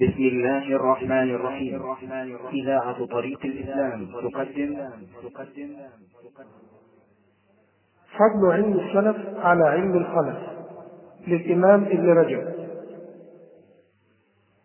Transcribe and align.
بسم 0.00 0.22
الله 0.22 0.76
الرحمن 0.76 1.34
الرحيم. 1.34 1.82
إذاعة 2.52 3.06
طريق 3.06 3.44
الإسلام 3.44 4.06
تقدم. 4.06 4.90
فضل 8.18 8.52
علم 8.52 8.72
السلف 8.80 9.38
على 9.38 9.64
علم 9.64 9.96
الخلف 9.96 10.38
للإمام 11.26 11.84
ابن 11.84 12.08
رجب. 12.08 12.42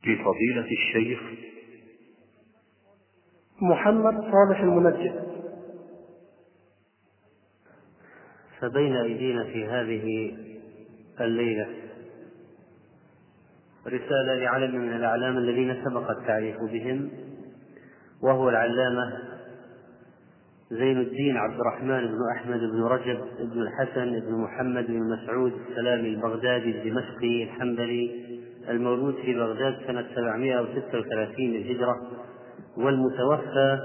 لفضيلة 0.06 0.68
الشيخ. 0.72 1.20
محمد 3.62 4.22
صالح 4.32 4.60
المنجد. 4.60 5.24
فبين 8.60 8.96
أيدينا 8.96 9.44
في 9.44 9.66
هذه 9.66 10.36
الليلة 11.22 11.83
رسالة 13.88 14.36
لعلم 14.36 14.76
من 14.76 14.96
الأعلام 14.96 15.38
الذين 15.38 15.84
سبق 15.86 16.12
التعريف 16.12 16.58
بهم 16.62 17.10
وهو 18.22 18.50
العلامة 18.50 19.14
زين 20.72 21.00
الدين 21.02 21.38
عبد 21.38 21.60
الرحمن 21.60 22.08
بن 22.08 22.20
أحمد 22.36 22.60
بن 22.60 22.84
رجب 22.84 23.20
بن 23.40 23.62
الحسن 23.62 24.20
بن 24.20 24.34
محمد 24.34 24.88
بن 24.88 25.10
مسعود 25.10 25.54
السلامي 25.70 26.08
البغدادي 26.08 26.72
الدمشقي 26.72 27.44
الحنبلي 27.44 28.12
المولود 28.70 29.16
في 29.16 29.34
بغداد 29.34 29.76
سنة 29.88 30.06
736 30.16 31.36
للهجرة 31.40 32.02
والمتوفى 32.78 33.80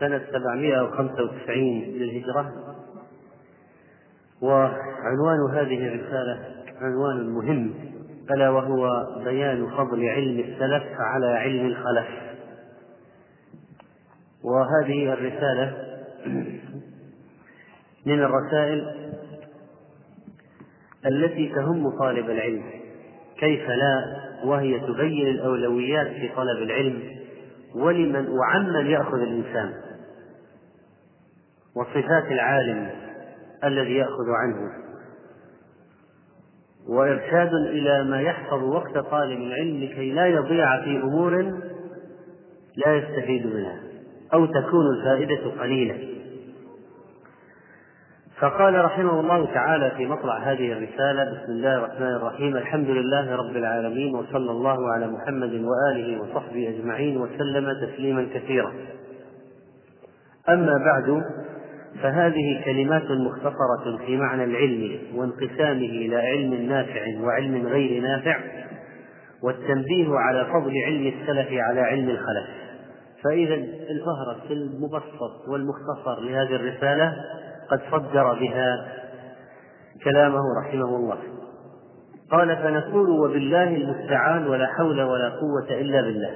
سنة 0.00 0.20
795 0.32 1.82
للهجرة. 1.82 2.52
وعنوان 4.42 5.50
هذه 5.52 5.86
الرسالة 5.86 6.38
عنوان 6.80 7.30
مهم. 7.30 7.74
ألا 8.30 8.50
وهو 8.50 8.88
بيان 9.24 9.70
فضل 9.70 10.08
علم 10.08 10.38
السلف 10.38 11.00
على 11.00 11.26
علم 11.26 11.66
الخلف. 11.66 12.06
وهذه 14.44 15.12
الرسالة 15.12 15.76
من 18.06 18.22
الرسائل 18.22 19.12
التي 21.06 21.48
تهم 21.48 21.98
طالب 21.98 22.30
العلم. 22.30 22.62
كيف 23.38 23.68
لا؟ 23.68 24.22
وهي 24.44 24.80
تبين 24.80 25.28
الأولويات 25.28 26.06
في 26.06 26.28
طلب 26.36 26.62
العلم 26.62 27.02
ولمن 27.74 28.28
وعمن 28.28 28.86
يأخذ 28.86 29.18
الإنسان 29.18 29.72
وصفات 31.76 32.32
العالم 32.32 32.90
الذي 33.64 33.96
يأخذ 33.96 34.30
عنه. 34.42 34.81
وإرشاد 36.88 37.54
إلى 37.54 38.04
ما 38.04 38.20
يحفظ 38.20 38.62
وقت 38.62 38.98
طالب 38.98 39.40
العلم 39.40 39.80
لكي 39.80 40.12
لا 40.12 40.26
يضيع 40.26 40.80
في 40.84 40.96
أمور 40.96 41.42
لا 42.76 42.96
يستفيد 42.96 43.46
منها 43.46 43.80
أو 44.34 44.46
تكون 44.46 44.86
الفائدة 44.96 45.60
قليلة. 45.60 46.08
فقال 48.40 48.84
رحمه 48.84 49.20
الله 49.20 49.46
تعالى 49.54 49.90
في 49.96 50.06
مطلع 50.06 50.38
هذه 50.38 50.72
الرسالة 50.72 51.24
بسم 51.24 51.52
الله 51.52 51.74
الرحمن 51.74 52.16
الرحيم 52.16 52.56
الحمد 52.56 52.88
لله 52.88 53.36
رب 53.36 53.56
العالمين 53.56 54.14
وصلى 54.14 54.50
الله 54.50 54.92
على 54.92 55.06
محمد 55.06 55.64
وآله 55.64 56.20
وصحبه 56.22 56.68
أجمعين 56.68 57.16
وسلم 57.16 57.72
تسليما 57.86 58.28
كثيرا. 58.34 58.72
أما 60.48 60.72
بعد 60.84 61.22
فهذه 62.02 62.64
كلمات 62.64 63.10
مختصرة 63.10 63.96
في 64.06 64.16
معنى 64.16 64.44
العلم 64.44 64.98
وانقسامه 65.14 65.86
إلى 65.86 66.16
علم 66.16 66.54
نافع 66.54 67.02
وعلم 67.20 67.66
غير 67.66 68.02
نافع 68.02 68.40
والتنبيه 69.42 70.08
على 70.14 70.44
فضل 70.44 70.72
علم 70.86 71.06
السلف 71.06 71.48
على 71.52 71.80
علم 71.80 72.10
الخلف. 72.10 72.46
فإذا 73.24 73.54
الفهرس 73.90 74.50
المبسط 74.50 75.48
والمختصر 75.48 76.20
لهذه 76.20 76.56
الرسالة 76.56 77.14
قد 77.70 77.80
صدر 77.90 78.34
بها 78.34 78.88
كلامه 80.04 80.40
رحمه 80.64 80.96
الله. 80.96 81.18
قال 82.30 82.56
فنقول 82.56 83.10
وبالله 83.10 83.76
المستعان 83.76 84.46
ولا 84.46 84.66
حول 84.66 85.02
ولا 85.02 85.28
قوة 85.28 85.80
إلا 85.80 86.00
بالله. 86.00 86.30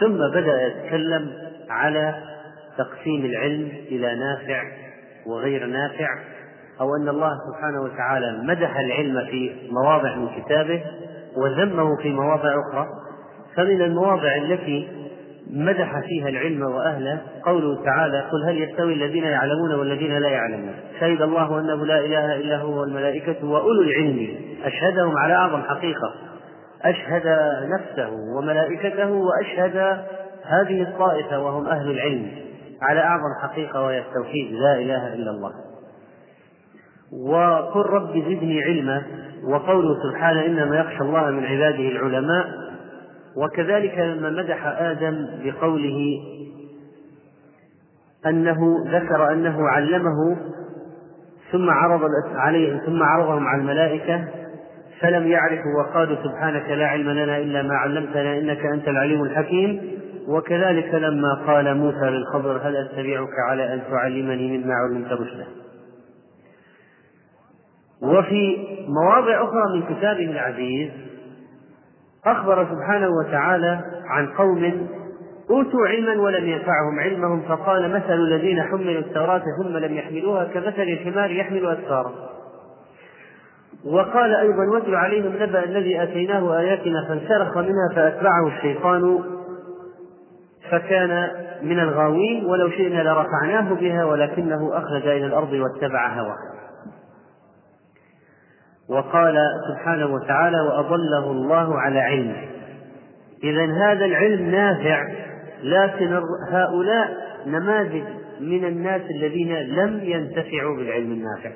ثم 0.00 0.18
بدأ 0.40 0.66
يتكلم 0.66 1.32
على 1.70 2.33
تقسيم 2.78 3.24
العلم 3.24 3.68
إلى 3.88 4.14
نافع 4.14 4.62
وغير 5.26 5.66
نافع 5.66 6.08
أو 6.80 6.96
أن 6.96 7.08
الله 7.08 7.30
سبحانه 7.50 7.82
وتعالى 7.82 8.42
مدح 8.42 8.78
العلم 8.78 9.26
في 9.30 9.52
مواضع 9.70 10.16
من 10.16 10.28
كتابه 10.28 10.82
وذمه 11.36 11.96
في 12.02 12.10
مواضع 12.10 12.48
أخرى. 12.68 12.86
فمن 13.56 13.82
المواضع 13.82 14.36
التي 14.36 14.88
مدح 15.50 16.00
فيها 16.00 16.28
العلم 16.28 16.62
وأهله 16.62 17.20
قوله 17.44 17.84
تعالى 17.84 18.20
قل 18.20 18.44
هل 18.44 18.62
يستوي 18.62 18.92
الذين 18.92 19.24
يعلمون 19.24 19.74
والذين 19.74 20.18
لا 20.18 20.28
يعلمون 20.28 20.74
شهد 21.00 21.22
الله 21.22 21.60
أنه 21.60 21.86
لا 21.86 21.98
إله 21.98 22.36
إلا 22.36 22.56
هو 22.56 22.80
والملائكة 22.80 23.46
وأولو 23.46 23.82
العلم 23.82 24.28
أشهدهم 24.64 25.18
على 25.18 25.34
أعظم 25.34 25.62
حقيقة 25.62 26.14
أشهد 26.82 27.26
نفسه 27.68 28.10
وملائكته 28.36 29.10
وأشهد 29.10 29.76
هذه 30.44 30.82
الطائفة 30.82 31.38
وهم 31.38 31.66
أهل 31.66 31.90
العلم. 31.90 32.30
على 32.84 33.00
أعظم 33.00 33.34
حقيقة 33.42 33.82
وهي 33.82 33.98
التوحيد 33.98 34.52
لا 34.52 34.78
إله 34.78 35.14
إلا 35.14 35.30
الله. 35.30 35.52
وقل 37.12 37.80
رب 37.80 38.10
زدني 38.10 38.62
علما 38.62 39.02
وقوله 39.44 39.94
سبحانه 40.10 40.46
إنما 40.46 40.76
يخشى 40.76 41.00
الله 41.00 41.30
من 41.30 41.44
عباده 41.44 41.88
العلماء. 41.88 42.46
وكذلك 43.36 43.98
لما 43.98 44.30
مدح 44.30 44.66
آدم 44.66 45.28
بقوله 45.44 46.20
أنه 48.26 48.84
ذكر 48.86 49.32
أنه 49.32 49.68
علمه 49.68 50.36
ثم 51.52 51.70
عرض 51.70 52.10
عليه 52.34 52.78
ثم 52.78 53.02
عرضهم 53.02 53.46
على 53.46 53.60
الملائكة 53.60 54.24
فلم 55.00 55.26
يعرفوا 55.26 55.80
وقالوا 55.80 56.16
سبحانك 56.24 56.70
لا 56.70 56.86
علم 56.86 57.10
لنا 57.10 57.38
إلا 57.38 57.62
ما 57.62 57.74
علمتنا 57.74 58.38
إنك 58.38 58.66
أنت 58.74 58.88
العليم 58.88 59.22
الحكيم. 59.22 59.98
وكذلك 60.28 60.94
لما 60.94 61.34
قال 61.46 61.76
موسى 61.76 62.10
للخضر 62.10 62.56
هل 62.62 62.76
أتبعك 62.76 63.32
على 63.48 63.74
أن 63.74 63.82
تعلمني 63.90 64.58
مما 64.58 64.74
علمت 64.74 65.12
رشدا؟ 65.12 65.46
وفي 68.02 68.56
مواضع 68.88 69.44
أخرى 69.44 69.62
من 69.74 69.82
كتابه 69.82 70.30
العزيز 70.30 70.90
أخبر 72.26 72.66
سبحانه 72.70 73.08
وتعالى 73.08 73.80
عن 74.06 74.26
قوم 74.26 74.88
أوتوا 75.50 75.86
علما 75.86 76.22
ولم 76.22 76.44
ينفعهم 76.44 77.00
علمهم 77.00 77.42
فقال 77.48 77.90
مثل 77.90 78.14
الذين 78.14 78.62
حملوا 78.62 78.98
التوراة 78.98 79.42
ثم 79.62 79.76
لم 79.76 79.94
يحملوها 79.94 80.44
كمثل 80.44 80.82
الحمار 80.82 81.30
يحمل 81.30 81.66
أسفارا 81.66 82.12
وقال 83.84 84.34
أيضا 84.34 84.64
واتل 84.74 84.94
عليهم 84.94 85.32
نبأ 85.42 85.64
الذي 85.64 86.02
آتيناه 86.02 86.58
آياتنا 86.58 87.08
فانسلخ 87.08 87.58
منها 87.58 87.88
فأتبعه 87.94 88.48
الشيطان. 88.56 89.20
فكان 90.74 91.28
من 91.62 91.80
الغاوين 91.80 92.44
ولو 92.44 92.70
شئنا 92.70 93.02
لرفعناه 93.02 93.74
بها 93.74 94.04
ولكنه 94.04 94.78
أخلد 94.78 95.06
إلى 95.06 95.26
الأرض 95.26 95.52
واتبع 95.52 96.08
هواه. 96.08 96.54
وقال 98.88 99.36
سبحانه 99.70 100.06
وتعالى 100.06 100.60
وأضله 100.60 101.30
الله 101.30 101.80
على 101.80 102.00
علم 102.00 102.36
إذا 103.44 103.64
هذا 103.64 104.04
العلم 104.04 104.50
نافع 104.50 105.08
لكن 105.62 106.20
هؤلاء 106.50 107.08
نماذج 107.46 108.04
من 108.40 108.64
الناس 108.64 109.02
الذين 109.10 109.54
لم 109.54 110.00
ينتفعوا 110.02 110.76
بالعلم 110.76 111.12
النافع. 111.12 111.50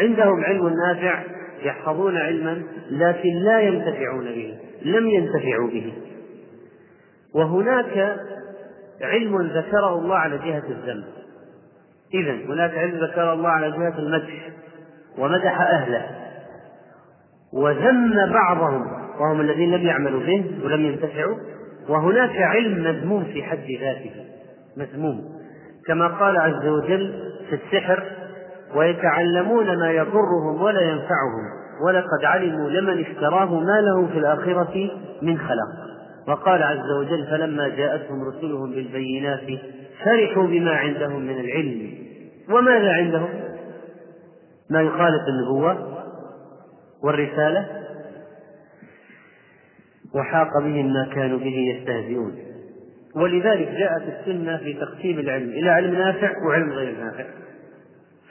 عندهم 0.00 0.44
علم 0.44 0.68
نافع 0.68 1.22
يحفظون 1.62 2.16
علما 2.16 2.62
لكن 2.90 3.34
لا 3.34 3.60
ينتفعون 3.60 4.24
به 4.24 4.54
لم 4.84 5.08
ينتفعوا 5.08 5.70
به. 5.70 5.92
وهناك 7.34 8.16
علم 9.02 9.42
ذكره 9.42 9.98
الله 9.98 10.16
على 10.16 10.38
جهة 10.38 10.62
الذم 10.68 11.04
إذا 12.14 12.32
هناك 12.32 12.74
علم 12.74 13.04
ذكره 13.04 13.32
الله 13.32 13.48
على 13.48 13.70
جهة 13.70 13.98
المدح 13.98 14.50
ومدح 15.18 15.60
أهله. 15.60 16.06
وذم 17.52 18.32
بعضهم 18.32 18.86
وهم 19.20 19.40
الذين 19.40 19.74
لم 19.74 19.86
يعملوا 19.86 20.20
به 20.20 20.44
ولم 20.64 20.80
ينتفعوا. 20.84 21.36
وهناك 21.88 22.36
علم 22.36 22.84
مذموم 22.84 23.24
في 23.24 23.42
حد 23.42 23.66
ذاته 23.80 24.12
مذموم. 24.76 25.20
كما 25.86 26.06
قال 26.06 26.36
عز 26.36 26.66
وجل 26.66 27.32
في 27.50 27.54
السحر 27.54 28.04
ويتعلمون 28.74 29.78
ما 29.78 29.90
يضرهم 29.90 30.62
ولا 30.62 30.80
ينفعهم 30.80 31.62
ولقد 31.86 32.24
علموا 32.24 32.70
لمن 32.70 33.04
اشتراه 33.04 33.60
ما 33.60 33.80
له 33.80 34.06
في 34.06 34.18
الآخرة 34.18 34.90
من 35.22 35.38
خلاق. 35.38 35.91
وقال 36.28 36.62
عز 36.62 36.90
وجل 37.00 37.26
فلما 37.30 37.68
جاءتهم 37.68 38.28
رسلهم 38.28 38.70
بالبينات 38.70 39.60
فرحوا 40.04 40.46
بما 40.46 40.70
عندهم 40.70 41.20
من 41.20 41.40
العلم. 41.40 41.94
وماذا 42.50 42.92
عندهم؟ 42.92 43.28
ما 44.70 44.82
يخالف 44.82 45.22
النبوة 45.28 46.02
والرسالة 47.04 47.66
وحاق 50.14 50.58
بهم 50.58 50.92
ما 50.92 51.08
كانوا 51.14 51.38
به 51.38 51.76
يستهزئون. 51.76 52.34
ولذلك 53.16 53.68
جاءت 53.68 54.02
السنة 54.02 54.56
في 54.56 54.72
تقسيم 54.72 55.18
العلم 55.18 55.48
إلى 55.48 55.70
علم 55.70 55.94
نافع 55.94 56.32
وعلم 56.46 56.72
غير 56.72 56.96
نافع. 57.04 57.24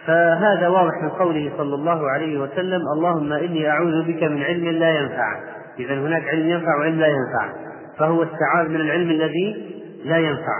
فهذا 0.05 0.67
واضح 0.67 1.03
من 1.03 1.09
قوله 1.09 1.51
صلى 1.57 1.75
الله 1.75 2.09
عليه 2.09 2.39
وسلم 2.39 2.81
اللهم 2.95 3.33
إني 3.33 3.69
أعوذ 3.69 4.03
بك 4.07 4.23
من 4.23 4.43
علم 4.43 4.67
لا 4.69 4.91
ينفع 4.91 5.39
إذا 5.79 5.93
هناك 5.93 6.23
علم 6.27 6.49
ينفع 6.49 6.77
وعلم 6.79 6.99
لا 6.99 7.07
ينفع 7.07 7.70
فهو 8.01 8.23
استعاذ 8.23 8.69
من 8.69 8.81
العلم 8.81 9.09
الذي 9.09 9.75
لا 10.05 10.17
ينفع 10.17 10.57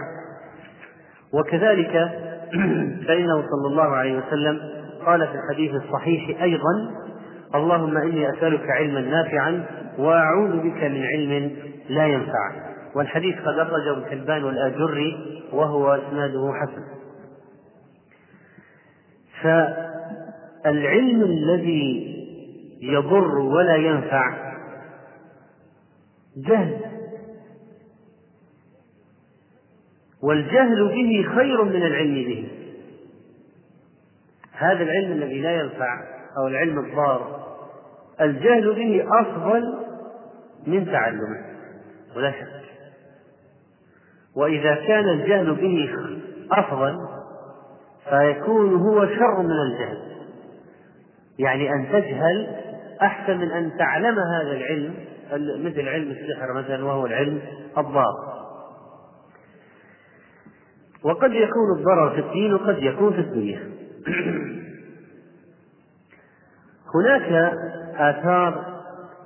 وكذلك 1.33 1.91
فإنه 3.07 3.41
صلى 3.41 3.67
الله 3.67 3.95
عليه 3.95 4.17
وسلم 4.17 4.59
قال 5.05 5.27
في 5.27 5.33
الحديث 5.33 5.71
الصحيح 5.83 6.41
أيضا 6.41 6.91
اللهم 7.55 7.97
إني 7.97 8.29
أسألك 8.29 8.69
علما 8.69 9.01
نافعا 9.01 9.65
وأعوذ 9.97 10.57
بك 10.57 10.83
من 10.83 11.03
علم 11.03 11.51
لا 11.89 12.07
ينفع 12.07 12.51
والحديث 12.95 13.35
قد 13.35 13.59
أخرجه 13.59 13.91
ابن 13.91 14.43
والآجري 14.43 15.41
وهو 15.53 15.93
إسناده 15.93 16.53
حسن. 16.53 16.83
فالعلم 20.63 21.21
الذي 21.21 22.15
يضر 22.81 23.37
ولا 23.37 23.75
ينفع 23.75 24.53
جهل. 26.37 27.00
والجهل 30.23 30.87
به 30.87 31.29
خير 31.35 31.63
من 31.63 31.83
العلم 31.83 32.13
به. 32.13 32.47
هذا 34.53 34.83
العلم 34.83 35.11
الذي 35.11 35.41
لا 35.41 35.61
ينفع 35.61 35.99
أو 36.37 36.47
العلم 36.47 36.79
الضار 36.79 37.41
الجهل 38.21 38.73
به 38.73 39.05
أفضل 39.21 39.73
من 40.67 40.85
تعلمه 40.85 41.45
ولا 42.15 42.31
شك. 42.31 42.47
وإذا 44.35 44.75
كان 44.75 45.09
الجهل 45.09 45.55
به 45.55 45.89
أفضل 46.51 46.97
فيكون 48.09 48.75
هو 48.75 49.05
شر 49.05 49.41
من 49.41 49.71
الجهل. 49.71 49.97
يعني 51.39 51.73
أن 51.73 51.87
تجهل 51.91 52.55
أحسن 53.01 53.37
من 53.37 53.51
أن 53.51 53.71
تعلم 53.77 54.15
هذا 54.19 54.51
العلم 54.51 54.93
مثل 55.65 55.87
علم 55.87 56.11
السحر 56.11 56.53
مثلا 56.53 56.85
وهو 56.85 57.05
العلم 57.05 57.41
الضار. 57.77 58.30
وقد 61.03 61.31
يكون 61.31 61.77
الضرر 61.77 62.09
في 62.09 62.19
الدين 62.19 62.53
وقد 62.53 62.77
يكون 62.77 63.13
في 63.13 63.19
الدنيا. 63.19 63.59
هناك 66.95 67.53
آثار 67.95 68.65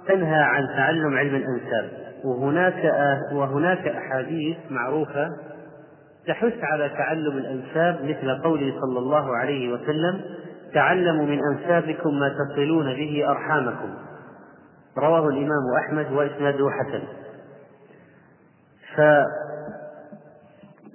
تنهى 0.07 0.41
عن 0.41 0.67
تعلم 0.67 1.17
علم 1.17 1.35
الأنساب 1.35 1.89
وهناك 2.25 2.93
وهناك 3.33 3.87
أحاديث 3.87 4.57
معروفة 4.69 5.29
تحث 6.27 6.53
على 6.63 6.89
تعلم 6.89 7.37
الأنساب 7.37 8.03
مثل 8.03 8.41
قوله 8.43 8.73
صلى 8.81 8.99
الله 8.99 9.37
عليه 9.37 9.73
وسلم 9.73 10.21
تعلموا 10.73 11.25
من 11.25 11.39
أنسابكم 11.53 12.19
ما 12.19 12.29
تصلون 12.29 12.93
به 12.93 13.29
أرحامكم 13.29 13.93
رواه 14.97 15.27
الإمام 15.27 15.73
أحمد 15.85 16.11
وإسناده 16.11 16.69
حسن. 16.69 17.03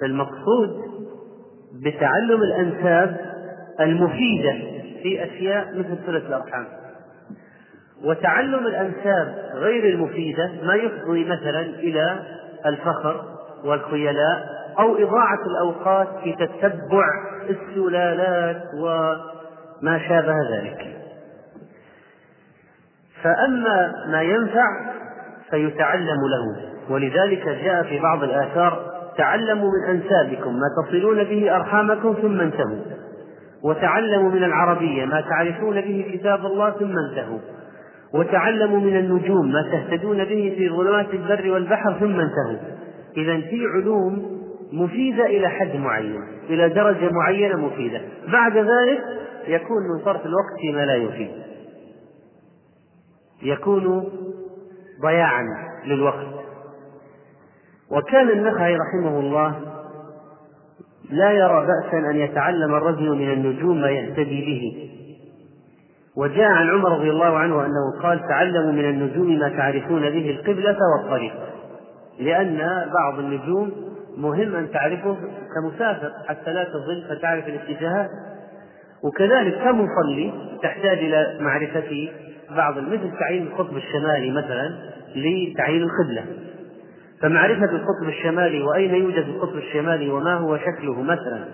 فالمقصود 0.01 0.81
بتعلم 1.85 2.43
الأنساب 2.43 3.17
المفيدة 3.81 4.53
في 5.03 5.25
أشياء 5.25 5.79
مثل 5.79 5.99
صلة 6.07 6.19
الأرحام. 6.29 6.67
وتعلم 8.05 8.67
الأنساب 8.67 9.35
غير 9.55 9.95
المفيدة 9.95 10.51
ما 10.63 10.75
يفضي 10.75 11.25
مثلا 11.25 11.61
إلى 11.61 12.21
الفخر 12.67 13.25
والخيلاء 13.65 14.47
أو 14.79 14.97
إضاعة 14.97 15.39
الأوقات 15.47 16.09
في 16.25 16.33
تتبع 16.33 17.05
السلالات 17.51 18.63
وما 18.79 19.99
شابه 20.09 20.35
ذلك. 20.51 20.97
فأما 23.23 23.93
ما 24.07 24.23
ينفع 24.23 24.67
فيتعلم 25.51 26.21
له 26.29 26.71
ولذلك 26.91 27.49
جاء 27.49 27.83
في 27.83 27.99
بعض 27.99 28.23
الآثار 28.23 28.90
تعلموا 29.17 29.71
من 29.71 29.95
أنسابكم 29.95 30.55
ما 30.55 30.67
تصلون 30.83 31.25
به 31.25 31.57
أرحامكم 31.57 32.15
ثم 32.23 32.41
انتهوا. 32.41 32.79
وتعلموا 33.63 34.31
من 34.31 34.45
العربية 34.45 35.05
ما 35.05 35.21
تعرفون 35.21 35.81
به 35.81 36.11
كتاب 36.13 36.47
الله 36.47 36.71
ثم 36.71 36.95
انتهوا. 36.99 37.39
وتعلموا 38.15 38.81
من 38.81 38.97
النجوم 38.97 39.53
ما 39.53 39.63
تهتدون 39.63 40.25
به 40.25 40.55
في 40.59 40.69
ظلمات 40.69 41.15
البر 41.15 41.51
والبحر 41.51 41.93
ثم 42.01 42.21
انتهوا. 42.21 42.59
إذا 43.17 43.41
في 43.41 43.67
علوم 43.75 44.41
مفيدة 44.73 45.27
إلى 45.27 45.49
حد 45.49 45.77
معين 45.77 46.23
إلى 46.51 46.69
درجة 46.69 47.11
معينة 47.11 47.57
مفيدة. 47.57 48.01
بعد 48.33 48.57
ذلك 48.57 49.01
يكون 49.47 49.83
من 49.95 50.05
صرف 50.05 50.27
الوقت 50.27 50.61
فيما 50.61 50.87
لا 50.87 50.95
يفيد. 50.95 51.31
يكون 53.43 54.09
ضياعا 55.03 55.45
للوقت. 55.87 56.27
وكان 57.91 58.31
النخعي 58.31 58.77
رحمه 58.77 59.21
الله 59.21 59.55
لا 61.11 61.33
يرى 61.33 61.67
بأسا 61.67 62.11
أن 62.11 62.17
يتعلم 62.17 62.75
الرجل 62.75 63.11
من 63.11 63.33
النجوم 63.33 63.81
ما 63.81 63.91
يهتدي 63.91 64.41
به. 64.41 64.91
وجاء 66.17 66.51
عن 66.51 66.71
عمر 66.71 66.99
رضي 66.99 67.11
الله 67.11 67.39
عنه 67.39 67.67
أنه 67.67 68.03
قال 68.03 68.21
تعلموا 68.29 68.73
من 68.73 68.85
النجوم 68.85 69.39
ما 69.39 69.49
تعرفون 69.49 70.11
به 70.11 70.31
القبلة 70.31 70.77
والطريق. 70.97 71.33
لأن 72.21 72.59
بعض 72.95 73.19
النجوم 73.19 73.73
مهم 74.17 74.55
أن 74.55 74.71
تعرفه 74.71 75.17
كمسافر 75.55 76.13
حتى 76.29 76.53
لا 76.53 76.65
تضل 76.65 77.05
فتعرف 77.09 77.49
الاتجاهات 77.49 78.11
وكذلك 79.03 79.55
كمصلي 79.55 80.33
تحتاج 80.63 80.99
إلى 80.99 81.37
معرفة 81.41 82.09
بعض 82.57 82.79
مثل 82.79 83.11
تعيين 83.19 83.43
القطب 83.43 83.77
الشمالي 83.77 84.31
مثلا 84.31 84.75
لتعيين 85.17 85.83
القبلة. 85.83 86.25
فمعرفة 87.23 87.65
القطب 87.65 88.09
الشمالي 88.09 88.63
وأين 88.63 88.95
يوجد 88.95 89.29
القطب 89.29 89.57
الشمالي 89.57 90.11
وما 90.11 90.35
هو 90.35 90.59
شكله 90.59 91.03
مثلا؟ 91.03 91.45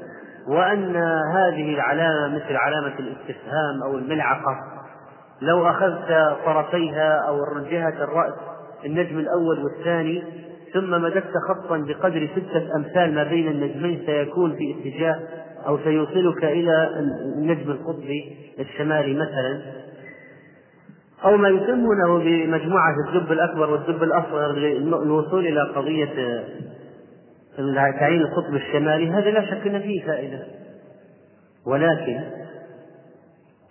وأن 0.48 0.96
هذه 1.34 1.74
العلامة 1.74 2.34
مثل 2.34 2.56
علامة 2.56 2.98
الاستفهام 2.98 3.82
أو 3.84 3.98
الملعقة 3.98 4.56
لو 5.42 5.68
أخذت 5.68 6.36
طرفيها 6.44 7.28
أو 7.28 7.38
جهة 7.70 8.04
الرأس 8.04 8.34
النجم 8.84 9.18
الأول 9.18 9.64
والثاني 9.64 10.22
ثم 10.74 10.90
مددت 10.90 11.32
خطا 11.48 11.76
بقدر 11.76 12.28
ستة 12.36 12.76
أمثال 12.76 13.14
ما 13.14 13.24
بين 13.24 13.48
النجمين 13.48 14.02
سيكون 14.06 14.56
في 14.56 14.74
اتجاه 14.78 15.18
أو 15.66 15.78
سيوصلك 15.78 16.44
إلى 16.44 16.90
النجم 17.36 17.70
القطبي 17.70 18.36
الشمالي 18.58 19.14
مثلا. 19.14 19.60
أو 21.26 21.36
ما 21.36 21.48
يسمونه 21.48 22.18
بمجموعة 22.18 22.94
الدب 23.08 23.32
الأكبر 23.32 23.70
والدب 23.70 24.02
الأصغر 24.02 24.52
للوصول 24.52 25.46
إلى 25.46 25.62
قضية 25.62 26.44
تعيين 27.98 28.22
القطب 28.22 28.54
الشمالي 28.54 29.10
هذا 29.10 29.30
لا 29.30 29.46
شك 29.46 29.66
أن 29.66 29.80
فيه 29.80 30.06
فائدة. 30.06 30.46
ولكن 31.66 32.20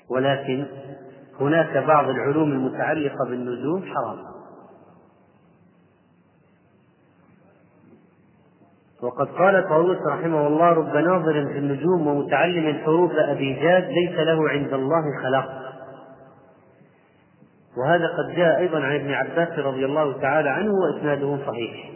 ولكن 0.10 0.66
هناك 1.40 1.78
بعض 1.78 2.10
العلوم 2.10 2.52
المتعلقة 2.52 3.26
بالنجوم 3.30 3.84
حرام. 3.84 4.18
وقد 9.04 9.28
قال 9.28 9.70
طاووس 9.70 9.98
رحمه 10.12 10.48
الله 10.48 10.70
رب 10.70 10.98
ناظر 10.98 11.34
في 11.34 11.58
النجوم 11.58 12.08
ومتعلم 12.08 12.78
حروف 12.86 13.12
أبيجاد 13.12 13.84
ليس 13.84 14.20
له 14.20 14.50
عند 14.50 14.74
الله 14.74 15.04
خلاق. 15.24 15.65
وهذا 17.77 18.08
قد 18.08 18.36
جاء 18.36 18.60
أيضا 18.60 18.79
عن 18.79 18.96
ابن 18.96 19.12
عباس 19.12 19.60
رضي 19.60 19.86
الله 19.86 20.22
تعالى 20.22 20.50
عنه 20.50 20.72
وإسناده 20.72 21.38
صحيح. 21.48 21.91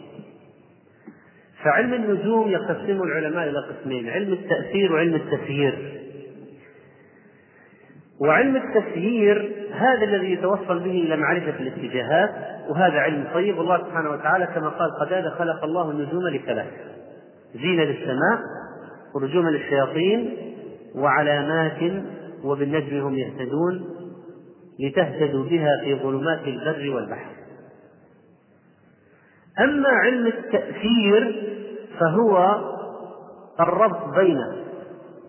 فعلم 1.64 1.94
النجوم 1.94 2.48
يقسم 2.48 3.02
العلماء 3.02 3.48
إلى 3.48 3.58
قسمين 3.58 4.08
علم 4.08 4.32
التأثير 4.32 4.92
وعلم 4.92 5.14
التسيير 5.14 6.00
وعلم 8.20 8.56
التسيير 8.56 9.52
هذا 9.72 10.04
الذي 10.04 10.32
يتوصل 10.32 10.78
به 10.78 10.90
إلى 10.90 11.16
معرفة 11.16 11.60
الاتجاهات 11.60 12.30
وهذا 12.68 12.98
علم 12.98 13.24
طيب. 13.34 13.60
الله 13.60 13.78
سبحانه 13.78 14.10
وتعالى 14.10 14.46
كما 14.46 14.68
قال 14.68 14.90
قتادة 15.00 15.30
خلق 15.30 15.64
الله 15.64 15.90
النجوم 15.90 16.28
لثلاث 16.28 16.66
زينة 17.54 17.82
للسماء 17.82 18.38
ورجوما 19.14 19.50
للشياطين 19.50 20.36
وعلامات 20.94 21.92
وبالنجم 22.44 23.00
هم 23.00 23.14
يهتدون. 23.14 23.99
لتهتدوا 24.80 25.44
بها 25.44 25.70
في 25.84 25.94
ظلمات 25.94 26.40
البر 26.46 26.94
والبحر. 26.94 27.30
أما 29.60 29.88
علم 29.88 30.26
التأثير 30.26 31.42
فهو 32.00 32.60
الربط 33.60 34.14
بين 34.16 34.38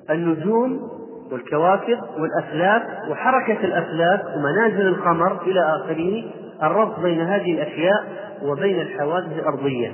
النجوم 0.09 0.91
والكواكب 1.31 1.99
والأفلاك 2.19 3.09
وحركة 3.09 3.65
الأفلاك 3.65 4.25
ومنازل 4.35 4.87
القمر 4.87 5.41
إلى 5.41 5.59
آخره 5.61 6.23
الربط 6.63 6.99
بين 6.99 7.21
هذه 7.21 7.51
الأشياء 7.51 8.05
وبين 8.43 8.81
الحوادث 8.81 9.39
الأرضية 9.39 9.91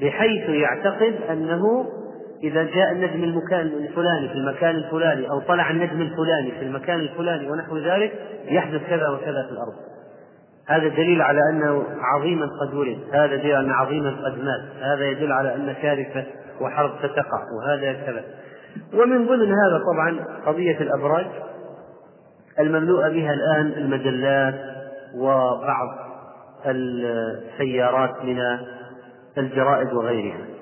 بحيث 0.00 0.48
يعتقد 0.48 1.14
أنه 1.30 1.86
إذا 2.42 2.62
جاء 2.62 2.92
النجم 2.92 3.24
المكان 3.24 3.66
الفلاني 3.66 4.28
في 4.28 4.34
المكان 4.34 4.76
الفلاني 4.76 5.30
أو 5.30 5.40
طلع 5.40 5.70
النجم 5.70 6.00
الفلاني 6.00 6.50
في 6.50 6.62
المكان 6.62 7.00
الفلاني 7.00 7.50
ونحو 7.50 7.78
ذلك 7.78 8.12
يحدث 8.44 8.80
كذا 8.88 9.08
وكذا 9.08 9.46
في 9.46 9.50
الأرض. 9.50 9.74
هذا 10.68 10.88
دليل 10.88 11.22
على 11.22 11.40
أنه 11.52 11.84
عظيما 12.00 12.46
قد 12.60 12.74
ولد 12.74 12.98
هذا 13.12 13.36
دليل 13.36 13.56
أن 13.56 13.70
عظيما 13.70 14.10
قد 14.10 14.38
مات 14.38 14.62
هذا 14.80 15.06
يدل 15.06 15.32
على 15.32 15.54
أن 15.54 15.74
كارثة 15.82 16.24
وحرب 16.60 16.90
ستقع 16.98 17.40
وهذا 17.58 17.92
كذا. 17.92 18.24
ومن 18.94 19.26
ضمن 19.26 19.52
هذا 19.52 19.80
طبعا 19.92 20.24
قضية 20.46 20.80
الأبراج 20.80 21.26
المملوءة 22.60 23.08
بها 23.08 23.32
الآن 23.34 23.66
المجلات 23.66 24.54
وبعض 25.14 25.88
السيارات 26.66 28.24
من 28.24 28.38
الجرائد 29.38 29.92
وغيرها. 29.92 30.55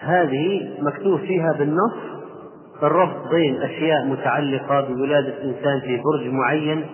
فهذه 0.00 0.70
مكتوب 0.86 1.20
فيها 1.20 1.52
بالنص 1.52 2.08
الربط 2.82 3.28
بين 3.30 3.62
أشياء 3.62 4.04
متعلقة 4.04 4.80
بولادة 4.80 5.42
إنسان 5.44 5.80
في 5.80 5.96
برج 5.96 6.32
معين 6.32 6.86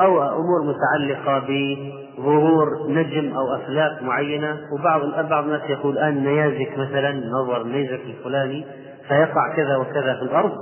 أو 0.00 0.22
أمور 0.22 0.62
متعلقة 0.62 1.38
بظهور 1.38 2.66
نجم 2.88 3.32
أو 3.32 3.54
أفلاك 3.54 4.02
معينة. 4.02 4.56
وبعض 4.72 5.00
بعض 5.28 5.44
الناس 5.44 5.70
يقول 5.70 5.98
الآن 5.98 6.24
نيازك 6.24 6.78
مثلا 6.78 7.12
نظر 7.12 7.64
نيزك 7.64 8.00
الفلاني 8.00 8.64
فيقع 9.08 9.54
كذا 9.56 9.76
وكذا 9.76 10.14
في 10.14 10.22
الأرض. 10.22 10.52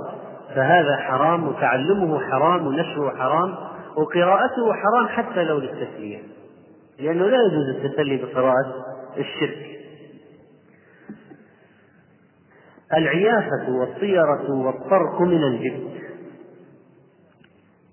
فهذا 0.55 0.97
حرام 0.97 1.47
وتعلمه 1.47 2.19
حرام 2.19 2.67
ونشره 2.67 3.09
حرام 3.17 3.55
وقراءته 3.95 4.73
حرام 4.73 5.07
حتى 5.07 5.43
لو 5.43 5.59
للتسلية. 5.59 6.19
لأنه 6.99 7.25
لا 7.25 7.37
يجوز 7.47 7.69
التسلي 7.69 8.17
بقراءة 8.17 8.73
الشرك. 9.17 9.69
العيافة 12.93 13.69
والطيرة 13.69 14.51
والطرق 14.51 15.21
من 15.21 15.43
الجبت 15.43 16.01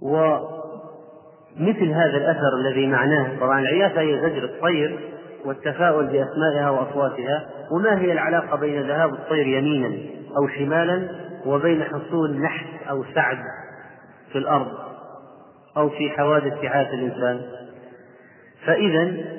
ومثل 0.02 1.88
هذا 1.90 2.16
الأثر 2.16 2.56
الذي 2.61 2.87
معناه 2.87 3.40
طبعا 3.40 3.61
العيافة 3.61 4.00
هي 4.00 4.20
زجر 4.20 4.44
الطير 4.44 4.99
والتفاؤل 5.44 6.06
بأسمائها 6.06 6.70
وأصواتها 6.70 7.49
وما 7.70 7.99
هي 7.99 8.12
العلاقة 8.12 8.56
بين 8.56 8.82
ذهاب 8.82 9.14
الطير 9.14 9.46
يمينا 9.46 9.96
أو 10.37 10.49
شمالا 10.49 11.08
وبين 11.46 11.85
حصول 11.85 12.40
نحس 12.40 12.88
أو 12.90 13.04
سعد 13.14 13.38
في 14.32 14.38
الأرض 14.38 14.73
أو 15.76 15.88
في 15.88 16.11
حوادث 16.11 16.52
سعادة 16.62 16.94
الإنسان. 16.94 17.40
فإذا 18.66 19.36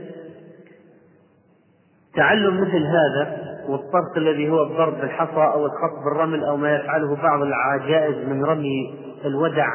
تعلم 2.17 2.61
مثل 2.61 2.83
هذا 2.85 3.37
والطرق 3.67 4.17
الذي 4.17 4.49
هو 4.49 4.63
الضرب 4.63 5.01
بالحصى 5.01 5.51
أو 5.53 5.65
الخط 5.65 6.03
بالرمل 6.05 6.43
أو 6.43 6.57
ما 6.57 6.75
يفعله 6.75 7.15
بعض 7.15 7.41
العجائز 7.41 8.15
من 8.27 8.45
رمي 8.45 8.93
الودع 9.25 9.67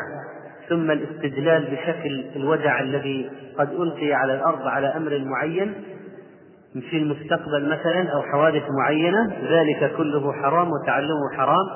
ثم 0.68 0.90
الاستدلال 0.90 1.64
بشكل 1.64 2.24
الودع 2.36 2.80
الذي 2.80 3.30
قد 3.58 3.72
ألقي 3.72 4.12
على 4.14 4.34
الأرض 4.34 4.66
على 4.66 4.86
أمر 4.86 5.18
معين 5.18 5.74
في 6.90 6.96
المستقبل 6.96 7.68
مثلا 7.68 8.08
أو 8.08 8.22
حوادث 8.22 8.62
معينة 8.78 9.32
ذلك 9.50 9.92
كله 9.96 10.32
حرام 10.32 10.70
وتعلمه 10.70 11.30
حرام 11.36 11.66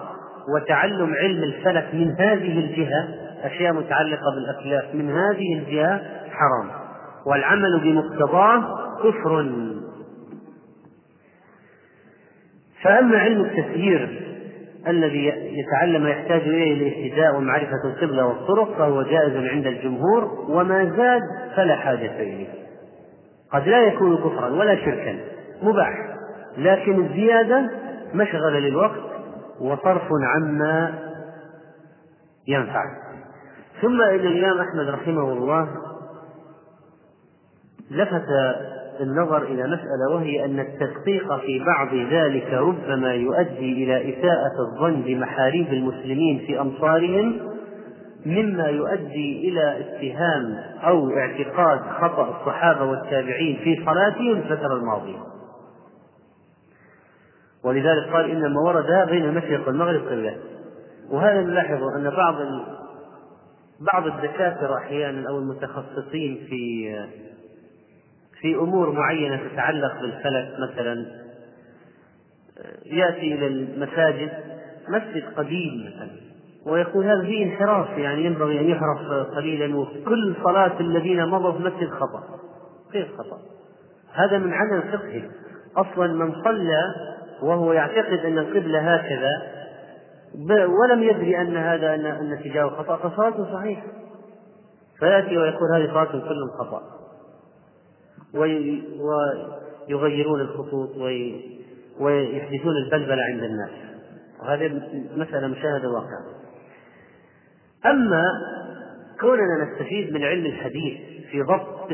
وتعلم 0.55 1.15
علم 1.15 1.43
الفلك 1.43 1.89
من 1.93 2.11
هذه 2.19 2.59
الجهة 2.59 3.09
أشياء 3.43 3.73
متعلقة 3.73 4.25
بالأفلاك 4.35 4.95
من 4.95 5.11
هذه 5.11 5.59
الجهة 5.59 6.01
حرام 6.31 6.71
والعمل 7.27 7.81
بمقتضاه 7.81 8.63
كفر. 9.03 9.47
فأما 12.83 13.19
علم 13.19 13.41
التسيير 13.41 14.23
الذي 14.87 15.27
يتعلم 15.59 16.05
ويحتاج 16.05 16.41
إليه 16.41 16.73
الاهتداء 16.75 17.37
ومعرفة 17.37 17.85
القبلة 17.85 18.27
والطرق 18.27 18.79
فهو 18.79 19.03
جائز 19.03 19.37
عند 19.37 19.67
الجمهور 19.67 20.45
وما 20.49 20.85
زاد 20.85 21.21
فلا 21.57 21.77
حاجة 21.77 22.23
إليه. 22.23 22.49
قد 23.53 23.69
لا 23.69 23.79
يكون 23.79 24.17
كفرا 24.17 24.49
ولا 24.49 24.77
شركا 24.77 25.19
مباح. 25.63 26.17
لكن 26.59 27.05
الزيادة 27.05 27.71
مشغلة 28.15 28.59
للوقت 28.59 29.01
وصرف 29.61 30.09
عما 30.23 30.95
ينفع. 32.49 32.85
ثم 33.83 34.03
إن 34.03 34.21
الإمام 34.27 34.59
أحمد 34.61 34.89
رحمه 34.89 35.33
الله 35.33 35.69
لفت 37.91 38.27
النظر 39.01 39.43
إلى 39.43 39.63
مسألة 39.63 40.15
وهي 40.15 40.45
أن 40.45 40.61
التدقيق 40.61 41.37
في 41.37 41.65
بعض 41.65 41.95
ذلك 41.95 42.53
ربما 42.53 43.15
يؤدي 43.15 43.85
إلى 43.85 44.19
إساءة 44.19 44.53
الظن 44.69 45.03
بمحاريب 45.03 45.73
المسلمين 45.73 46.39
في 46.47 46.61
أمصارهم 46.61 47.41
مما 48.27 48.67
يؤدي 48.67 49.49
إلى 49.49 49.81
اتهام 49.81 50.57
أو 50.85 51.11
اعتقاد 51.11 51.81
خطأ 51.81 52.41
الصحابة 52.41 52.85
والتابعين 52.85 53.57
في 53.57 53.85
صلاتهم 53.87 54.37
الفترة 54.37 54.75
الماضية. 54.75 55.19
ولذلك 57.65 58.13
قال 58.13 58.31
إنما 58.31 58.61
ورد 58.61 59.09
بين 59.11 59.25
المشرق 59.25 59.69
والمغرب 59.69 60.01
قلة. 60.09 60.37
وهذا 61.11 61.41
نلاحظ 61.41 61.83
أن 61.83 62.11
بعض 62.11 62.35
بعض 63.93 64.07
الدكاترة 64.07 64.77
أحيانا 64.77 65.29
أو 65.29 65.39
المتخصصين 65.39 66.47
في 66.49 66.95
في 68.47 68.55
أمور 68.55 68.93
معينة 68.93 69.37
تتعلق 69.37 70.01
بالفلك 70.01 70.49
مثلا 70.59 71.07
يأتي 72.87 73.35
إلى 73.35 73.47
المساجد 73.47 74.31
مسجد 74.89 75.25
قديم 75.37 75.87
مثلا 75.87 76.11
ويقول 76.67 77.05
هذا 77.05 77.23
فيه 77.23 77.45
انحراف 77.45 77.99
يعني 77.99 78.25
ينبغي 78.25 78.61
أن 78.61 78.69
يحرف 78.69 78.99
قليلا 79.37 79.77
وكل 79.77 80.35
صلاة 80.45 80.81
الذين 80.81 81.27
مضوا 81.27 81.53
في 81.53 81.59
المسجد 81.59 81.91
خطأ 81.91 82.23
كيف 82.93 83.09
خطأ؟ 83.19 83.39
هذا 84.13 84.39
من 84.39 84.53
عدم 84.53 84.81
فقهه 84.81 85.23
أصلا 85.77 86.07
من 86.07 86.33
صلى 86.45 86.95
وهو 87.43 87.73
يعتقد 87.73 88.19
أن 88.25 88.39
القبلة 88.39 88.95
هكذا 88.95 89.43
ولم 90.67 91.03
يدري 91.03 91.41
أن 91.41 91.57
هذا 91.57 91.95
أن 91.95 92.33
اتجاهه 92.33 92.69
خطأ 92.69 92.97
فصلاته 92.97 93.53
صحيحة. 93.53 93.87
فيأتي 94.99 95.39
ويقول 95.39 95.73
هذه 95.75 95.87
صلاة 95.87 96.11
كلهم 96.11 96.51
خطأ. 96.59 96.96
ويغيرون 98.35 100.41
الخطوط 100.41 100.97
ويحدثون 102.01 102.77
البلبلة 102.85 103.23
عند 103.33 103.43
الناس. 103.43 103.71
وهذه 104.43 104.83
مسألة 105.17 105.47
مشاهدة 105.47 105.89
واقعة. 105.89 106.25
أما 107.87 108.25
كوننا 109.21 109.65
نستفيد 109.65 110.13
من 110.13 110.25
علم 110.25 110.47
الحديث 110.47 110.99
في 111.31 111.43
ضبط 111.43 111.93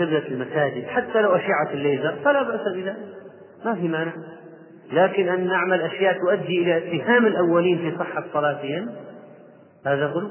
قبلة 0.00 0.28
المساجد 0.28 0.84
حتى 0.84 1.22
لو 1.22 1.36
أشعة 1.36 1.72
الليزر 1.72 2.16
فلا 2.24 2.42
بأس 2.42 2.60
بذلك 2.74 2.96
ما 3.64 3.74
في 3.74 3.88
مانع. 3.88 4.12
لكن 4.92 5.28
أن 5.28 5.46
نعمل 5.46 5.80
أشياء 5.80 6.18
تؤدي 6.18 6.62
إلى 6.62 6.78
اتهام 6.78 7.26
الأولين 7.26 7.78
في 7.78 7.98
صحة 7.98 8.24
صلاتهم 8.32 8.88
هذا 9.86 10.06
غلو. 10.06 10.30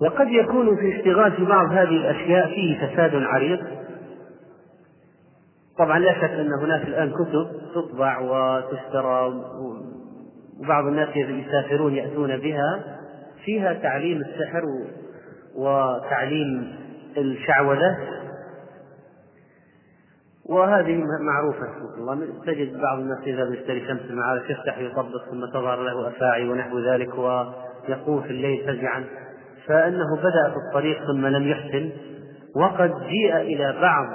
وقد 0.00 0.28
يكون 0.28 0.76
في 0.76 0.96
اشتغال 0.96 1.32
في 1.32 1.44
بعض 1.44 1.72
هذه 1.72 1.96
الأشياء 1.96 2.46
فيه 2.46 2.86
فساد 2.86 3.14
عريض. 3.14 3.60
طبعا 5.78 5.98
لا 5.98 6.14
شك 6.14 6.30
أن 6.30 6.52
هناك 6.62 6.82
الآن 6.88 7.10
كتب 7.10 7.50
تطبع 7.74 8.18
وتشترى 8.18 9.32
وبعض 10.60 10.86
الناس 10.86 11.16
يسافرون 11.16 11.94
يأتون 11.94 12.36
بها. 12.36 12.84
فيها 13.44 13.72
تعليم 13.72 14.20
السحر 14.20 14.62
وتعليم 15.56 16.76
الشعوذة. 17.16 17.96
وهذه 20.48 21.02
معروفة 21.20 21.66
الله. 21.98 22.28
تجد 22.46 22.80
بعض 22.80 22.98
الناس 22.98 23.18
إذا 23.26 23.44
بيشتري 23.44 23.86
شمس 23.88 24.10
المعارف 24.10 24.50
يفتح 24.50 24.78
ويطبق 24.78 25.24
ثم 25.30 25.46
تظهر 25.46 25.82
له 25.82 26.08
أفاعي 26.08 26.48
ونحو 26.48 26.78
ذلك 26.78 27.18
ويقوم 27.18 28.22
في 28.22 28.30
الليل 28.30 28.64
فزعا. 28.66 29.04
فأنه 29.66 30.16
بدأ 30.16 30.50
في 30.50 30.56
الطريق 30.68 31.06
ثم 31.06 31.26
لم 31.26 31.48
يحسن 31.48 31.92
وقد 32.56 33.06
جيء 33.06 33.36
إلى 33.36 33.80
بعض 33.80 34.06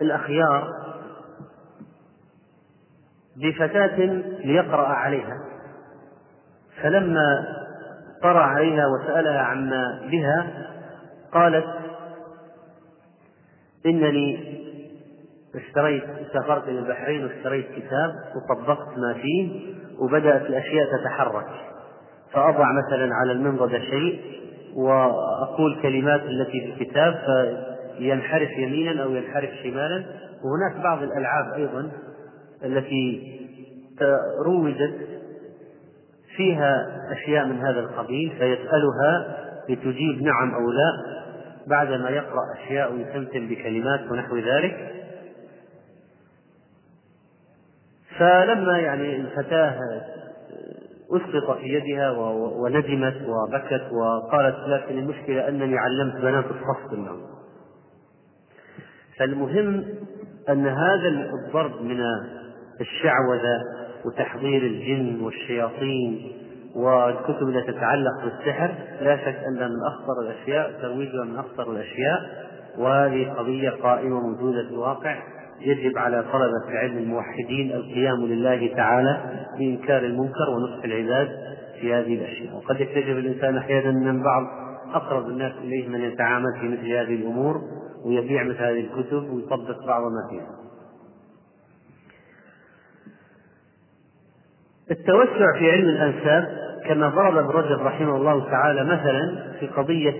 الأخيار 0.00 0.72
بفتاة 3.36 3.96
ليقرأ 4.44 4.88
عليها. 4.88 5.36
فلما 6.82 7.56
قرأ 8.22 8.42
عليها 8.42 8.86
وسألها 8.86 9.40
عما 9.40 10.08
بها 10.10 10.46
قالت 11.32 11.66
إنني 13.86 14.60
اشتريت 15.54 16.04
سافرت 16.32 16.68
إلى 16.68 16.78
البحرين 16.78 17.24
واشتريت 17.24 17.66
كتاب 17.66 18.14
وطبقت 18.36 18.98
ما 18.98 19.14
فيه 19.14 19.74
وبدأت 19.98 20.42
الأشياء 20.42 20.86
تتحرك. 20.96 21.69
فأضع 22.32 22.72
مثلا 22.72 23.14
على 23.14 23.32
المنضدة 23.32 23.78
شيء 23.78 24.20
وأقول 24.74 25.82
كلمات 25.82 26.20
التي 26.22 26.60
في 26.60 26.82
الكتاب 26.82 27.14
فينحرف 27.98 28.50
يمينا 28.50 29.02
أو 29.02 29.14
ينحرف 29.14 29.50
شمالا. 29.62 30.04
وهناك 30.44 30.82
بعض 30.82 31.02
الألعاب 31.02 31.52
أيضا 31.52 31.90
التي 32.64 33.36
روجت 34.46 34.94
فيها 36.36 36.86
أشياء 37.12 37.46
من 37.46 37.58
هذا 37.58 37.80
القبيل 37.80 38.30
فيسألها 38.30 39.36
لتجيب 39.68 40.22
نعم 40.22 40.54
أو 40.54 40.70
لا. 40.70 41.20
بعدما 41.66 42.10
يقرأ 42.10 42.42
أشياء 42.58 42.92
ويتمتم 42.92 43.48
بكلمات 43.48 44.00
ونحو 44.10 44.36
ذلك. 44.36 44.94
فلما 48.18 48.78
يعني 48.78 49.16
الفتاة 49.16 49.78
أسقط 51.16 51.58
في 51.58 51.66
يدها 51.66 52.10
وندمت 52.60 53.16
وبكت 53.28 53.92
وقالت 53.92 54.56
لكن 54.68 54.98
المشكلة 54.98 55.48
أنني 55.48 55.78
علمت 55.78 56.16
بنات 56.16 56.44
الصف 56.44 56.92
اليوم 56.92 57.20
فالمهم 59.18 59.84
أن 60.48 60.66
هذا 60.66 61.08
الضرب 61.08 61.82
من 61.82 62.00
الشعوذة 62.80 63.62
وتحضير 64.04 64.62
الجن 64.62 65.20
والشياطين 65.20 66.32
والكتب 66.74 67.48
التي 67.48 67.72
تتعلق 67.72 68.24
بالسحر 68.24 68.74
لا 69.00 69.16
شك 69.16 69.38
أنها 69.48 69.68
من 69.68 69.86
أخطر 69.86 70.20
الأشياء 70.22 70.80
ترويجها 70.82 71.24
من 71.24 71.36
أخطر 71.36 71.72
الأشياء 71.72 72.46
وهذه 72.78 73.32
قضية 73.32 73.70
قائمة 73.70 74.20
موجودة 74.20 74.62
في 74.62 74.70
الواقع. 74.70 75.22
يجب 75.60 75.98
على 75.98 76.24
طلبة 76.32 76.68
العلم 76.68 76.98
الموحدين 76.98 77.72
القيام 77.72 78.26
لله 78.26 78.74
تعالى 78.76 79.46
بإنكار 79.58 80.04
المنكر 80.04 80.50
ونصح 80.50 80.84
العباد 80.84 81.28
في 81.80 81.94
هذه 81.94 82.14
الأشياء. 82.14 82.56
وقد 82.56 82.80
يكتشف 82.80 83.08
الإنسان 83.08 83.56
أحيانا 83.56 84.12
من 84.12 84.22
بعض 84.22 84.46
أقرب 84.94 85.28
الناس 85.28 85.52
إليه 85.64 85.88
من 85.88 86.00
يتعامل 86.00 86.60
في 86.60 86.68
مثل 86.68 86.86
هذه 86.86 87.14
الأمور 87.14 87.60
ويبيع 88.04 88.42
مثل 88.42 88.62
هذه 88.62 88.80
الكتب 88.80 89.30
ويطبق 89.30 89.86
بعض 89.86 90.02
ما 90.02 90.30
فيها. 90.30 90.60
التوسع 94.90 95.58
في 95.58 95.70
علم 95.70 95.88
الأنساب 95.88 96.48
كما 96.88 97.08
ضرب 97.08 97.36
ابن 97.36 97.48
رجب 97.48 97.80
رحمه 97.82 98.16
الله 98.16 98.50
تعالى 98.50 98.84
مثلا 98.84 99.52
في 99.60 99.66
قضية 99.66 100.14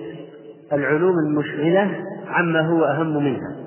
العلوم 0.73 1.14
المشغلة 1.18 2.04
عما 2.28 2.61
هو 2.61 2.85
أهم 2.85 3.25
منها. 3.25 3.60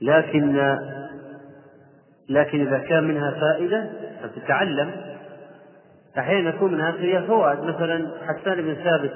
لكن 0.00 0.76
لكن 2.28 2.66
إذا 2.66 2.78
كان 2.78 3.04
منها 3.04 3.30
فائدة 3.30 3.90
فتتعلم. 4.22 4.90
أحيانا 6.18 6.48
يكون 6.50 6.72
منها 6.74 6.92
فيها 6.92 7.20
فوائد. 7.20 7.60
مثلا 7.60 8.08
حسان 8.26 8.62
بن 8.62 8.74
ثابت 8.74 9.14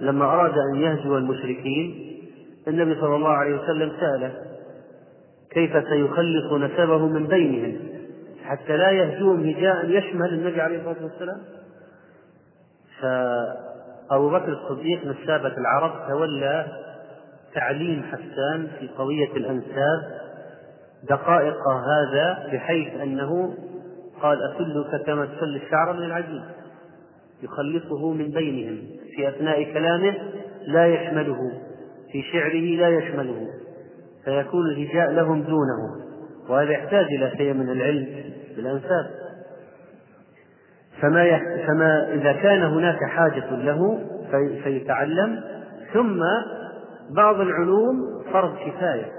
لما 0.00 0.24
أراد 0.24 0.52
أن 0.74 0.80
يهجو 0.80 1.16
المشركين 1.16 2.08
النبي 2.68 3.00
صلى 3.00 3.16
الله 3.16 3.30
عليه 3.30 3.54
وسلم 3.54 3.92
سأله 4.00 4.32
كيف 5.50 5.70
سيخلص 5.88 6.52
نسبه 6.52 7.06
من 7.06 7.26
بينهم؟ 7.26 7.78
حتى 8.44 8.76
لا 8.76 8.90
يهجوهم 8.90 9.48
هجاء 9.48 9.90
يشمل 9.90 10.34
النبي 10.34 10.60
عليه 10.60 10.78
الصلاة 10.78 11.04
والسلام؟ 11.04 11.38
فأبو 13.00 14.30
بكر 14.30 14.52
الصديق 14.52 15.06
نسابة 15.06 15.56
العرب 15.58 16.08
تولى 16.08 16.66
تعليم 17.54 18.02
حسان 18.02 18.68
في 18.78 18.88
قضية 18.88 19.32
الأنساب 19.36 20.18
دقائق 21.08 21.68
هذا 21.68 22.48
بحيث 22.52 23.00
أنه 23.00 23.54
قال 24.22 24.38
أسلك 24.42 25.06
كما 25.06 25.26
تسل 25.26 25.56
الشعر 25.56 25.92
من 25.92 26.02
العجين 26.02 26.42
يخلصه 27.42 28.12
من 28.12 28.30
بينهم 28.30 28.78
في 29.16 29.28
أثناء 29.28 29.72
كلامه 29.72 30.14
لا 30.66 30.86
يشمله 30.86 31.38
في 32.12 32.22
شعره 32.22 32.76
لا 32.76 32.88
يشمله 32.88 33.46
فيكون 34.24 34.66
الهجاء 34.66 35.10
لهم 35.10 35.42
دونه 35.42 36.08
وهذا 36.48 36.70
يحتاج 36.70 37.04
إلى 37.04 37.32
شيء 37.36 37.52
من 37.52 37.70
العلم 37.70 38.06
بالأنساب 38.56 39.10
فما 41.00 41.24
يح... 41.24 41.42
فما 41.66 42.12
إذا 42.12 42.32
كان 42.32 42.62
هناك 42.62 43.04
حاجة 43.04 43.50
له 43.50 43.98
في... 44.30 44.62
فيتعلم 44.62 45.40
ثم 45.92 46.22
بعض 47.16 47.40
العلوم 47.40 47.96
فرض 48.32 48.56
كفاية. 48.56 49.12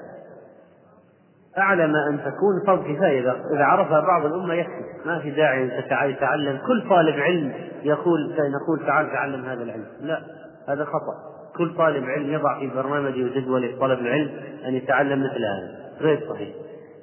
أعلى 1.58 1.88
ما 1.88 2.08
أن 2.10 2.20
تكون 2.20 2.66
فرض 2.68 2.84
كفاية 2.84 3.20
إذا 3.56 3.64
عرفها 3.64 4.00
بعض 4.00 4.26
الأمة 4.26 4.54
يكفي. 4.54 4.84
ما 5.06 5.20
في 5.20 5.32
داعي 5.32 5.64
أن 5.64 6.10
يتعلم. 6.10 6.60
كل 6.68 6.90
طالب 6.90 7.20
علم 7.20 7.54
يقول 7.84 8.20
نقول 8.32 8.86
تعال 8.86 9.12
تعلم 9.12 9.46
هذا 9.46 9.64
العلم. 9.64 9.86
لا 10.02 10.22
هذا 10.68 10.86
خطأ. 10.86 11.14
كل 11.58 11.76
طالب 11.76 12.06
علم 12.06 12.34
يضع 12.34 12.60
في 12.60 12.68
برنامجه 12.68 13.24
وجدوله 13.24 13.80
طلب 13.80 14.00
العلم 14.00 14.32
أن 14.68 14.76
يتعلم 14.76 15.20
مثل 15.20 15.46
هذا. 15.46 15.80
غير 16.02 16.30
صحيح. 16.30 16.50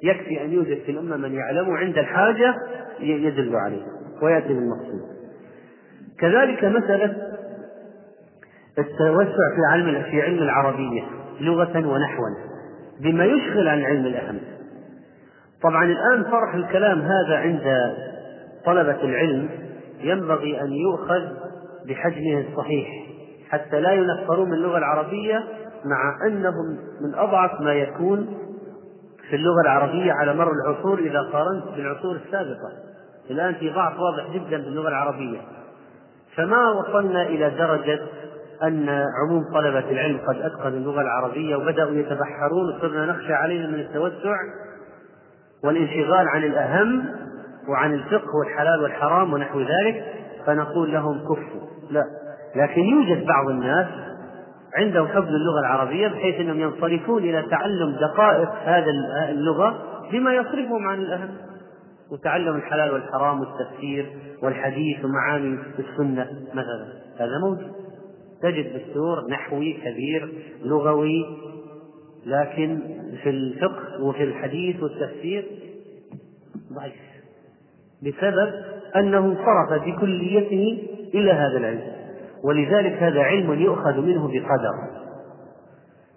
يكفي 0.03 0.45
أن 0.45 0.51
يوجد 0.51 0.77
في 0.85 0.91
الأمة 0.91 1.17
من 1.17 1.33
يعلم 1.33 1.71
عند 1.71 1.97
الحاجة 1.97 2.55
يدل 2.99 3.55
عليه. 3.55 3.83
ويأتي 4.21 4.53
بالمقصود. 4.53 5.17
كذلك 6.19 6.65
مسألة 6.65 7.26
التوسع 8.77 9.55
في 9.55 9.61
علم 9.71 10.03
في 10.03 10.21
علم 10.21 10.43
العربية 10.43 11.03
لغة 11.41 11.87
ونحوا 11.87 12.29
بما 13.01 13.25
يشغل 13.25 13.67
عن 13.67 13.81
علم 13.81 14.05
الأهم. 14.05 14.39
طبعا 15.63 15.85
الآن 15.85 16.23
طرح 16.23 16.53
الكلام 16.53 17.01
هذا 17.01 17.37
عند 17.37 17.95
طلبة 18.65 19.03
العلم 19.03 19.49
ينبغي 19.99 20.61
أن 20.61 20.71
يؤخذ 20.71 21.21
بحجمه 21.87 22.45
الصحيح 22.49 22.87
حتى 23.49 23.81
لا 23.81 23.91
ينفرون 23.91 24.47
من 24.47 24.53
اللغة 24.53 24.77
العربية 24.77 25.43
مع 25.85 26.27
أنهم 26.27 26.77
من 27.01 27.15
أضعف 27.15 27.61
ما 27.61 27.73
يكون 27.73 28.37
في 29.29 29.35
اللغة 29.35 29.61
العربية 29.61 30.13
على 30.13 30.33
مر 30.33 30.51
العصور 30.51 30.99
إذا 30.99 31.21
قارنت 31.21 31.63
بالعصور 31.75 32.15
السابقة. 32.15 32.71
الآن 33.29 33.53
في 33.53 33.69
ضعف 33.69 33.93
واضح 33.99 34.33
جدا 34.33 34.61
في 34.61 34.67
اللغة 34.67 34.87
العربية. 34.87 35.39
فما 36.35 36.71
وصلنا 36.71 37.21
إلى 37.23 37.49
درجة 37.49 37.99
أن 38.63 38.89
عموم 38.89 39.43
طلبة 39.53 39.91
العلم 39.91 40.19
قد 40.27 40.35
أتقنوا 40.35 40.77
اللغة 40.77 41.01
العربية 41.01 41.55
وبدأوا 41.55 41.91
يتبحرون 41.91 42.75
وصرنا 42.75 43.05
نخشى 43.05 43.33
عليهم 43.33 43.71
من 43.71 43.79
التوسع 43.79 44.35
والانشغال 45.63 46.27
عن 46.27 46.43
الأهم 46.43 47.05
وعن 47.69 47.93
الفقه 47.93 48.35
والحلال 48.35 48.81
والحرام 48.83 49.33
ونحو 49.33 49.61
ذلك 49.61 50.05
فنقول 50.45 50.93
لهم 50.93 51.19
كفوا. 51.19 51.67
لا. 51.89 52.03
لكن 52.55 52.81
يوجد 52.81 53.25
بعض 53.25 53.49
الناس 53.49 53.87
عندهم 54.75 55.07
حب 55.07 55.27
للغة 55.27 55.59
العربية 55.59 56.07
بحيث 56.07 56.39
أنهم 56.39 56.59
ينصرفون 56.59 57.23
إلى 57.23 57.45
تعلم 57.49 57.91
دقائق 57.91 58.49
هذا 58.63 58.91
اللغة 59.29 59.83
بما 60.11 60.33
يصرفهم 60.33 60.87
عن 60.87 60.99
الأهم. 60.99 61.29
وتعلم 62.11 62.55
الحلال 62.55 62.91
والحرام 62.91 63.39
والتفسير 63.39 64.05
والحديث 64.43 65.05
ومعاني 65.05 65.59
السنة 65.79 66.27
مثلا. 66.53 66.87
هذا 67.19 67.37
موجود. 67.43 67.86
تجد 68.41 68.79
دستور 68.79 69.27
نحوي 69.29 69.73
كبير 69.73 70.33
لغوي 70.61 71.25
لكن 72.25 72.79
في 73.23 73.29
الفقه 73.29 74.03
وفي 74.03 74.23
الحديث 74.23 74.83
والتفسير 74.83 75.45
ضعيف 76.73 76.93
بسبب 78.01 78.53
أنه 78.95 79.17
انصرف 79.17 79.83
بكليته 79.83 80.87
إلى 81.13 81.31
هذا 81.31 81.57
العلم 81.57 81.97
ولذلك 82.43 83.03
هذا 83.03 83.21
علم 83.21 83.53
يؤخذ 83.53 84.01
منه 84.01 84.27
بقدر 84.27 84.73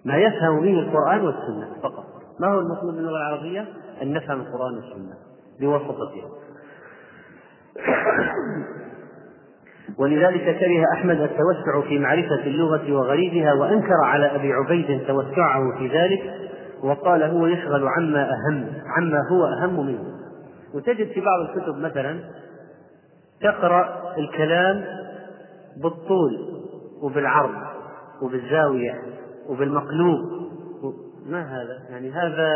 ما 0.05 0.17
يفهم 0.17 0.61
به 0.61 0.81
القرآن 0.81 1.21
والسنة 1.21 1.81
فقط 1.83 2.05
ما 2.41 2.49
هو 2.49 2.59
المطلوب 2.61 2.95
من 2.95 2.99
اللغة 2.99 3.17
العربية؟ 3.17 3.69
أن 4.03 4.13
نفهم 4.13 4.41
القرآن 4.41 4.75
والسنة 4.75 5.15
بواسطتها 5.61 6.31
ولذلك 9.99 10.59
كره 10.59 10.85
أحمد 10.95 11.21
التوسع 11.21 11.89
في 11.89 11.99
معرفة 11.99 12.47
اللغة 12.47 12.93
وغريبها 12.93 13.53
وأنكر 13.53 14.05
على 14.05 14.35
أبي 14.35 14.53
عبيد 14.53 15.07
توسعه 15.07 15.79
في 15.79 15.89
ذلك 15.89 16.51
وقال 16.83 17.23
هو 17.23 17.47
يشغل 17.47 17.89
عما 17.89 18.23
أهم 18.23 18.67
عما 18.97 19.29
هو 19.31 19.45
أهم 19.45 19.87
منه. 19.87 20.05
وتجد 20.75 21.09
في 21.09 21.21
بعض 21.21 21.41
الكتب 21.41 21.79
مثلا 21.79 22.21
تقرأ 23.43 24.15
الكلام 24.19 24.85
بالطول 25.83 26.61
وبالعرض 27.03 27.55
وبالزاوية 28.23 29.03
وبالمقلوب. 29.49 30.19
ما 31.27 31.43
هذا؟ 31.43 31.79
يعني 31.91 32.11
هذا 32.11 32.53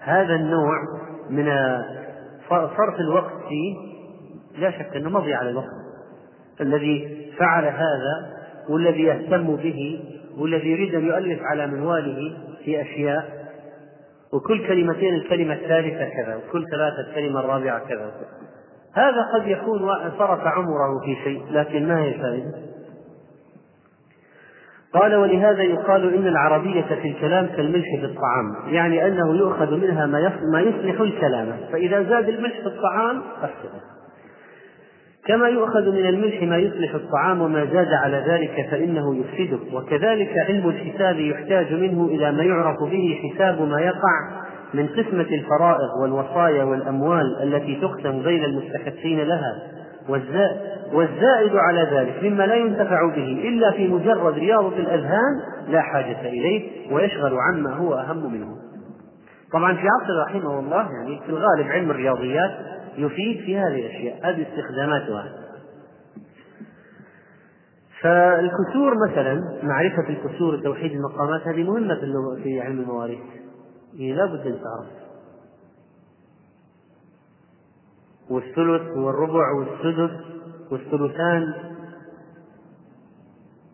هذا 0.00 0.34
النوع 0.34 0.74
من 1.30 1.46
صرف 2.50 3.00
الوقت 3.00 3.32
فيه 3.48 3.76
لا 4.58 4.70
شك 4.70 4.96
أنه 4.96 5.10
مضي 5.10 5.34
على 5.34 5.50
الوقت. 5.50 5.77
الذي 6.60 7.28
فعل 7.38 7.64
هذا 7.64 8.38
والذي 8.68 9.02
يهتم 9.02 9.56
به 9.56 10.00
والذي 10.38 10.68
يريد 10.68 10.94
أن 10.94 11.06
يؤلف 11.06 11.40
على 11.42 11.66
منواله 11.66 12.36
في 12.64 12.82
أشياء. 12.82 13.38
وكل 14.32 14.66
كلمتين 14.66 15.14
الكلمة 15.14 15.54
الثالثة 15.54 16.08
كذا 16.08 16.36
وكل 16.36 16.64
ثلاثة 16.70 17.00
الكلمة 17.08 17.40
الرابعة 17.40 17.88
كذا. 17.88 18.12
هذا 18.94 19.22
قد 19.34 19.48
يكون 19.48 19.88
صرف 20.18 20.40
عمره 20.40 21.00
في 21.04 21.16
شيء 21.24 21.42
لكن 21.50 21.88
ما 21.88 22.02
هي 22.02 22.08
الفائدة؟ 22.08 22.52
قال 24.94 25.14
ولهذا 25.14 25.62
يقال 25.62 26.14
إن 26.14 26.26
العربية 26.26 26.82
في 26.82 27.08
الكلام 27.08 27.46
كالملح 27.46 27.96
في 28.00 28.04
الطعام 28.04 28.74
يعني 28.74 29.06
أنه 29.06 29.36
يؤخذ 29.36 29.76
منها 29.76 30.06
ما 30.52 30.60
يصلح 30.60 31.00
الكلام. 31.00 31.56
فإذا 31.72 32.02
زاد 32.02 32.28
الملح 32.28 32.60
في 32.60 32.66
الطعام 32.66 33.22
أفسده. 33.42 33.87
كما 35.28 35.48
يؤخذ 35.48 35.90
من 35.92 36.06
الملح 36.06 36.42
ما 36.42 36.56
يصلح 36.56 36.94
الطعام 36.94 37.40
وما 37.40 37.64
زاد 37.64 37.92
على 37.92 38.24
ذلك 38.28 38.68
فإنه 38.70 39.16
يفسده. 39.16 39.58
وكذلك 39.72 40.38
علم 40.48 40.68
الحساب 40.68 41.18
يحتاج 41.18 41.72
منه 41.72 42.06
إلى 42.06 42.32
ما 42.32 42.42
يعرف 42.42 42.76
به 42.82 43.18
حساب 43.22 43.62
ما 43.62 43.80
يقع 43.80 44.42
من 44.74 44.86
قسمة 44.86 45.26
الفرائض 45.34 45.90
والوصايا 46.02 46.64
والأموال 46.64 47.42
التي 47.42 47.80
تقسم 47.80 48.22
بين 48.22 48.44
المستحقين 48.44 49.20
لها. 49.20 49.62
والزائد 50.92 51.56
على 51.56 51.88
ذلك 51.92 52.24
مما 52.24 52.46
لا 52.46 52.54
ينتفع 52.54 53.06
به 53.06 53.48
إلا 53.48 53.70
في 53.70 53.88
مجرد 53.88 54.34
رياضة 54.34 54.76
الأذهان 54.76 55.40
لا 55.68 55.80
حاجة 55.80 56.20
إليه 56.20 56.92
ويشغل 56.92 57.36
عما 57.38 57.70
هو 57.70 57.94
أهم 57.94 58.32
منه. 58.32 58.46
طبعا 59.52 59.74
في 59.74 59.88
عصر 59.88 60.22
رحمه 60.26 60.58
الله 60.58 60.88
يعني 60.92 61.20
في 61.26 61.28
الغالب 61.28 61.68
علم 61.70 61.90
الرياضيات 61.90 62.50
يفيد 62.98 63.40
في 63.44 63.58
هذه 63.58 63.86
الأشياء 63.86 64.30
هذه 64.30 64.46
استخداماتها. 64.48 65.48
فالكسور 68.02 68.94
مثلا 69.08 69.60
معرفة 69.62 70.08
الكسور 70.08 70.54
وتوحيد 70.54 70.92
المقامات 70.92 71.48
هذه 71.48 71.62
مهمة 71.62 71.94
في 71.94 72.42
في 72.42 72.60
علم 72.60 72.80
المواريث. 72.80 73.18
يعني 73.94 74.12
لا 74.12 74.26
بد 74.26 74.46
أن 74.46 74.60
تعرف. 74.60 74.98
والثلث 78.30 78.96
والربع 78.96 79.52
والسدس 79.52 80.10
والثلثان 80.70 81.54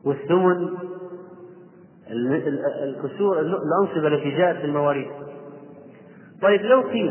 والثمن. 0.05 0.69
الكسور 2.83 3.41
الأنصبة 3.41 4.09
التي 4.09 4.31
جاءت 4.31 4.57
في 4.57 4.65
المواريث. 4.65 5.09
طيب 6.43 6.61
لو 6.61 6.81
قيل 6.81 7.11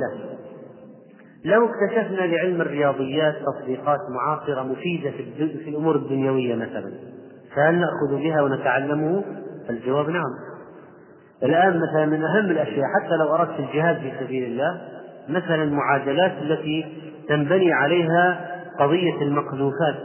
لو 1.45 1.65
اكتشفنا 1.65 2.21
لعلم 2.21 2.61
الرياضيات 2.61 3.35
تطبيقات 3.35 3.99
معاصرة 4.09 4.63
مفيدة 4.63 5.11
في, 5.11 5.69
الأمور 5.69 5.95
الدنيوية 5.95 6.55
مثلا 6.55 6.91
فهل 7.55 7.75
نأخذ 7.75 8.23
بها 8.23 8.41
ونتعلمه؟ 8.41 9.23
الجواب 9.69 10.09
نعم 10.09 10.31
الآن 11.43 11.79
مثلا 11.79 12.05
من 12.05 12.23
أهم 12.23 12.45
الأشياء 12.51 12.85
حتى 12.85 13.15
لو 13.19 13.35
أردت 13.35 13.59
الجهاد 13.59 13.97
في 13.97 14.11
سبيل 14.19 14.43
الله 14.43 14.81
مثلا 15.29 15.63
المعادلات 15.63 16.31
التي 16.41 16.85
تنبني 17.29 17.73
عليها 17.73 18.49
قضية 18.79 19.21
المقذوفات 19.21 19.95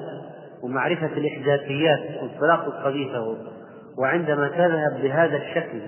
ومعرفة 0.62 1.10
الإحداثيات 1.16 2.22
والطلاق 2.22 2.64
الخبيثة 2.64 3.36
وعندما 3.98 4.48
تذهب 4.48 5.02
بهذا 5.02 5.36
الشكل 5.36 5.80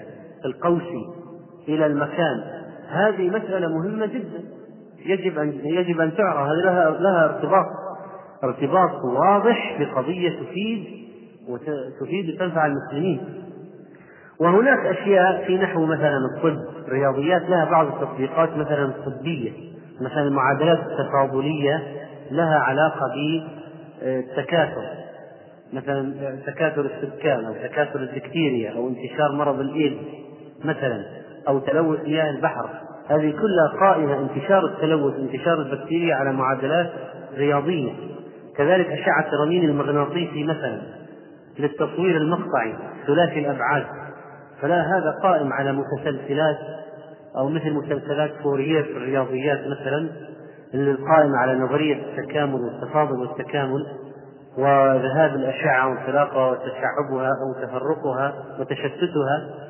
القوسي 0.44 1.06
إلى 1.68 1.86
المكان 1.86 2.40
هذه 2.88 3.28
مسألة 3.28 3.68
مهمة 3.68 4.06
جدا 4.06 4.60
يجب 5.06 5.38
أن 5.38 5.60
يجب 5.64 6.00
أن 6.00 6.16
تعرف. 6.16 6.48
هذه 6.48 6.64
لها 6.64 6.90
لها 6.90 7.24
ارتباط. 7.24 7.66
ارتباط 8.44 9.04
واضح 9.04 9.76
بقضية 9.80 10.30
تفيد 10.40 10.84
وتفيد 11.48 12.34
وتنفع 12.34 12.66
المسلمين. 12.66 13.20
وهناك 14.40 14.78
أشياء 14.78 15.44
في 15.46 15.58
نحو 15.58 15.86
مثلا 15.86 16.16
الطب. 16.36 16.58
رياضيات 16.88 17.42
لها 17.42 17.64
بعض 17.64 17.86
التطبيقات 17.86 18.56
مثلا 18.56 18.84
الطبية 18.84 19.52
مثلا 20.00 20.22
المعادلات 20.22 20.78
التفاضلية 20.78 21.82
لها 22.30 22.58
علاقة 22.58 23.06
بالتكاثر 24.00 24.82
مثلا 25.72 26.12
تكاثر 26.46 26.80
السكان 26.80 27.44
أو 27.44 27.52
تكاثر 27.52 28.00
البكتيريا 28.00 28.72
أو 28.76 28.88
انتشار 28.88 29.32
مرض 29.32 29.60
الإيدز 29.60 29.98
مثلا 30.64 31.04
أو 31.48 31.58
تلوث 31.58 32.00
مياه 32.00 32.30
البحر. 32.30 32.70
هذه 33.11 33.31
كلها 33.31 33.81
قائمة 33.81 34.18
انتشار 34.20 34.66
التلوث 34.66 35.14
انتشار 35.14 35.55
البكتيريا 35.62 36.14
على 36.14 36.33
معادلات 36.33 36.90
رياضية. 37.37 37.92
كذلك 38.57 38.87
أشعة 38.87 39.29
الرنين 39.33 39.64
المغناطيسي 39.64 40.44
مثلا 40.44 40.81
للتصوير 41.59 42.16
المقطعي 42.16 42.75
ثلاثي 43.07 43.38
الأبعاد. 43.38 43.87
فلا 44.61 44.81
هذا 44.81 45.11
قائم 45.23 45.53
على 45.53 45.73
متسلسلات 45.73 46.59
أو 47.37 47.49
مثل 47.49 47.73
مسلسلات 47.73 48.31
فوريير 48.42 48.83
في 48.83 48.96
الرياضيات 48.96 49.61
مثلا 49.61 50.09
اللي 50.75 50.92
قائمة 50.92 51.37
على 51.37 51.59
نظرية 51.59 51.94
التكامل 51.94 52.61
والتفاضل 52.61 53.20
والتكامل 53.20 53.87
وذهاب 54.59 55.35
الأشعة 55.35 55.88
وانطلاقها 55.88 56.51
وتشعبها 56.51 57.29
أو 57.29 57.66
تفرقها 57.66 58.35
وتشتتها. 58.61 59.69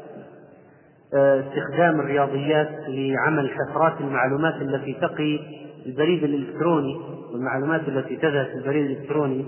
استخدام 1.14 2.00
الرياضيات 2.00 2.68
لعمل 2.88 3.50
شفرات 3.50 4.00
المعلومات 4.00 4.54
التي 4.54 4.96
تقي 5.00 5.40
البريد 5.86 6.24
الإلكتروني 6.24 7.00
والمعلومات 7.32 7.88
التي 7.88 8.16
تذهب 8.16 8.46
في 8.46 8.54
البريد 8.54 8.90
الإلكتروني. 8.90 9.46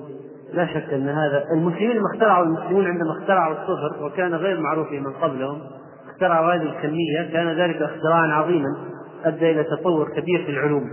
لا 0.53 0.67
شك 0.67 0.93
أن 0.93 1.09
هذا 1.09 1.45
المسلمين 1.57 1.91
لما 1.91 2.07
اخترعوا 2.15 2.45
المسلمون 2.45 2.87
عندما 2.87 3.19
اخترعوا 3.19 3.53
الصفر 3.53 4.05
وكان 4.05 4.35
غير 4.35 4.61
معروف 4.61 4.93
من 4.93 5.13
قبلهم 5.13 5.61
اخترعوا 6.11 6.55
هذه 6.55 6.63
الكمية 6.63 7.33
كان 7.33 7.49
ذلك 7.49 7.83
اختراعا 7.83 8.27
عظيما 8.27 8.77
أدى 9.25 9.51
إلى 9.51 9.65
تطور 9.65 10.09
كبير 10.09 10.45
في 10.45 10.51
العلوم. 10.51 10.91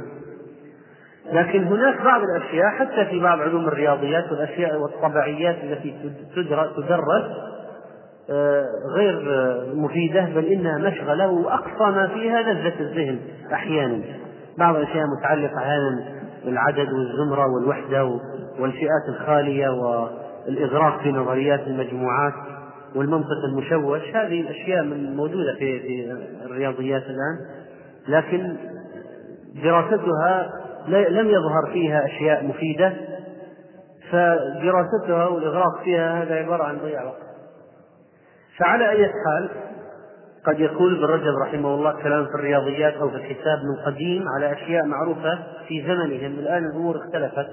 لكن 1.31 1.63
هناك 1.63 2.01
بعض 2.01 2.21
الأشياء 2.21 2.69
حتى 2.69 3.05
في 3.05 3.19
بعض 3.19 3.39
علوم 3.39 3.67
الرياضيات 3.67 4.31
والأشياء 4.31 4.81
والطبيعيات 4.81 5.55
التي 5.63 5.95
تدرس 6.77 7.25
غير 8.95 9.23
مفيدة 9.75 10.21
بل 10.35 10.45
إنها 10.45 10.77
مشغلة 10.77 11.29
وأقصى 11.29 11.83
ما 11.83 12.07
فيها 12.07 12.41
لذة 12.41 12.79
الذهن 12.79 13.19
أحيانا. 13.53 14.01
بعض 14.57 14.75
الأشياء 14.75 15.05
متعلقة 15.19 15.57
أحيانا 15.57 16.05
بالعدد 16.45 16.87
والزمرة 16.93 17.45
والوحدة 17.53 18.19
والفئات 18.59 19.09
الخالية 19.09 19.69
والإغراق 19.69 21.01
في 21.01 21.11
نظريات 21.11 21.59
المجموعات 21.67 22.33
والمنطق 22.95 23.43
المشوش. 23.51 24.01
هذه 24.15 24.41
الأشياء 24.41 24.83
موجودة 25.15 25.55
في 25.59 25.79
في 25.79 26.17
الرياضيات 26.45 27.03
الآن. 27.03 27.37
لكن 28.07 28.55
دراستها 29.63 30.49
لم 30.87 31.27
يظهر 31.27 31.71
فيها 31.73 32.05
أشياء 32.05 32.45
مفيدة. 32.45 32.93
فدراستها 34.11 35.25
والإغراق 35.27 35.83
فيها 35.83 36.23
هذا 36.23 36.35
عبارة 36.35 36.63
عن 36.63 36.77
ضياع 36.77 37.03
وقت. 37.03 37.28
فعلى 38.59 38.89
أي 38.89 39.05
حال 39.05 39.49
قد 40.45 40.59
يقول 40.59 40.95
ابن 40.95 41.13
رجب 41.13 41.37
رحمه 41.41 41.75
الله 41.75 42.01
كلام 42.03 42.25
في 42.25 42.35
الرياضيات 42.35 42.93
أو 42.93 43.09
في 43.09 43.15
الحساب 43.15 43.59
من 43.63 43.85
قديم 43.85 44.25
على 44.35 44.53
أشياء 44.53 44.85
معروفة 44.85 45.39
في 45.67 45.83
زمنهم. 45.83 46.39
الآن 46.39 46.65
الأمور 46.65 46.95
اختلفت. 46.97 47.47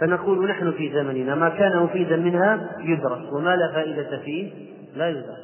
فنقول 0.00 0.48
نحن 0.48 0.72
في 0.72 0.92
زمننا 0.92 1.34
ما 1.34 1.48
كان 1.48 1.76
مفيدا 1.76 2.16
منها 2.16 2.68
يدرس 2.80 3.32
وما 3.32 3.56
لا 3.56 3.72
فائدة 3.72 4.18
فيه 4.24 4.52
لا 4.96 5.08
يدرس. 5.08 5.38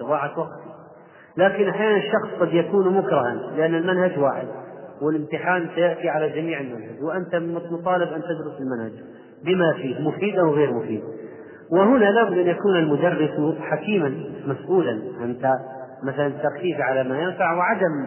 إضاعة 0.00 0.38
وقت 0.38 0.60
لكن 1.36 1.68
أحيانا 1.68 1.96
الشخص 1.96 2.40
قد 2.40 2.54
يكون 2.54 2.94
مكرها 2.94 3.34
لأن 3.56 3.74
المنهج 3.74 4.18
واحد 4.18 4.46
والامتحان 5.02 5.68
سيأتي 5.74 6.08
على 6.08 6.28
جميع 6.28 6.60
المنهج. 6.60 7.02
وأنت 7.02 7.34
مطالب 7.70 8.12
أن 8.12 8.22
تدرس 8.22 8.60
المنهج 8.60 8.92
بما 9.44 9.72
فيه 9.72 10.00
مفيد 10.00 10.38
أو 10.38 10.54
غير 10.54 10.72
مفيد. 10.72 11.02
وهنا 11.72 12.04
لابد 12.04 12.38
أن 12.38 12.46
يكون 12.46 12.76
المدرس 12.76 13.58
حكيما 13.60 14.14
مسؤولا 14.46 15.02
عن 15.20 15.36
مثلا 16.02 16.26
التركيز 16.26 16.80
على 16.80 17.04
ما 17.04 17.22
ينفع 17.22 17.52
وعدم 17.52 18.06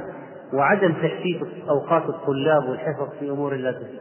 وعدم 0.53 0.93
تشتيت 0.93 1.41
أوقات 1.69 2.03
الطلاب 2.09 2.69
والحفظ 2.69 3.09
في 3.19 3.29
أمور 3.29 3.53
لا 3.53 3.71
تفيد. 3.71 3.99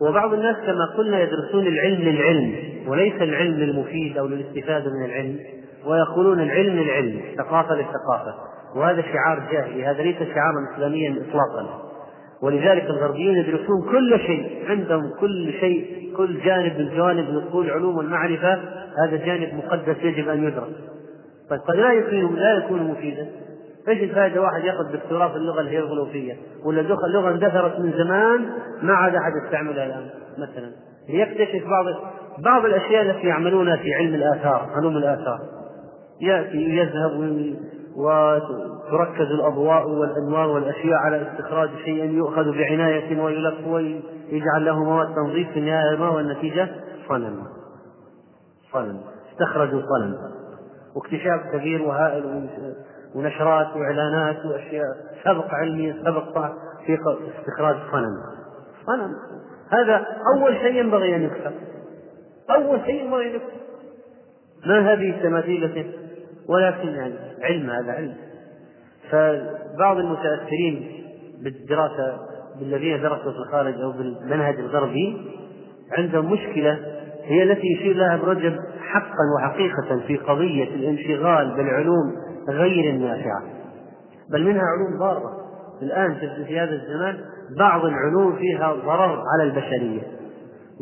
وبعض 0.00 0.32
الناس 0.32 0.56
كما 0.56 0.86
قلنا 0.98 1.20
يدرسون 1.20 1.66
العلم 1.66 2.02
للعلم 2.02 2.54
وليس 2.86 3.22
العلم 3.22 3.54
للمفيد 3.54 4.18
أو 4.18 4.26
للاستفادة 4.26 4.90
من 4.90 5.04
العلم 5.04 5.38
ويقولون 5.86 6.40
العلم 6.40 6.76
للعلم 6.76 7.20
ثقافة 7.36 7.74
للثقافة. 7.74 8.34
وهذا 8.76 9.02
شعار 9.02 9.48
جاهلي 9.52 9.86
هذا 9.86 10.02
ليس 10.02 10.16
شعارا 10.16 10.74
إسلاميا 10.74 11.10
إطلاقا. 11.10 11.90
ولذلك 12.42 12.84
الغربيون 12.84 13.36
يدرسون 13.36 13.82
كل 13.90 14.20
شيء 14.26 14.64
عندهم 14.68 15.02
كل 15.20 15.52
شيء 15.60 15.99
كل 16.20 16.40
جانب 16.40 16.78
من 16.78 16.96
جوانب 16.96 17.30
نقول 17.30 17.70
علوم 17.70 18.00
المعرفة 18.00 18.58
هذا 19.04 19.16
جانب 19.16 19.54
مقدس 19.54 19.96
يجب 20.02 20.28
أن 20.28 20.44
يدرس 20.44 20.90
طيب 21.50 21.60
قد 21.60 21.76
لا 21.76 21.92
يكون 21.92 22.34
لا 22.36 22.56
يكون 22.56 22.82
مفيدا. 22.82 23.28
إيش 23.88 24.02
الفائدة 24.02 24.42
واحد 24.42 24.64
يأخذ 24.64 24.92
دكتوراه 24.92 25.28
في 25.28 25.36
اللغة 25.36 25.60
الهيروغليفية 25.60 26.36
ولا 26.64 26.80
لغة 26.80 27.30
اندثرت 27.30 27.78
من 27.78 27.92
زمان 27.92 28.46
ما 28.82 28.92
عاد 28.94 29.14
أحد 29.14 29.32
يستعملها 29.44 29.86
الآن 29.86 30.06
مثلا. 30.38 30.70
ليكتشف 31.08 31.68
بعض 31.68 31.84
بعض 32.38 32.64
الأشياء 32.64 33.02
التي 33.02 33.26
يعملونها 33.26 33.76
في 33.76 33.94
علم 33.94 34.14
الآثار 34.14 34.70
علوم 34.76 34.96
الآثار. 34.96 35.38
يأتي 36.20 36.58
يذهب 36.58 37.54
وتركز 37.96 39.30
الأضواء 39.30 39.88
والأنوار 39.88 40.48
والأشياء 40.48 40.98
على 40.98 41.22
استخراج 41.32 41.68
شيء 41.84 42.04
يؤخذ 42.04 42.52
بعناية 42.52 43.20
ويلف 43.20 43.66
ويجعل 44.32 44.64
له 44.64 44.84
مواد 44.84 45.14
تنظيف 45.14 45.50
في 45.50 45.58
النهاية 45.58 45.96
ما 45.98 46.06
هو 46.06 46.20
النتيجة؟ 46.20 46.68
صنم. 47.08 47.46
صنم. 48.72 49.00
استخرجوا 49.32 49.80
صنم. 49.80 50.14
واكتشاف 50.96 51.40
كبير 51.52 51.82
وهائل 51.82 52.48
ونشرات 53.14 53.76
وإعلانات 53.76 54.46
وأشياء 54.46 54.86
سبق 55.24 55.54
علمي 55.54 55.94
سبق 56.04 56.38
في 56.86 56.98
استخراج 57.38 57.76
صنم. 57.92 58.22
صنم. 58.86 59.14
هذا 59.70 60.06
أول 60.36 60.56
شيء 60.56 60.74
ينبغي 60.74 61.16
أن 61.16 61.22
يكسر 61.22 61.52
أول 62.50 62.80
شيء 62.86 63.04
ينبغي 63.04 63.30
أن 63.30 63.34
يكسر 63.34 63.60
ما 64.66 64.92
هذه 64.92 65.10
التماثيل 65.10 65.64
التي 65.64 65.92
ولكن 66.48 66.88
يعني 66.88 67.14
علم 67.42 67.70
هذا 67.70 67.92
علم. 67.92 68.16
فبعض 69.10 69.96
المتأثرين 69.96 71.04
بالدراسة 71.42 72.18
بالذين 72.60 73.02
درسوا 73.02 73.32
في 73.32 73.38
الخارج 73.38 73.80
أو 73.80 73.92
بالمنهج 73.92 74.58
الغربي 74.58 75.16
عندهم 75.98 76.32
مشكلة 76.32 76.78
هي 77.24 77.42
التي 77.42 77.66
يشير 77.66 77.96
لها 77.96 78.14
ابن 78.14 78.24
رجب 78.24 78.56
حقا 78.80 79.24
وحقيقه 79.36 80.06
في 80.06 80.16
قضية 80.16 80.74
الانشغال 80.74 81.56
بالعلوم 81.56 82.12
غير 82.48 82.90
النافعة. 82.90 83.42
بل 84.30 84.44
منها 84.44 84.62
علوم 84.62 84.98
ضارة. 84.98 85.40
الآن 85.82 86.14
في 86.46 86.60
هذا 86.60 86.70
الزمان 86.70 87.18
بعض 87.58 87.84
العلوم 87.84 88.36
فيها 88.36 88.72
ضرر 88.72 89.22
على 89.34 89.50
البشرية. 89.50 90.02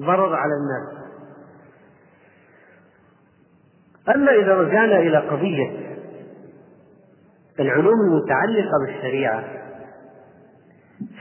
ضرر 0.00 0.34
على 0.34 0.52
الناس. 0.52 0.98
أما 4.14 4.32
إذا 4.32 4.54
رجعنا 4.54 4.98
إلى 4.98 5.18
قضية 5.18 5.70
العلوم 7.60 8.00
المتعلقة 8.00 8.72
بالشريعة 8.86 9.44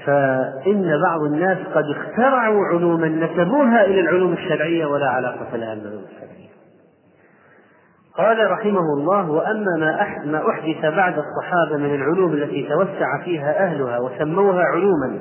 فإن 0.06 1.02
بعض 1.02 1.22
الناس 1.22 1.58
قد 1.76 1.86
اخترعوا 1.90 2.66
علوما 2.66 3.08
نسبوها 3.08 3.86
إلى 3.86 4.00
العلوم 4.00 4.34
الشرعية 4.34 4.86
ولا 4.86 5.10
علاقة 5.10 5.58
لها 5.58 5.76
بالعلوم 5.76 6.04
الشرعية. 6.04 6.48
قال 8.18 8.52
رحمه 8.52 8.94
الله: 8.98 9.32
وأما 9.32 9.78
ما 9.80 10.08
ما 10.26 10.50
أحدث 10.50 10.96
بعد 10.96 11.14
الصحابة 11.18 11.78
من 11.78 11.96
العلوم 11.96 12.34
التي 12.34 12.68
توسع 12.70 13.24
فيها 13.24 13.66
أهلها 13.66 14.00
وسموها 14.00 14.64
علوما 14.64 15.20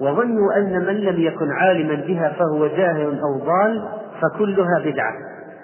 وظنوا 0.00 0.56
أن 0.56 0.86
من 0.86 0.94
لم 0.94 1.20
يكن 1.20 1.52
عالما 1.52 1.94
بها 1.94 2.32
فهو 2.38 2.66
جاهل 2.66 3.20
أو 3.20 3.38
ضال 3.38 3.88
فكلها 4.22 4.80
بدعة 4.84 5.12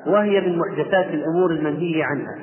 وهي 0.06 0.40
من 0.40 0.58
محدثات 0.58 1.06
الأمور 1.06 1.50
المنهي 1.50 2.02
عنها 2.02 2.38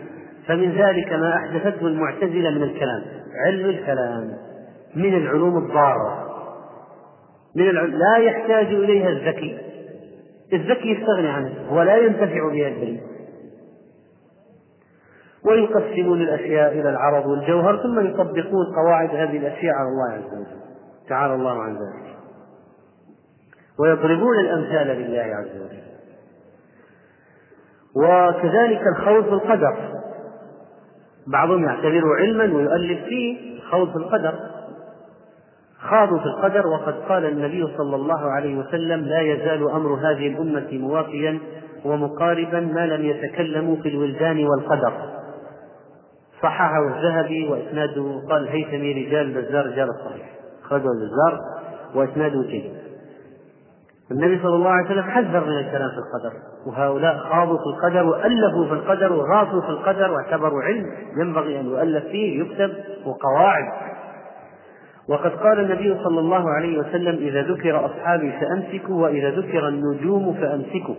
فمن 0.48 0.72
ذلك 0.72 1.14
ما 1.14 1.36
أحدثته 1.36 1.88
المعتزلة 1.88 2.50
من 2.50 2.64
الكلام 2.64 3.02
علم 3.46 3.70
الكلام 3.70 4.47
من 4.98 5.18
العلوم 5.18 5.58
الضارة. 5.58 6.28
من 7.56 7.70
العلوم 7.70 7.92
لا 7.92 8.18
يحتاج 8.18 8.66
إليها 8.66 9.10
الذكي. 9.10 9.58
الذكي 10.54 10.92
يستغني 10.92 11.28
عنه 11.28 11.74
ولا 11.74 11.98
ينتفع 11.98 12.52
بها 12.52 12.68
البريء 12.68 13.02
ويقسمون 15.46 16.22
الأشياء 16.22 16.72
إلى 16.72 16.90
العرض 16.90 17.26
والجوهر 17.26 17.78
ثم 17.78 18.00
يطبقون 18.00 18.66
قواعد 18.76 19.10
هذه 19.10 19.38
الأشياء 19.38 19.76
على 19.76 19.88
الله 19.88 20.12
عز 20.14 20.34
وجل. 20.34 20.62
تعالى 21.10 21.36
الله 21.36 21.62
عن 21.62 21.74
ذلك. 21.74 22.16
ويضربون 23.80 24.40
الأمثال 24.40 24.88
لله 24.88 25.36
عز 25.36 25.62
وجل. 25.62 25.88
وكذلك 27.96 28.82
الخوض 28.88 29.24
في 29.24 29.34
القدر. 29.34 29.78
بعضهم 31.28 31.64
يعتبره 31.66 32.16
علما 32.16 32.44
ويؤلف 32.44 33.04
فيه 33.04 33.62
خوض 33.62 33.92
في 33.92 33.98
القدر. 33.98 34.57
خاضوا 35.82 36.20
في 36.20 36.26
القدر 36.26 36.68
وقد 36.68 36.94
قال 37.10 37.26
النبي 37.26 37.68
صلى 37.78 37.96
الله 37.96 38.32
عليه 38.32 38.58
وسلم 38.58 39.02
لا 39.02 39.22
يزال 39.22 39.70
أمر 39.70 39.94
هذه 39.94 40.28
الأمة 40.28 40.68
موافيا 40.72 41.40
ومقاربا 41.86 42.60
ما 42.60 42.86
لم 42.88 43.06
يتكلموا 43.06 43.76
في 43.76 43.90
الولدان 43.90 44.48
والقدر. 44.48 44.94
صححه 46.44 46.88
الذهبي 46.88 47.48
وإسناده 47.48 48.22
قال 48.30 48.44
الهيثمي 48.44 49.06
رجال 49.06 49.38
البزار 49.38 49.66
رجال 49.66 49.90
الصحيح. 49.90 50.30
أخرجه 50.66 50.88
البزار 50.92 51.40
وإسناده 51.96 52.42
جيد. 52.42 52.72
النبي 54.12 54.40
صلى 54.44 54.56
الله 54.56 54.70
عليه 54.70 54.86
وسلم 54.86 55.04
حذر 55.04 55.46
من 55.46 55.58
الكلام 55.58 55.90
في 55.90 55.98
القدر 55.98 56.34
وهؤلاء 56.68 57.18
خاضوا 57.18 57.58
في 57.58 57.64
القدر 57.64 58.06
وألفوا 58.06 58.66
في 58.66 58.74
القدر 58.74 59.14
وغاصوا 59.14 59.62
في 59.62 59.70
القدر 59.70 60.12
واعتبروا 60.12 60.62
علم 60.62 60.86
ينبغي 61.22 61.60
أن 61.60 61.66
يؤلف 61.66 62.04
فيه 62.04 62.42
يكتب 62.42 62.74
وقواعد. 63.06 63.97
وقد 65.10 65.32
قال 65.32 65.60
النبي 65.60 66.04
صلى 66.04 66.20
الله 66.20 66.50
عليه 66.50 66.78
وسلم 66.78 67.16
إذا 67.16 67.42
ذكر 67.42 67.86
أصحابي 67.86 68.32
فأمسكوا 68.32 69.04
وإذا 69.04 69.30
ذكر 69.30 69.68
النجوم 69.68 70.34
فأمسكوا. 70.34 70.96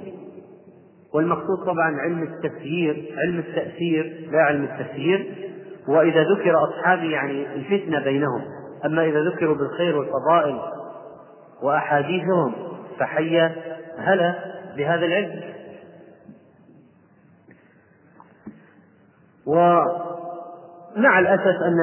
والمقصود 1.14 1.59
طبعا 1.66 1.97
علم 2.01 2.23
التفسير 2.23 3.14
علم 3.16 3.38
التأثير 3.38 4.29
لا 4.33 4.42
علم 4.42 4.64
التفسير. 4.64 5.35
وإذا 5.88 6.23
ذكر 6.23 6.64
أصحابي 6.64 7.11
يعني 7.11 7.55
الفتنة 7.55 8.05
بينهم. 8.05 8.42
أما 8.85 9.05
إذا 9.05 9.21
ذكروا 9.21 9.57
بالخير 9.57 9.97
والفضائل 9.99 10.59
وأحاديثهم 11.62 12.53
فحي 12.99 13.40
هلا 13.99 14.35
بهذا 14.77 15.07
العلم. 15.07 15.40
ومع 20.98 21.18
الأسف 21.18 21.62
أن 21.62 21.74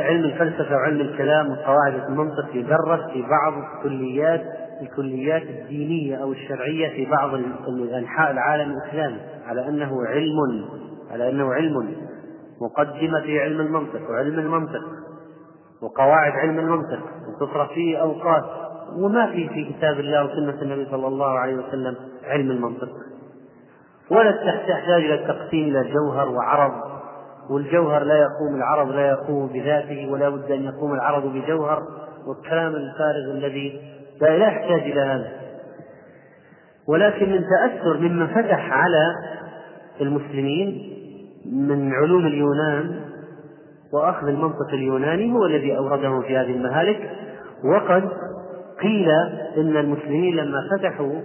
علم 0.00 0.24
الفلسفة 0.24 0.76
وعلم 0.76 1.00
الكلام 1.00 1.50
وقواعد 1.50 1.94
المنطق 1.94 2.46
يدرس 2.54 3.00
في 3.12 3.22
بعض 3.22 3.52
الكليات 3.52 4.42
الكليات 4.82 5.42
الدينية 5.42 6.16
أو 6.16 6.32
الشرعية 6.32 6.88
في 6.88 7.10
بعض 7.10 7.34
أنحاء 7.94 8.30
العالم 8.30 8.72
الإسلامي 8.72 9.20
على 9.46 9.68
أنه 9.68 10.06
علم 10.06 10.68
على 11.10 11.28
أنه 11.28 11.54
علم. 11.54 11.96
مقدمة 12.60 13.20
في 13.20 13.40
علم 13.40 13.60
المنطق 13.60 14.10
وعلم 14.10 14.38
المنطق 14.38 14.82
وقواعد 15.82 16.32
علم 16.32 16.58
المنطق 16.58 17.00
وتصرف 17.28 17.72
فيه 17.72 17.98
أوقات. 17.98 18.44
وما 18.96 19.26
في 19.26 19.48
في 19.48 19.72
كتاب 19.72 20.00
الله 20.00 20.24
وسنة 20.24 20.62
النبي 20.62 20.86
صلى 20.90 21.06
الله 21.06 21.38
عليه 21.38 21.54
وسلم 21.54 21.94
علم 22.24 22.50
المنطق. 22.50 22.88
ولا 24.10 24.30
تحتاج 24.30 25.04
إلى 25.04 25.14
التقسيم 25.14 25.76
إلى 25.76 25.92
جوهر 25.92 26.28
وعرض. 26.28 26.97
والجوهر 27.50 28.02
لا 28.04 28.16
يقوم 28.16 28.54
العرض 28.54 28.90
لا 28.90 29.08
يقوم 29.08 29.46
بذاته 29.46 30.08
ولا 30.10 30.28
بد 30.28 30.50
أن 30.50 30.64
يقوم 30.64 30.92
العرض 30.94 31.32
بجوهر 31.32 31.82
والكلام 32.26 32.74
الفارغ 32.74 33.30
الذي 33.30 33.80
لا 34.20 34.36
يحتاج 34.36 34.80
إلى 34.80 35.00
هذا. 35.00 35.30
ولكن 36.88 37.32
من 37.32 37.44
تأثر 37.44 37.98
ممن 37.98 38.26
فتح 38.26 38.72
على 38.72 39.12
المسلمين 40.00 40.94
من 41.52 41.92
علوم 41.92 42.26
اليونان 42.26 43.00
وأخذ 43.92 44.28
المنطق 44.28 44.68
اليوناني 44.72 45.32
هو 45.32 45.46
الذي 45.46 45.76
أوردهم 45.76 46.22
في 46.22 46.36
هذه 46.36 46.50
المهالك 46.50 47.10
وقد 47.64 48.08
قيل 48.82 49.10
إن 49.56 49.76
المسلمين 49.76 50.36
لما 50.36 50.68
فتحوا 50.70 51.20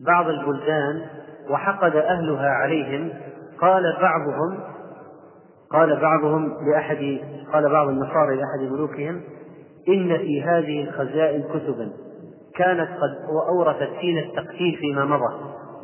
بعض 0.00 0.28
البلدان 0.28 1.02
وحقد 1.50 1.96
أهلها 1.96 2.48
عليهم 2.48 3.10
قال 3.60 3.96
بعضهم 4.00 4.73
قال 5.74 6.00
بعضهم 6.00 6.52
لأحد 6.70 7.18
قال 7.52 7.70
بعض 7.72 7.88
النصارى 7.88 8.36
لأحد 8.36 8.72
ملوكهم 8.72 9.20
إن 9.88 10.18
في 10.18 10.42
هذه 10.42 10.82
الخزائن 10.82 11.42
كتبا 11.42 11.92
كانت 12.56 12.88
قد 12.88 13.16
أورثت 13.48 13.90
فينا 14.00 14.20
التقتيل 14.20 14.76
فيما 14.80 15.04
مضى 15.04 15.34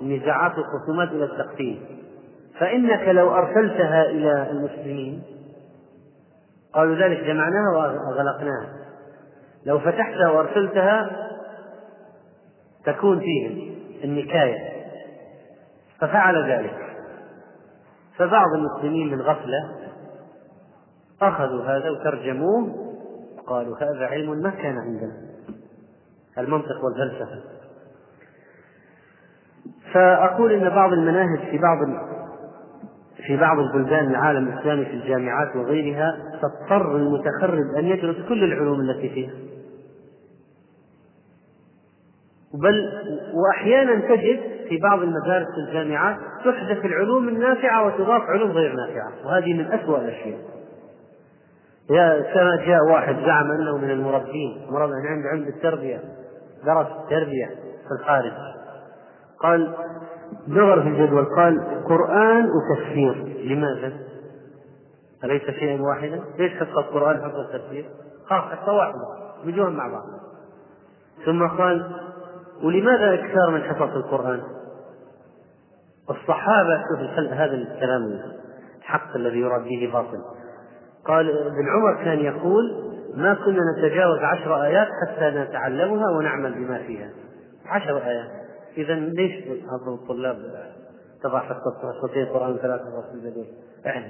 النزاعات 0.01 0.53
والخصومات 0.59 1.09
إلى 1.09 1.25
التقتيل. 1.25 1.81
فإنك 2.59 3.09
لو 3.09 3.35
أرسلتها 3.35 4.11
إلى 4.11 4.51
المسلمين 4.51 5.23
قالوا 6.75 6.95
ذلك 6.95 7.19
جمعناها 7.25 7.77
وأغلقناها. 7.77 8.69
لو 9.67 9.79
فتحتها 9.79 10.31
وأرسلتها 10.31 11.11
تكون 12.85 13.21
فيهم 13.21 13.75
النكاية. 14.05 14.59
ففعل 16.01 16.51
ذلك. 16.51 16.77
فبعض 18.17 18.47
المسلمين 18.55 19.11
من 19.11 19.23
غفلة 19.23 19.80
أخذوا 21.23 21.65
هذا 21.65 21.91
وترجموه. 21.91 22.91
وقالوا 23.39 23.77
هذا 23.77 24.07
علم 24.07 24.43
ما 24.43 24.51
كان 24.51 24.79
عندنا. 24.79 25.13
المنطق 26.39 26.85
والفلسفة. 26.85 27.41
فأقول 29.93 30.53
إن 30.53 30.69
بعض 30.69 30.93
المناهج 30.93 31.39
في 31.51 31.59
بعض 31.59 31.79
في 33.27 33.37
بعض 33.37 33.59
البلدان 33.59 34.11
العالم 34.11 34.49
الإسلامي 34.49 34.85
في 34.85 34.93
الجامعات 34.93 35.57
وغيرها 35.57 36.19
تضطر 36.43 36.97
المتخرج 36.97 37.79
أن 37.79 37.85
يدرس 37.85 38.17
كل 38.29 38.45
العلوم 38.45 38.81
التي 38.81 39.09
فيها. 39.09 39.33
بل 42.55 42.93
وأحيانا 43.35 44.15
تجد 44.15 44.41
في 44.69 44.79
بعض 44.79 45.03
المدارس 45.03 45.47
والجامعات 45.59 46.17
تحدث 46.45 46.85
العلوم 46.85 47.29
النافعة 47.29 47.87
وتضاف 47.87 48.23
علوم 48.23 48.51
غير 48.51 48.73
نافعة 48.73 49.27
وهذه 49.27 49.55
من 49.55 49.73
أسوأ 49.73 49.99
الأشياء. 49.99 50.39
يا 50.39 50.60
كما 52.35 52.57
جاء 52.67 52.85
واحد 52.85 53.17
زعم 53.27 53.51
أنه 53.51 53.77
من 53.77 53.91
المربين 53.91 54.67
مرض 54.71 54.91
يعني 54.91 55.09
عنده 55.09 55.29
علم 55.29 55.49
التربية 55.49 56.01
درس 56.65 56.87
التربية 56.87 57.47
في 57.89 58.01
الخارج 58.01 58.33
قال 59.41 59.75
نظر 60.49 60.83
في 60.83 60.89
الجدول 60.89 61.25
قال 61.25 61.85
قرآن 61.85 62.47
وتفسير 62.51 63.15
لماذا؟ 63.45 63.93
أليس 65.25 65.43
شيئا 65.43 65.83
واحدا؟ 65.83 66.21
ليش 66.39 66.53
حصة 66.53 66.81
القرآن 66.81 67.17
حصة 67.17 67.41
التفسير؟ 67.41 67.85
خلاص 68.27 68.45
حصة 68.45 68.73
واحدة 68.73 69.01
بيجوهم 69.45 69.73
مع 69.73 69.89
بعض 69.89 70.05
ثم 71.25 71.49
قال 71.49 71.91
ولماذا 72.63 73.15
إكثار 73.15 73.51
من 73.51 73.63
حفظ 73.63 73.97
القرآن؟ 73.97 74.41
الصحابة 76.11 76.83
شوف 76.91 77.33
هذا 77.33 77.55
الكلام 77.55 78.21
الحق 78.79 79.17
الذي 79.17 79.39
يراد 79.39 79.63
به 79.63 79.91
باطل 79.93 80.40
قال 81.05 81.47
ابن 81.47 81.69
عمر 81.69 82.05
كان 82.05 82.19
يقول 82.19 82.91
ما 83.15 83.35
كنا 83.35 83.61
نتجاوز 83.79 84.19
عشر 84.19 84.63
آيات 84.63 84.89
حتى 85.07 85.31
نتعلمها 85.31 86.11
ونعمل 86.19 86.55
بما 86.55 86.79
فيها. 86.79 87.11
عشر 87.67 87.97
آيات. 87.97 88.31
إذا 88.77 88.95
ليش 88.95 89.45
هذول 89.45 89.95
الطلاب 89.95 90.37
تضع 91.23 91.39
حصتين 91.39 92.27
قرآن 92.27 92.57
ثلاثة 92.57 92.85
في 92.85 93.15
البديل 93.15 93.47
اعرف 93.87 94.05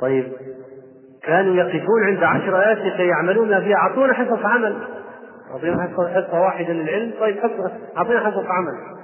طيب. 0.00 0.32
كانوا 1.22 1.54
يقفون 1.54 2.04
عند 2.04 2.22
عشر 2.22 2.60
آيات 2.60 2.78
لكي 2.78 3.06
يعملون 3.06 3.60
فيها. 3.60 3.76
أعطونا 3.76 4.12
حصص 4.12 4.44
عمل. 4.44 4.76
أعطينا 5.50 5.82
حصة 5.82 6.40
واحدة 6.40 6.72
للعلم. 6.72 7.12
طيب 7.20 7.38
حصة 7.38 7.72
أعطينا 7.96 8.20
حصة 8.20 8.48
عمل. 8.48 9.01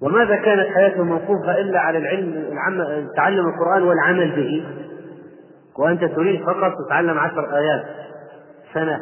وماذا 0.00 0.36
كانت 0.36 0.68
حياته 0.74 1.04
موقوفة 1.04 1.58
إلا 1.58 1.78
على 1.80 1.98
العلم. 1.98 2.58
تعلم 3.16 3.48
القرآن 3.48 3.82
والعمل 3.82 4.36
به 4.36 4.64
وأنت 5.78 6.04
تريد 6.04 6.42
فقط 6.42 6.72
تتعلم 6.86 7.18
عشر 7.18 7.56
آيات 7.56 7.84
سنة 8.74 9.00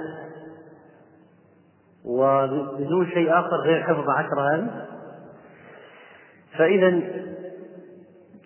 وبدون 2.04 3.06
شيء 3.06 3.32
آخر 3.32 3.56
غير 3.64 3.82
حفظ 3.82 4.10
عشر 4.10 4.40
هذه 4.40 4.70
فإذا 6.58 7.00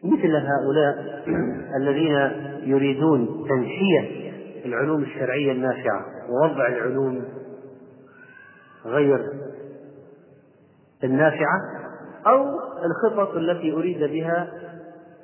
مثل 0.05 0.37
هؤلاء 0.37 1.25
الذين 1.81 2.31
يريدون 2.63 3.47
تنشية 3.49 4.31
العلوم 4.65 5.03
الشرعية 5.03 5.53
النافعة 5.53 6.07
ووضع 6.29 6.69
العلوم 6.69 7.25
غير 8.85 9.21
النافعة 11.05 11.61
أو 12.27 12.61
الخطط 12.85 13.37
التي 13.37 13.73
أريد 13.73 13.99
بها 13.99 14.49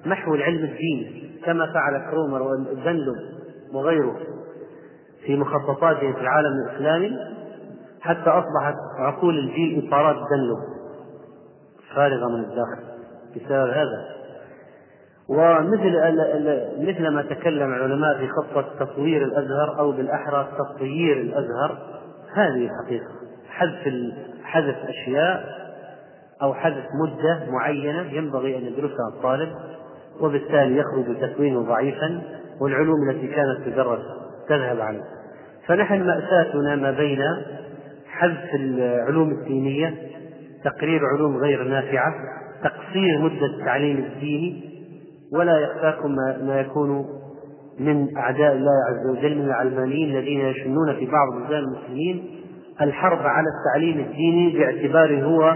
محو 0.06 0.34
العلم 0.34 0.64
الديني 0.64 1.32
كما 1.44 1.72
فعل 1.72 2.10
كرومر 2.10 2.42
والدنلب 2.42 3.16
وغيره 3.72 4.16
في 5.26 5.36
مخططاته 5.36 6.12
في 6.12 6.20
العالم 6.20 6.52
الإسلامي 6.66 7.18
حتى 8.00 8.30
أصبحت 8.30 8.74
عقول 8.98 9.38
الجيل 9.38 9.86
إطارات 9.86 10.16
دنلب 10.16 10.58
فارغة 11.94 12.28
من 12.28 12.44
الداخل 12.44 12.82
بسبب 13.36 13.70
هذا. 13.70 14.12
ومثل 15.28 15.92
مثل 16.78 17.08
ما 17.08 17.22
تكلم 17.22 17.72
العلماء 17.74 18.18
في 18.18 18.28
خطة 18.28 18.84
تطوير 18.84 19.24
الأزهر 19.24 19.78
أو 19.78 19.92
بالأحرى 19.92 20.48
تطوير 20.58 21.20
الأزهر 21.20 21.78
هذه 22.34 22.70
الحقيقة. 22.70 23.08
حذف 23.48 23.94
حذف 24.44 24.76
أشياء 24.88 25.62
أو 26.42 26.54
حذف 26.54 26.84
مدة 27.02 27.46
معينة 27.50 28.12
ينبغي 28.12 28.58
أن 28.58 28.62
يدرسها 28.62 29.08
الطالب 29.16 29.48
وبالتالي 30.20 30.76
يخرج 30.76 31.20
تكوينه 31.20 31.62
ضعيفا 31.62 32.22
والعلوم 32.60 33.10
التي 33.10 33.26
كانت 33.26 33.60
تدرس 33.66 34.00
تذهب 34.48 34.80
عنه. 34.80 35.02
فنحن 35.66 36.06
مأساتنا 36.06 36.76
ما 36.76 36.90
بين 36.90 37.22
حذف 38.06 38.54
العلوم 38.54 39.30
الدينية 39.30 39.94
تقرير 40.64 41.00
علوم 41.06 41.36
غير 41.36 41.64
نافعة 41.64 42.14
تقصير 42.64 43.18
مدة 43.18 43.46
التعليم 43.46 43.96
الديني 43.96 44.72
ولا 45.32 45.58
يخفاكم 45.58 46.14
ما 46.46 46.60
يكون 46.60 47.06
من 47.78 48.16
أعداء 48.16 48.52
الله 48.52 48.72
عز 48.88 49.10
وجل 49.10 49.38
من 49.38 49.44
العلمانيين 49.44 50.16
الذين 50.16 50.40
يشنون 50.40 50.94
في 50.94 51.06
بعض 51.06 51.42
بلدان 51.42 51.58
المسلمين 51.58 52.24
الحرب 52.80 53.26
على 53.26 53.46
التعليم 53.48 54.06
الديني 54.06 54.58
باعتباره 54.58 55.22
هو 55.22 55.54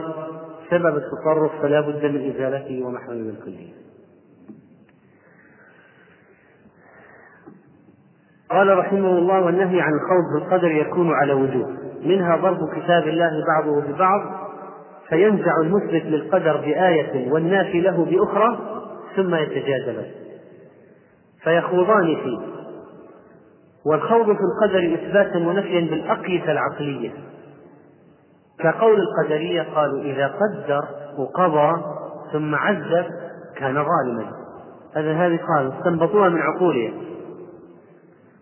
سبب 0.70 0.96
التطرف 0.96 1.62
فلا 1.62 1.81
بد 1.81 2.05
من 2.05 2.31
إزالته 2.31 2.87
ومحوه 2.87 3.14
بالكلية 3.14 3.72
قال 8.50 8.79
رحمه 8.79 9.18
الله 9.18 9.40
والنهي 9.40 9.81
عن 9.81 9.92
الخوض 9.92 10.24
بالقدر 10.35 10.70
يكون 10.70 11.14
على 11.14 11.33
وجوه. 11.33 11.76
منها 12.05 12.37
ضرب 12.37 12.59
كتاب 12.74 13.09
الله 13.09 13.44
بعضه 13.46 13.81
ببعض 13.81 14.20
فينزع 15.09 15.52
المثبت 15.62 16.02
للقدر 16.02 16.57
بآية 16.57 17.33
والنافي 17.33 17.81
له 17.81 18.05
بأخرى 18.05 18.59
ثم 19.16 19.35
يتجادلان 19.35 20.11
فيخوضان 21.42 22.16
فيه. 22.16 22.38
والخوض 23.87 24.26
في 24.26 24.42
القدر 24.42 24.94
إثباتا 24.94 25.38
ونفيا 25.38 25.81
بالأقيسة 25.81 26.52
العقلية. 26.52 27.11
كقول 28.59 29.01
القدرية 29.01 29.62
قالوا 29.75 30.01
إذا 30.01 30.27
قدر 30.27 30.85
وقضى 31.19 31.83
ثم 32.33 32.55
عذب 32.55 33.07
كان 33.57 33.75
ظالما. 33.75 34.33
هذا 34.95 35.12
هذه 35.12 35.38
قالوا 35.57 35.73
استنبطوها 35.79 36.29
من 36.29 36.40
عقولهم. 36.40 36.92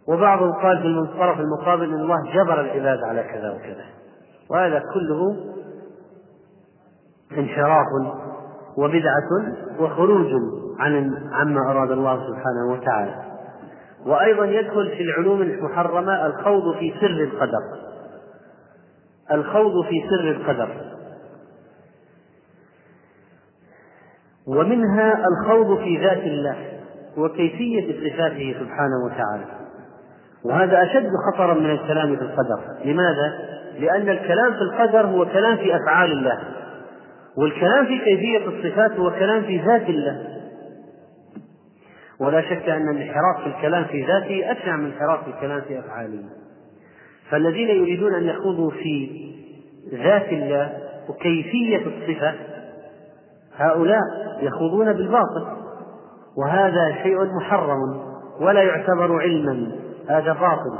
وبعضهم 0.09 0.53
قال 0.53 0.83
في 0.83 0.87
الطرف 0.87 1.40
المقابل 1.40 1.85
إن 1.85 2.00
الله 2.00 2.16
جبر 2.35 2.61
العباد 2.61 2.98
على 3.05 3.22
كذا 3.22 3.50
وكذا. 3.50 3.85
وهذا 4.50 4.83
كله 4.94 5.37
انحراف 7.38 7.87
وبدعة 8.79 9.55
وخروج 9.79 10.33
عن 10.79 11.14
عما 11.33 11.70
أراد 11.70 11.90
الله 11.90 12.16
سبحانه 12.16 12.72
وتعالى. 12.72 13.24
وأيضا 14.07 14.44
يدخل 14.44 14.88
في 14.88 15.03
العلوم 15.03 15.42
المحرمة 15.42 16.27
الخوض 16.27 16.74
في 16.74 16.94
سر 17.00 17.07
القدر. 17.07 17.93
الخوض 19.32 19.84
في 19.84 20.04
سر 20.10 20.30
القدر. 20.30 20.68
ومنها 24.46 25.26
الخوض 25.28 25.78
في 25.78 25.98
ذات 25.98 26.22
الله 26.22 26.56
وكيفية 27.16 27.92
صفاته 27.92 28.56
سبحانه 28.60 29.04
وتعالى. 29.04 29.44
وهذا 30.44 30.82
أشد 30.82 31.08
خطرا 31.32 31.54
من 31.54 31.70
الكلام 31.70 32.16
في 32.16 32.22
القدر. 32.22 32.60
لماذا؟ 32.84 33.54
لأن 33.78 34.08
الكلام 34.08 34.52
في 34.52 34.60
القدر 34.60 35.06
هو 35.06 35.26
كلام 35.26 35.56
في 35.56 35.76
أفعال 35.76 36.12
الله. 36.12 36.38
والكلام 37.37 37.87
في 37.87 37.98
كيفية 37.98 38.46
الصفات 38.48 38.92
هو 38.92 39.10
كلام 39.10 39.42
في 39.42 39.58
ذات 39.58 39.88
الله. 39.88 40.34
ولا 42.20 42.40
شك 42.40 42.68
أن 42.68 42.88
الانحراف 42.88 43.40
في 43.42 43.46
الكلام 43.46 43.84
في 43.84 44.06
ذاته 44.06 44.52
أشنع 44.52 44.76
من 44.76 44.84
انحراف 44.84 45.28
الكلام 45.28 45.60
في 45.60 45.78
أفعاله 45.78 46.22
فالذين 47.30 47.68
يريدون 47.68 48.14
أن 48.14 48.24
يخوضوا 48.24 48.70
في 48.70 49.10
ذات 49.92 50.28
الله 50.32 50.72
وكيفية 51.08 51.82
الصفة 51.87 52.34
هؤلاء 53.56 54.00
يخوضون 54.42 54.92
بالباطل 54.92 55.46
وهذا 56.37 57.02
شيء 57.02 57.24
محرم 57.24 58.00
ولا 58.40 58.62
يعتبر 58.62 59.20
علما 59.22 59.72
هذا 60.08 60.32
باطل 60.32 60.78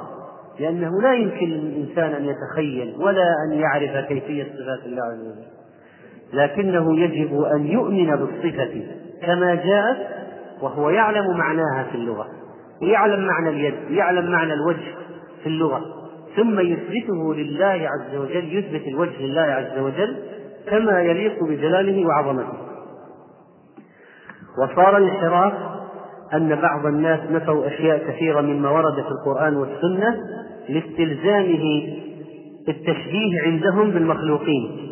لأنه 0.61 1.03
لا 1.03 1.15
يمكن 1.15 1.47
للإنسان 1.47 2.13
أن 2.13 2.25
يتخيل 2.25 2.95
ولا 2.99 3.35
أن 3.49 3.59
يعرف 3.59 4.07
كيفية 4.09 4.45
صفات 4.45 4.87
الله 4.87 5.03
عز 5.03 5.21
وجل. 5.21 5.45
لكنه 6.33 7.01
يجب 7.01 7.43
أن 7.43 7.67
يؤمن 7.67 8.17
بالصفة 8.17 8.83
كما 9.23 9.55
جاءت 9.55 9.97
وهو 10.63 10.91
يعلم 10.91 11.37
معناها 11.37 11.85
في 11.91 11.95
اللغة 11.95 12.27
ويعلم 12.83 13.27
معنى 13.27 13.49
اليد 13.49 13.75
ويعلم 13.91 14.31
معنى 14.31 14.53
الوجه 14.53 14.95
في 15.43 15.47
اللغة. 15.47 16.04
ثم 16.37 16.61
يثبته 16.61 17.35
لله 17.35 17.89
عز 17.89 18.17
وجل 18.17 18.59
يثبت 18.59 18.89
الوجه 18.89 19.21
لله 19.21 19.41
عز 19.41 19.79
وجل 19.79 20.17
كما 20.71 21.03
يليق 21.03 21.45
بجلاله 21.45 22.07
وعظمته. 22.07 22.59
وصار 24.59 24.97
الانحراف 24.97 25.53
أن 26.35 26.55
بعض 26.55 26.87
الناس 26.87 27.21
نفوا 27.31 27.67
أشياء 27.67 27.99
كثيرة 27.99 28.41
مما 28.41 28.71
ورد 28.71 28.95
في 28.95 29.09
القرآن 29.09 29.57
والسنة 29.57 30.17
لاستلزامه 30.69 31.97
التشبيه 32.69 33.43
عندهم 33.43 33.91
بالمخلوقين. 33.91 34.91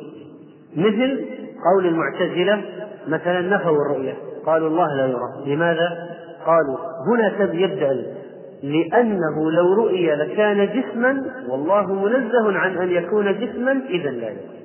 مثل 0.76 1.24
قول 1.72 1.86
المعتزلة 1.86 2.62
مثلا 3.09 3.40
نفوا 3.40 3.76
الرؤية 3.86 4.14
قالوا 4.47 4.68
الله 4.68 4.95
لا 4.97 5.07
يرى. 5.07 5.55
لماذا؟ 5.55 6.09
قالوا 6.47 6.78
هنا 7.09 7.55
يبدأ 7.55 8.21
لأنه 8.62 9.50
لو 9.50 9.74
رؤي 9.74 10.14
لكان 10.14 10.66
جسما 10.66 11.24
والله 11.48 11.92
منزه 11.92 12.58
عن 12.58 12.78
أن 12.78 12.90
يكون 12.90 13.38
جسما 13.40 13.72
إذا 13.72 14.10
لا 14.10 14.28
يكون. 14.28 14.62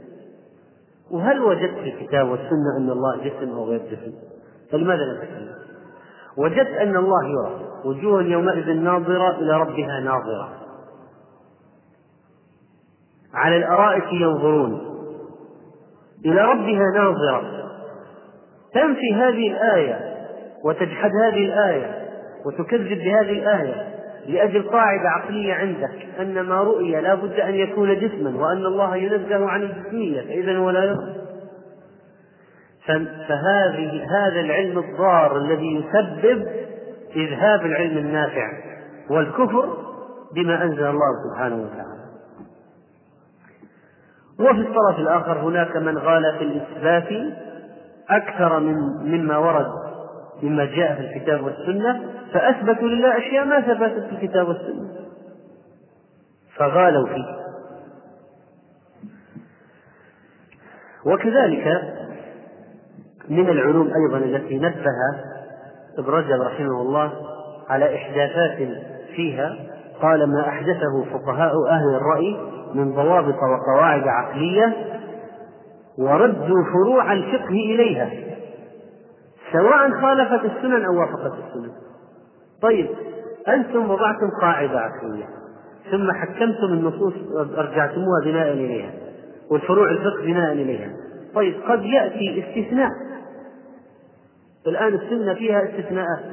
وهل 1.11 1.41
وجدت 1.41 1.73
في 1.73 1.89
الكتاب 1.89 2.29
والسنة 2.29 2.77
أن 2.77 2.89
الله 2.89 3.17
جسم 3.17 3.49
أو 3.49 3.65
غير 3.65 3.79
جسم؟ 3.79 4.13
فلماذا 4.71 5.01
نتكلم؟ 5.13 5.55
وجدت 6.37 6.77
أن 6.77 6.95
الله 6.95 7.27
يرى. 7.29 7.67
وجوه 7.85 8.23
يومئذ 8.23 8.73
ناظرة 8.73 9.39
إلى 9.39 9.59
ربها 9.59 9.99
ناظرة. 9.99 10.49
على 13.33 13.57
الأرائك 13.57 14.13
ينظرون. 14.13 14.81
إلى 16.25 16.41
ربها 16.41 16.83
ناظرة. 16.95 17.41
تنفي 18.73 19.13
هذه 19.13 19.51
الآية 19.51 20.17
وتجحد 20.65 21.11
هذه 21.23 21.45
الآية. 21.45 22.06
وتكذب 22.47 22.97
بهذه 22.97 23.31
الآية 23.31 23.97
لأجل 24.27 24.69
قاعدة 24.69 25.09
عقلية 25.09 25.53
عندك 25.53 26.07
أن 26.19 26.41
ما 26.41 26.61
رؤي 26.61 27.01
لا 27.01 27.15
بد 27.15 27.39
أن 27.39 27.55
يكون 27.55 27.99
جسما 27.99 28.39
وأن 28.39 28.65
الله 28.65 28.95
ينزه 28.95 29.49
عن 29.49 29.61
الجسمية 29.61 30.21
فإذا 30.21 30.57
هو 30.57 30.69
لا 30.69 30.83
يرى 30.83 31.17
فهذه 33.27 34.05
هذا 34.09 34.39
العلم 34.39 34.79
الضار 34.79 35.37
الذي 35.37 35.75
يسبب 35.75 36.47
إذهاب 37.15 37.65
العلم 37.65 37.97
النافع 37.97 38.51
والكفر 39.09 39.77
بما 40.35 40.63
أنزل 40.63 40.85
الله 40.85 41.13
سبحانه 41.29 41.55
وتعالى. 41.55 41.97
وفي 44.39 44.69
الطرف 44.69 44.99
الآخر 44.99 45.39
هناك 45.39 45.77
من 45.77 45.97
غال 45.97 46.35
في 46.37 46.43
الإثبات 46.43 47.33
أكثر 48.09 48.59
من 48.59 48.75
مما 49.03 49.37
ورد. 49.37 49.86
مما 50.43 50.65
جاء 50.65 50.95
في 50.95 51.01
الكتاب 51.01 51.43
والسنة 51.43 52.03
فأثبتوا 52.33 52.87
لله 52.87 53.17
أشياء 53.17 53.45
ما 53.45 53.61
ثبتت 53.61 54.05
في 54.05 54.11
الكتاب 54.11 54.47
والسنة. 54.47 54.89
فغالوا 56.55 57.07
فيه. 57.07 57.37
وكذلك 61.05 61.83
من 63.29 63.49
العلوم 63.49 63.91
أيضا 63.93 64.17
التي 64.17 64.57
نبه 64.57 64.85
ابن 65.97 66.09
رجب 66.09 66.41
رحمه 66.41 66.81
الله 66.81 67.13
على 67.69 67.95
إحداثات 67.95 68.57
فيها 69.15 69.55
قال 70.01 70.23
ما 70.29 70.47
أحدثه 70.49 71.03
فقهاء 71.13 71.53
أهل 71.69 71.95
الرأي 71.95 72.37
من 72.73 72.93
ضوابط 72.93 73.35
وقواعد 73.35 74.07
عقلية 74.07 74.73
وردوا 75.97 76.63
فروع 76.73 77.13
الفقه 77.13 77.49
إليها. 77.49 78.26
سواء 79.53 80.01
خالفت 80.01 80.45
السنن 80.45 80.85
أو 80.85 80.99
وافقت 80.99 81.33
السنن. 81.47 81.71
طيب 82.61 82.89
أنتم 83.47 83.91
وضعتم 83.91 84.29
قاعدة 84.41 84.79
عقلية 84.79 85.25
ثم 85.91 86.11
حكمتم 86.11 86.73
النصوص 86.73 87.13
أرجعتموها 87.57 88.21
بناء 88.25 88.53
إليها 88.53 88.91
والفروع 89.51 89.91
الفقه 89.91 90.21
بناء 90.21 90.53
إليها. 90.53 90.93
طيب 91.35 91.61
قد 91.67 91.83
يأتي 91.83 92.43
استثناء. 92.47 92.91
الآن 94.67 94.93
السنة 94.93 95.33
فيها 95.33 95.63
استثناءات 95.63 96.25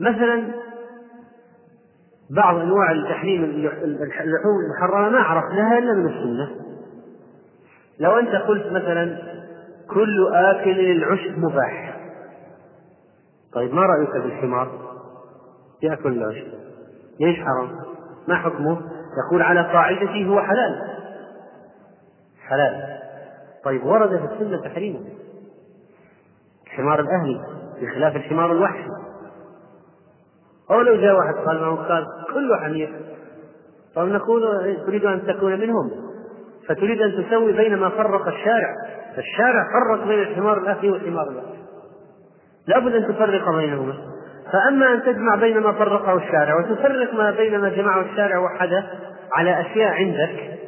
مثلا 0.00 0.44
بعض 2.30 2.56
أنواع 2.56 2.92
التحريم 2.92 3.44
اللحوم 3.44 4.56
المحرمة 4.66 5.08
ما 5.10 5.18
عرفناها 5.18 5.78
إلا 5.78 5.92
من 5.92 6.06
السنة. 6.06 6.50
لو 8.00 8.18
أنت 8.18 8.34
قلت 8.34 8.66
مثلا 8.66 9.16
كل 9.94 10.34
آكل 10.34 10.80
العشب 10.80 11.38
مباح. 11.38 12.00
طيب 13.52 13.74
ما 13.74 13.82
رأيك 13.82 14.10
بالحمار؟ 14.10 14.68
يأكل 15.82 16.12
العشب. 16.12 16.46
ليش 17.20 17.36
حرام؟ 17.40 17.70
ما 18.28 18.36
حكمه؟ 18.36 18.80
يقول 19.26 19.42
على 19.42 19.60
قاعدته 19.60 20.26
هو 20.26 20.40
حلال. 20.40 20.90
حلال. 22.48 22.98
طيب 23.64 23.86
ورد 23.86 24.08
في 24.08 24.24
السنة 24.24 24.62
تحريمه 24.62 25.00
الحمار 26.66 27.00
الأهلي 27.00 27.40
بخلاف 27.82 28.16
الحمار 28.16 28.52
الوحشي. 28.52 28.90
أو 30.70 30.80
لو 30.80 30.96
جاء 30.96 31.14
واحد 31.14 31.34
قال 31.34 31.60
ما 31.60 31.74
قال 31.74 32.06
كله 32.34 32.56
حمير. 32.56 33.00
طيب 33.94 34.08
نقول 34.08 34.42
تريد 34.86 35.04
أن 35.04 35.26
تكون 35.26 35.60
منهم. 35.60 36.09
فتريد 36.70 37.02
أن 37.02 37.24
تسوي 37.24 37.52
بين 37.52 37.76
ما 37.76 37.88
فرق 37.88 38.26
الشارع. 38.26 38.74
فالشارع 39.16 39.64
فرق 39.72 40.06
بين 40.06 40.18
الحمار 40.18 40.58
الأهلي 40.58 40.90
والحمار 40.90 41.28
الوحشي 41.28 41.60
لابد 42.66 42.94
أن 42.94 43.14
تفرق 43.14 43.50
بينهما. 43.50 43.94
فأما 44.52 44.92
أن 44.92 45.02
تجمع 45.02 45.34
بين 45.34 45.58
ما 45.58 45.72
فرقه 45.72 46.16
الشارع 46.16 46.58
وتفرق 46.58 47.14
ما 47.14 47.30
بين 47.30 47.60
ما 47.60 47.68
جمعه 47.68 48.00
الشارع 48.00 48.38
وحده 48.38 48.84
على 49.32 49.60
أشياء 49.60 49.92
عندك 49.92 50.58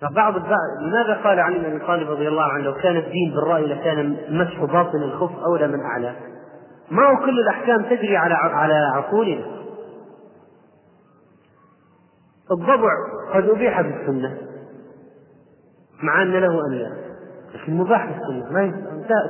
فبعض 0.00 0.34
لماذا 0.80 1.20
قال 1.24 1.40
علي 1.40 1.58
بن 1.58 1.86
طالب 1.86 2.10
رضي 2.10 2.28
الله 2.28 2.42
عنه 2.42 2.64
لو 2.64 2.74
كان 2.74 2.96
الدين 2.96 3.34
بالرأي 3.34 3.66
لكان 3.66 4.16
مسح 4.28 4.64
باطن 4.64 5.02
الخف 5.02 5.30
أولى 5.46 5.68
من 5.68 5.80
أعلى؟ 5.80 6.12
ما 6.90 7.02
هو 7.02 7.16
كل 7.16 7.38
الأحكام 7.40 7.82
تجري 7.82 8.16
على 8.16 8.34
على 8.34 8.74
عقولنا. 8.94 9.44
الضبع 12.50 12.90
قد 13.34 13.48
أبيح 13.48 13.80
في 13.80 13.88
السنة. 13.88 14.38
مع 16.02 16.22
أن 16.22 16.32
له 16.32 16.66
انياب 16.66 16.92
لكن 17.54 17.74
مباح 17.74 18.06
في 18.06 18.12
السنة. 18.12 18.52
ما 18.52 18.62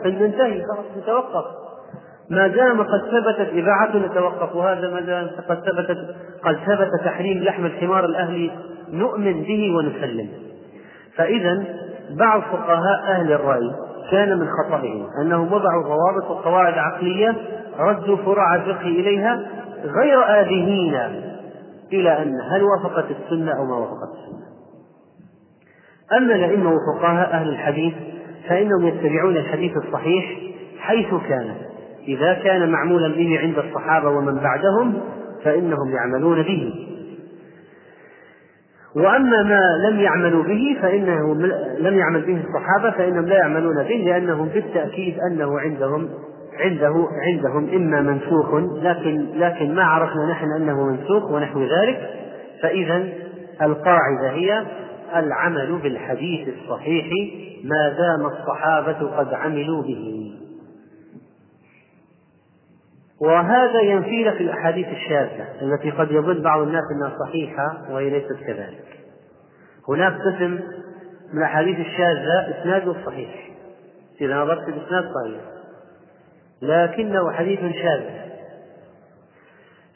ينتهي. 0.04 0.62
خلاص 0.62 1.02
نتوقف 1.02 1.44
ما 2.30 2.46
دام 2.46 2.82
قد 2.82 3.00
ثبتت 3.00 3.52
إباحته 3.52 3.98
نتوقف 3.98 4.56
وهذا 4.56 4.90
ما 4.90 5.00
دام 5.00 5.30
قد 5.48 5.60
ثبتت 5.60 5.98
قد 6.44 6.56
ثبت 6.66 7.04
تحريم 7.04 7.38
لحم 7.38 7.66
الحمار 7.66 8.04
الأهلي 8.04 8.50
نؤمن 8.92 9.42
به 9.42 9.76
ونسلم. 9.76 10.28
فإذا 11.16 11.64
بعض 12.10 12.40
فقهاء 12.40 13.00
أهل 13.08 13.32
الرأي 13.32 13.70
كان 14.10 14.38
من 14.38 14.46
خطئهم 14.48 15.06
أنهم 15.22 15.52
وضعوا 15.52 15.82
ضوابط 15.82 16.30
وقواعد 16.30 16.78
عقلية 16.78 17.34
ردوا 17.78 18.16
فروع 18.16 18.54
الفقه 18.54 18.86
إليها 18.86 19.42
غير 19.84 20.24
آذهين 20.40 20.94
إلى 21.92 22.22
أن 22.22 22.40
هل 22.40 22.62
وافقت 22.62 23.04
السنة 23.10 23.52
أو 23.58 23.64
ما 23.64 23.76
وافقت 23.76 24.08
السنة. 24.14 24.31
أما 26.18 26.34
الأئمة 26.34 26.70
وفقهاء 26.70 27.32
أهل 27.32 27.48
الحديث 27.48 27.94
فإنهم 28.48 28.86
يتبعون 28.86 29.36
الحديث 29.36 29.76
الصحيح 29.76 30.38
حيث 30.78 31.08
كان. 31.28 31.54
إذا 32.08 32.34
كان 32.34 32.70
معمولا 32.70 33.08
به 33.08 33.38
عند 33.38 33.58
الصحابة 33.58 34.08
ومن 34.08 34.34
بعدهم 34.34 35.00
فإنهم 35.44 35.90
يعملون 35.92 36.42
به. 36.42 36.74
وأما 38.96 39.42
ما 39.42 39.88
لم 39.88 40.00
يعملوا 40.00 40.42
به 40.42 40.78
فإنه 40.82 41.34
لم 41.78 41.98
يعمل 41.98 42.22
به 42.22 42.40
الصحابة 42.40 42.90
فإنهم 42.90 43.26
لا 43.26 43.36
يعملون 43.36 43.82
به 43.82 43.94
لأنهم 43.94 44.48
بالتأكيد 44.48 45.18
أنه 45.30 45.60
عندهم 45.60 46.08
عنده 46.60 47.08
عندهم 47.22 47.68
إما 47.74 48.00
منسوخ 48.02 48.54
لكن 48.82 49.26
لكن 49.34 49.74
ما 49.74 49.82
عرفنا 49.82 50.26
نحن 50.30 50.46
أنه 50.56 50.86
منسوخ 50.86 51.30
ونحو 51.30 51.62
ذلك. 51.62 52.10
فإذا 52.62 53.08
القاعدة 53.62 54.30
هي 54.30 54.62
العمل 55.18 55.78
بالحديث 55.82 56.48
الصحيح 56.48 57.06
ما 57.64 57.88
دام 57.88 58.26
الصحابة 58.26 59.16
قد 59.16 59.34
عملوا 59.34 59.82
به. 59.82 60.32
وهذا 63.20 63.80
ينفي 63.80 64.24
لك 64.24 64.40
الأحاديث 64.40 64.88
الشاذة 64.88 65.46
التي 65.62 65.90
قد 65.90 66.10
يظن 66.10 66.42
بعض 66.42 66.60
الناس 66.60 66.82
أنها 66.96 67.18
صحيحة 67.26 67.82
وهي 67.90 68.10
ليست 68.10 68.36
كذلك. 68.46 68.84
هناك 69.88 70.12
قسم 70.12 70.60
من 71.32 71.38
الأحاديث 71.38 71.78
الشاذة 71.78 72.60
إسناده 72.60 72.94
صحيح. 73.06 73.50
إذا 74.20 74.36
نظرت 74.36 74.68
الإسناد 74.68 75.04
صحيح. 75.04 75.40
لكنه 76.62 77.32
حديث 77.32 77.60
شاذ. 77.60 78.22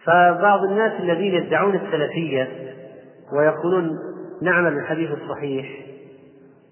فبعض 0.05 0.65
الناس 0.65 1.01
الذين 1.01 1.35
يدعون 1.35 1.75
السلفية 1.75 2.49
ويقولون 3.33 3.99
نعمل 4.43 4.75
بالحديث 4.75 5.11
الصحيح. 5.11 5.87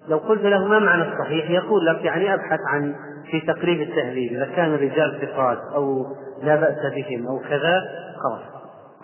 لو 0.08 0.18
قلت 0.18 0.42
له 0.42 0.68
ما 0.68 0.78
معنى 0.78 1.12
الصحيح 1.12 1.50
يقول 1.50 1.86
لك 1.86 2.04
يعني 2.04 2.34
أبحث 2.34 2.60
عن 2.68 2.94
في 3.30 3.40
تقريب 3.40 3.80
التهذيب 3.80 4.32
إذا 4.32 4.46
كان 4.56 4.74
الرجال 4.74 5.18
ثقات 5.20 5.58
أو 5.74 6.06
لا 6.42 6.56
بأس 6.56 6.92
بهم 6.94 7.26
أو 7.26 7.38
كذا 7.38 7.82
خلاص. 8.22 8.42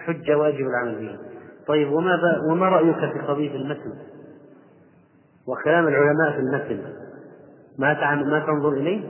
حجة 0.07 0.39
واجب 0.39 0.67
العمل 0.67 0.95
بهم 0.95 1.19
طيب 1.67 1.93
وما 1.93 2.19
وما 2.51 2.69
رأيك 2.69 2.97
في 2.97 3.19
قضية 3.29 3.57
المتن؟ 3.57 3.93
وكلام 5.49 5.89
العلماء 5.89 6.33
في 6.33 6.39
المتن. 6.39 6.81
ما 7.79 8.15
ما 8.15 8.41
تنظر 8.47 8.73
إليه؟ 8.73 9.01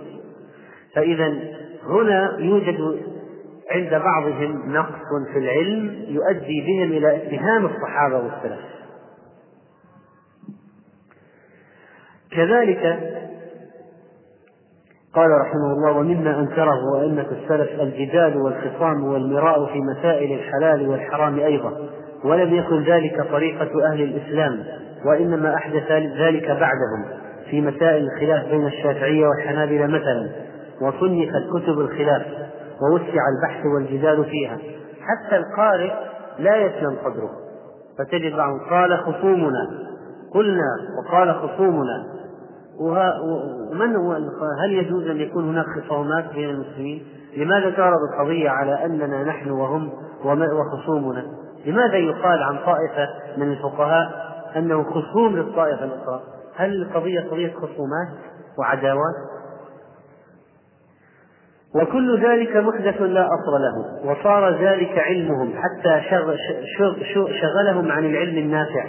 فإذا 0.94 1.34
هنا 1.86 2.38
يوجد 2.38 3.01
عند 3.70 3.90
بعضهم 3.90 4.72
نقص 4.72 5.32
في 5.32 5.38
العلم 5.38 6.05
يؤدي 6.09 6.61
بهم 6.61 6.92
إلى 6.92 7.16
اتهام 7.16 7.66
الصحابة 7.66 8.16
والسلف. 8.16 8.61
كذلك 12.32 12.98
قال 15.14 15.30
رحمه 15.40 15.72
الله 15.72 15.92
ومما 15.92 16.40
أنكره 16.40 17.00
أئمة 17.00 17.26
السلف 17.30 17.80
الجدال 17.80 18.36
والخصام 18.36 19.04
والمراء 19.04 19.66
في 19.66 19.80
مسائل 19.80 20.38
الحلال 20.38 20.88
والحرام 20.88 21.38
أيضا 21.38 21.72
ولم 22.24 22.54
يكن 22.54 22.82
ذلك 22.82 23.26
طريقة 23.32 23.86
أهل 23.92 24.02
الإسلام 24.02 24.64
وإنما 25.06 25.54
أحدث 25.54 25.92
ذلك 26.20 26.46
بعدهم 26.46 27.04
في 27.50 27.60
مسائل 27.60 28.04
الخلاف 28.04 28.48
بين 28.48 28.66
الشافعية 28.66 29.26
والحنابلة 29.26 29.86
مثلا 29.86 30.30
وصنفت 30.82 31.48
كتب 31.54 31.80
الخلاف 31.80 32.26
ووسع 32.82 33.22
البحث 33.36 33.66
والجدال 33.66 34.24
فيها 34.24 34.58
حتى 35.00 35.36
القارئ 35.36 35.92
لا 36.38 36.56
يسلم 36.56 36.96
صدره 37.04 37.30
فتجد 37.98 38.36
بعضهم 38.36 38.60
قال 38.70 38.98
خصومنا 38.98 39.70
قلنا 40.34 40.76
وقال 40.98 41.34
خصومنا 41.34 42.19
ومن 42.80 43.96
هو 43.96 44.12
هل 44.64 44.72
يجوز 44.72 45.06
أن 45.06 45.16
يكون 45.16 45.48
هناك 45.48 45.66
خصومات 45.66 46.32
بين 46.34 46.50
المسلمين؟ 46.50 47.02
لماذا 47.36 47.70
تعرض 47.70 47.98
القضية 48.12 48.50
على 48.50 48.84
أننا 48.84 49.24
نحن 49.24 49.50
وهم 49.50 49.92
وخصومنا؟ 50.24 51.26
لماذا 51.66 51.96
يقال 51.96 52.42
عن 52.42 52.58
طائفة 52.58 53.08
من 53.36 53.52
الفقهاء 53.52 54.30
أنه 54.56 54.84
خصوم 54.84 55.36
للطائفة 55.36 55.84
الأخرى؟ 55.84 56.22
هل 56.56 56.82
القضية 56.82 57.20
قضية 57.20 57.52
خصومات 57.52 58.08
وعداوات؟ 58.58 59.14
وكل 61.74 62.22
ذلك 62.22 62.56
محدث 62.56 63.02
لا 63.02 63.26
أصل 63.26 63.62
له 63.62 64.10
وصار 64.10 64.50
ذلك 64.50 64.98
علمهم 64.98 65.52
حتى 65.56 66.02
شغلهم 67.40 67.92
عن 67.92 68.04
العلم 68.04 68.38
النافع 68.38 68.84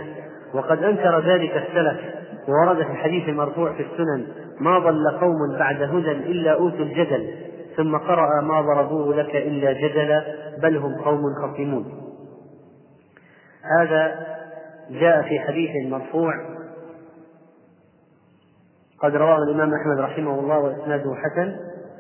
وقد 0.53 0.83
أنكر 0.83 1.19
ذلك 1.19 1.51
السلف 1.51 2.20
وورد 2.47 2.75
في 2.75 2.91
الحديث 2.91 3.29
المرفوع 3.29 3.73
في 3.73 3.83
السنن 3.83 4.27
ما 4.59 4.79
ضل 4.79 5.19
قوم 5.19 5.57
بعد 5.59 5.81
هدى 5.81 6.11
إلا 6.11 6.53
أوتوا 6.53 6.85
الجدل 6.85 7.33
ثم 7.77 7.97
قرأ 7.97 8.41
ما 8.41 8.61
ضربوه 8.61 9.15
لك 9.15 9.35
إلا 9.35 9.73
جدلا 9.73 10.23
بل 10.61 10.77
هم 10.77 10.95
قوم 10.95 11.21
خصمون. 11.43 11.85
هذا 13.79 14.15
جاء 14.89 15.21
في 15.21 15.39
حديث 15.39 15.91
مرفوع 15.91 16.33
قد 18.99 19.15
رواه 19.15 19.37
الإمام 19.37 19.73
أحمد 19.73 19.99
رحمه 19.99 20.39
الله 20.39 20.59
وإسناده 20.59 21.15
حسن 21.15 21.55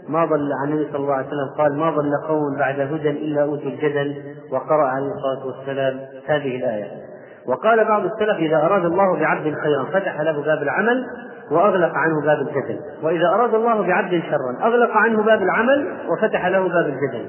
ما 0.07 0.25
ضل 0.25 0.53
عن 0.53 0.71
النبي 0.71 0.91
صلى 0.91 1.01
الله 1.01 1.13
عليه 1.13 1.27
وسلم 1.27 1.55
قال 1.57 1.77
ما 1.77 1.91
ضل 1.91 2.11
قوم 2.27 2.57
بعد 2.59 2.79
هدى 2.79 3.09
إلا 3.09 3.43
أوتوا 3.43 3.69
الجدل 3.69 4.35
وقرأ 4.51 4.87
عليه 4.87 5.07
الصلاة 5.07 5.45
والسلام. 5.45 5.99
هذه 6.25 6.55
الآية. 6.55 7.00
وقال 7.47 7.85
بعض 7.85 8.05
السلف 8.05 8.37
إذا 8.37 8.57
أراد 8.57 8.85
الله 8.85 9.19
بعبد 9.19 9.55
خيرا 9.63 9.85
فتح 9.93 10.21
له 10.21 10.43
باب 10.43 10.63
العمل 10.63 11.05
وأغلق 11.51 11.91
عنه 11.95 12.21
باب 12.25 12.37
الجدل. 12.47 12.79
وإذا 13.03 13.27
أراد 13.27 13.55
الله 13.55 13.81
بعبد 13.81 14.21
شرا 14.29 14.67
أغلق 14.67 14.91
عنه 14.91 15.23
باب 15.23 15.41
العمل 15.41 15.87
وفتح 16.09 16.47
له 16.47 16.67
باب 16.67 16.85
الجدل. 16.85 17.25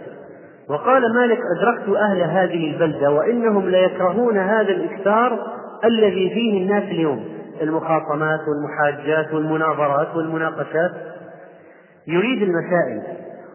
وقال 0.69 1.15
مالك 1.15 1.39
أدركت 1.59 1.89
أهل 1.89 2.21
هذه 2.21 2.75
البلدة 2.75 3.11
وإنهم 3.11 3.69
ليكرهون 3.69 4.39
هذا 4.39 4.73
الإكثار 4.73 5.39
الذي 5.85 6.31
فيه 6.31 6.63
الناس 6.63 6.83
اليوم. 6.83 7.25
المخاصمات 7.63 8.41
والمحاجات 8.49 9.35
والمناظرات 9.35 10.17
والمناقشات. 10.17 10.93
يريد 12.07 12.43
المسائل. 12.43 13.03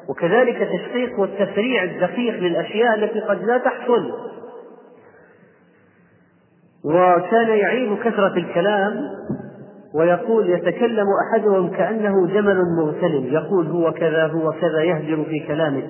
وكذلك 0.10 0.58
تشقيق 0.58 1.20
والتفريع 1.20 1.84
الدقيق 1.84 2.34
للأشياء 2.34 2.96
التي 2.96 3.20
قد 3.20 3.44
لا 3.44 3.58
تحصل. 3.58 4.14
وكان 6.88 7.48
يعيب 7.48 7.98
كثرة 7.98 8.38
الكلام 8.38 8.94
ويقول 9.96 10.50
يتكلم 10.50 11.06
أحدهم 11.28 11.70
كأنه 11.70 12.28
جمل 12.28 12.62
مغتلم 12.82 13.26
يقول 13.26 13.68
هو 13.68 13.92
كذا 13.92 14.28
هو 14.28 14.52
كذا 14.52 14.82
يهجر 14.84 15.24
في 15.24 15.40
كلامه. 15.48 15.84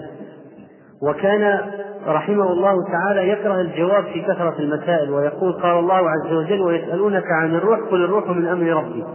وكان 1.03 1.61
رحمه 2.07 2.51
الله 2.51 2.75
تعالى 2.91 3.29
يكره 3.29 3.61
الجواب 3.61 4.03
في 4.03 4.21
كثرة 4.21 4.55
المسائل 4.59 5.11
ويقول 5.11 5.53
قال 5.53 5.79
الله 5.79 6.09
عز 6.09 6.33
وجل 6.33 6.61
ويسألونك 6.61 7.25
عن 7.41 7.55
الروح 7.55 7.79
قل 7.79 8.03
الروح 8.03 8.29
من 8.29 8.47
أمر 8.47 8.67
ربي. 8.67 9.05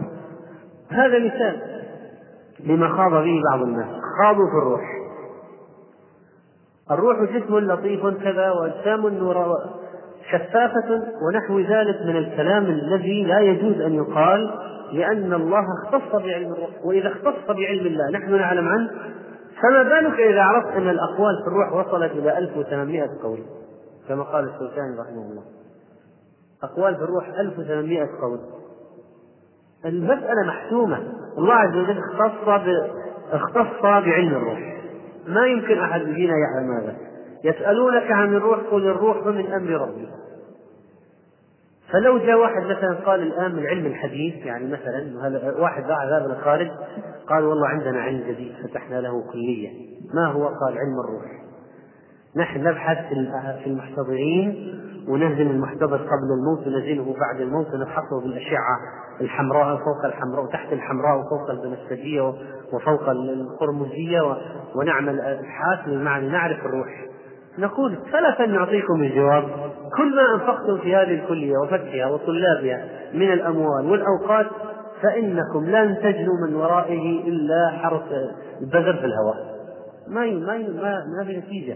هذا 0.91 1.19
مثال 1.19 1.61
لما 2.65 2.87
خاض 2.87 3.11
به 3.11 3.41
بعض 3.51 3.61
الناس 3.61 3.87
خاضوا 4.19 4.45
في 4.45 4.57
الروح. 4.63 4.81
الروح 6.91 7.17
جسم 7.31 7.57
لطيف 7.57 8.07
كذا 8.23 8.51
وأجسام 8.51 9.07
شفافة 10.31 11.03
ونحو 11.27 11.59
ذلك 11.59 12.01
من 12.01 12.17
الكلام 12.17 12.65
الذي 12.65 13.23
لا 13.23 13.39
يجوز 13.39 13.81
أن 13.81 13.93
يقال 13.93 14.59
لأن 14.91 15.33
الله 15.33 15.65
اختص 15.83 16.15
بعلم 16.15 16.53
الروح 16.53 16.85
وإذا 16.85 17.07
اختص 17.07 17.47
بعلم 17.47 17.85
الله 17.85 18.09
نحن 18.11 18.35
نعلم 18.35 18.67
عنه. 18.67 18.91
فما 19.61 19.83
بالك 19.83 20.19
إذا 20.19 20.41
عرفت 20.41 20.75
أن 20.75 20.89
الأقوال 20.89 21.41
في 21.43 21.47
الروح 21.47 21.73
وصلت 21.73 22.11
إلى 22.11 22.37
1800 22.37 23.09
قول؟ 23.23 23.39
كما 24.07 24.23
قال 24.23 24.43
الشوكاني 24.43 24.99
رحمه 24.99 25.31
الله. 25.31 25.43
أقوال 26.63 26.95
في 26.95 27.01
الروح 27.01 27.29
1800 27.39 28.09
قول. 28.21 28.39
المسألة 29.85 30.47
محسومة. 30.47 30.97
الله 31.37 31.53
عز 31.53 31.75
وجل 31.75 31.97
اختص 31.97 32.47
اختص 33.31 33.81
بعلم 33.81 34.35
الروح. 34.35 34.59
ما 35.27 35.45
يمكن 35.45 35.79
أحد 35.79 36.01
فينا 36.01 36.33
يعلم 36.37 36.71
هذا. 36.71 37.12
يسألونك 37.43 38.11
عن 38.11 38.33
الروح 38.33 38.59
قل 38.71 38.87
الروح 38.87 39.25
من 39.25 39.53
أمر 39.53 39.69
ربي 39.69 40.07
فلو 41.91 42.17
جاء 42.17 42.39
واحد 42.39 42.63
مثلا 42.63 42.93
قال 43.05 43.21
الآن 43.21 43.55
من 43.55 43.65
علم 43.65 43.85
الحديث 43.85 44.45
يعني 44.45 44.67
مثلا 44.67 45.21
واحد 45.59 45.83
باع 45.83 46.09
ذهب 46.09 46.31
الخارج 46.31 46.71
قال 47.27 47.45
والله 47.45 47.67
عندنا 47.67 48.01
علم 48.01 48.23
جديد 48.27 48.53
فتحنا 48.63 48.95
له 48.95 49.31
كلية. 49.31 49.69
ما 50.13 50.27
هو؟ 50.27 50.43
قال 50.43 50.77
علم 50.77 50.99
الروح. 50.99 51.43
نحن 52.35 52.63
نبحث 52.63 52.97
في 53.63 53.67
المحتضرين 53.67 54.79
وننزل 55.07 55.41
المحتضر 55.41 55.97
قبل 55.97 56.31
الموت 56.39 56.67
وننزله 56.67 57.15
بعد 57.19 57.41
الموت 57.41 57.67
ونفحصه 57.73 58.21
بالأشعة 58.23 58.77
الحمراء 59.21 59.77
فوق 59.77 60.05
الحمراء 60.05 60.43
وتحت 60.43 60.73
الحمراء 60.73 61.19
وفوق 61.19 61.49
البنفسجية 61.49 62.33
وفوق 62.73 63.09
القرمزية 63.09 64.37
ونعمل 64.75 65.21
أبحاث 65.21 65.87
بمعنى 65.87 66.29
نعرف 66.29 66.65
الروح. 66.65 67.12
نقول 67.57 67.97
سلفا 68.11 68.45
نعطيكم 68.45 69.03
الجواب. 69.03 69.43
كل 69.97 70.15
ما 70.15 70.33
أنفقتم 70.33 70.77
في 70.77 70.95
هذه 70.95 71.13
الكلية 71.13 71.57
وفتحها 71.57 72.05
وطلابها 72.05 72.85
من 73.13 73.33
الأموال 73.33 73.85
والأوقات 73.85 74.47
فإنكم 75.01 75.65
لن 75.65 75.97
تجنوا 76.03 76.47
من 76.47 76.55
ورائه 76.55 77.27
إلا 77.27 77.71
حرث 77.71 78.11
البذر 78.61 78.93
في 78.93 79.05
الهواء. 79.05 79.53
ما 80.07 80.25
ما 80.25 80.57
ما, 80.57 81.03
ما 81.17 81.25
في 81.25 81.37
نتيجة. 81.37 81.75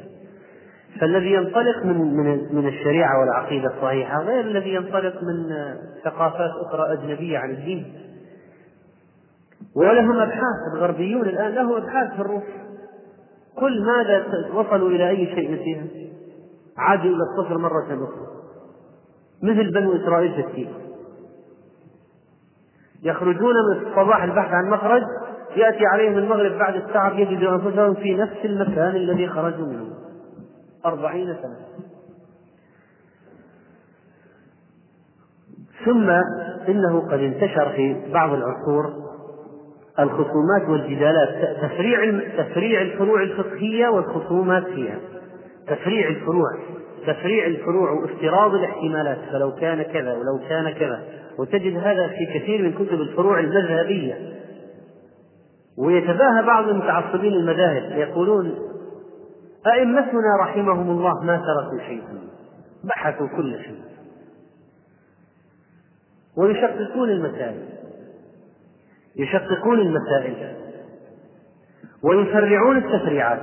فالذي 0.99 1.33
ينطلق 1.33 1.85
من 1.85 2.17
من 2.17 2.55
من 2.55 2.67
الشريعة 2.67 3.19
والعقيدة 3.19 3.67
الصحيحة 3.67 4.21
غير 4.21 4.41
الذي 4.41 4.73
ينطلق 4.73 5.23
من 5.23 5.55
ثقافات 6.03 6.51
أخرى 6.65 6.93
أجنبية 6.93 7.37
عن 7.37 7.49
الدين. 7.49 7.93
ولهم 9.75 10.19
أبحاث 10.19 10.73
الغربيون 10.73 11.21
الآن 11.21 11.51
لهم 11.51 11.73
أبحاث 11.73 12.13
في 12.15 12.21
الروح 12.21 12.43
قل 13.57 13.85
ماذا 13.85 14.25
وصلوا 14.53 14.89
إلى 14.89 15.09
أي 15.09 15.25
شيء 15.25 15.63
فيها؟ 15.63 15.87
عادوا 16.77 17.11
إلى 17.11 17.23
الصفر 17.23 17.57
مرة 17.57 17.85
أخرى. 17.85 18.27
مثل 19.43 19.73
بنو 19.73 19.95
إسرائيل 19.95 20.43
في 20.43 20.67
يخرجون 23.03 23.53
من 23.69 23.87
الصباح 23.87 24.23
البحث 24.23 24.51
عن 24.51 24.69
مخرج 24.69 25.01
يأتي 25.55 25.85
عليهم 25.85 26.17
المغرب 26.17 26.57
بعد 26.59 26.75
الساعة 26.75 27.13
يجدوا 27.13 27.55
أنفسهم 27.55 27.93
في 27.93 28.15
نفس 28.15 28.45
المكان 28.45 28.95
الذي 28.95 29.27
خرجوا 29.27 29.65
منه. 29.65 29.93
أربعين 30.85 31.35
سنة. 31.41 31.57
ثم 35.85 36.09
إنه 36.67 36.99
قد 37.11 37.19
انتشر 37.19 37.69
في 37.75 38.11
بعض 38.13 38.33
العصور 38.33 39.06
الخصومات 39.99 40.69
والجدالات. 40.69 41.57
تفريع 41.61 42.19
تفريع 42.37 42.81
الفروع 42.81 43.21
الفقهية 43.21 43.87
والخصومات 43.87 44.63
فيها 44.63 44.99
تفريع 45.67 46.07
الفروع. 46.09 46.57
تفريع 47.07 47.45
الفروع 47.45 47.91
وافتراض 47.91 48.53
الاحتمالات. 48.53 49.17
فلو 49.31 49.55
كان 49.55 49.81
كذا 49.81 50.13
ولو 50.13 50.39
كان 50.49 50.69
كذا. 50.69 51.03
وتجد 51.39 51.77
هذا 51.77 52.07
في 52.07 52.39
كثير 52.39 52.61
من 52.61 52.73
كتب 52.73 53.01
الفروع 53.01 53.39
المذهبية. 53.39 54.33
ويتباهى 55.77 56.45
بعض 56.45 56.67
المتعصبين 56.67 57.33
المذاهب. 57.33 57.97
يقولون 57.97 58.55
أئمتنا 59.67 60.37
رحمهم 60.41 60.89
الله 60.89 61.23
ما 61.23 61.37
تركوا 61.37 61.87
شيئا. 61.87 62.19
بحثوا 62.83 63.27
كل 63.27 63.55
شيء. 63.63 63.81
ويشققون 66.37 67.09
المسائل. 67.09 67.76
يشققون 69.17 69.79
المسائل 69.79 70.55
ويفرعون 72.03 72.77
التفريعات 72.77 73.41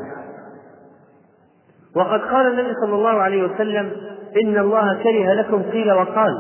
وقد 1.97 2.21
قال 2.21 2.47
النبي 2.47 2.75
صلى 2.85 2.95
الله 2.95 3.23
عليه 3.23 3.43
وسلم 3.43 3.93
إن 4.43 4.59
الله 4.59 5.03
كره 5.03 5.33
لكم 5.33 5.63
قيل 5.63 5.93
وقال. 5.93 6.33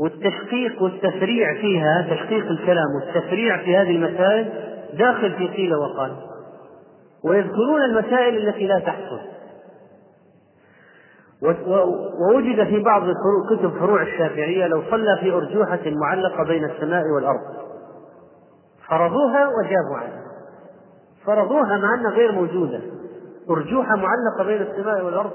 والتشقيق 0.00 0.82
والتفريع 0.82 1.54
فيها 1.60 2.06
تشقيق 2.10 2.46
الكلام 2.46 2.86
والتفريع 3.00 3.56
في 3.56 3.76
هذه 3.76 3.90
المسائل 3.90 4.52
داخل 4.98 5.32
في 5.32 5.48
قيل 5.48 5.74
وقال. 5.74 6.16
ويذكرون 7.24 7.82
المسائل 7.82 8.48
التي 8.48 8.66
لا 8.66 8.78
تحصل. 8.78 9.20
ووجد 12.30 12.64
في 12.64 12.78
بعض 12.78 13.02
كتب 13.50 13.78
فروع 13.78 14.02
الشافعية 14.02 14.66
لو 14.66 14.82
صلى 14.90 15.18
في 15.20 15.32
أرجوحة 15.32 15.80
معلقة 15.86 16.44
بين 16.44 16.64
السماء 16.64 17.02
والأرض. 17.16 17.65
فرضوها 18.88 19.48
وجابوا 19.48 19.96
عنها 19.96 20.26
فرضوها 21.26 21.76
مع 21.76 21.94
أنها 21.94 22.10
غير 22.10 22.32
موجودة. 22.32 22.80
أرجوحة 23.50 23.96
معلقة 23.96 24.44
بين 24.46 24.62
السماء 24.62 25.04
والأرض. 25.04 25.32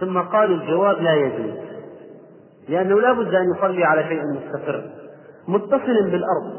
ثم 0.00 0.20
قالوا 0.20 0.56
الجواب 0.56 0.96
لا 0.96 1.14
يجوز. 1.14 1.58
لأنه 2.68 3.00
لا 3.00 3.12
بد 3.12 3.34
أن 3.34 3.54
يصلي 3.56 3.84
على 3.84 4.04
شيء 4.04 4.22
مستقر. 4.24 4.90
متصل 5.48 6.10
بالأرض. 6.10 6.52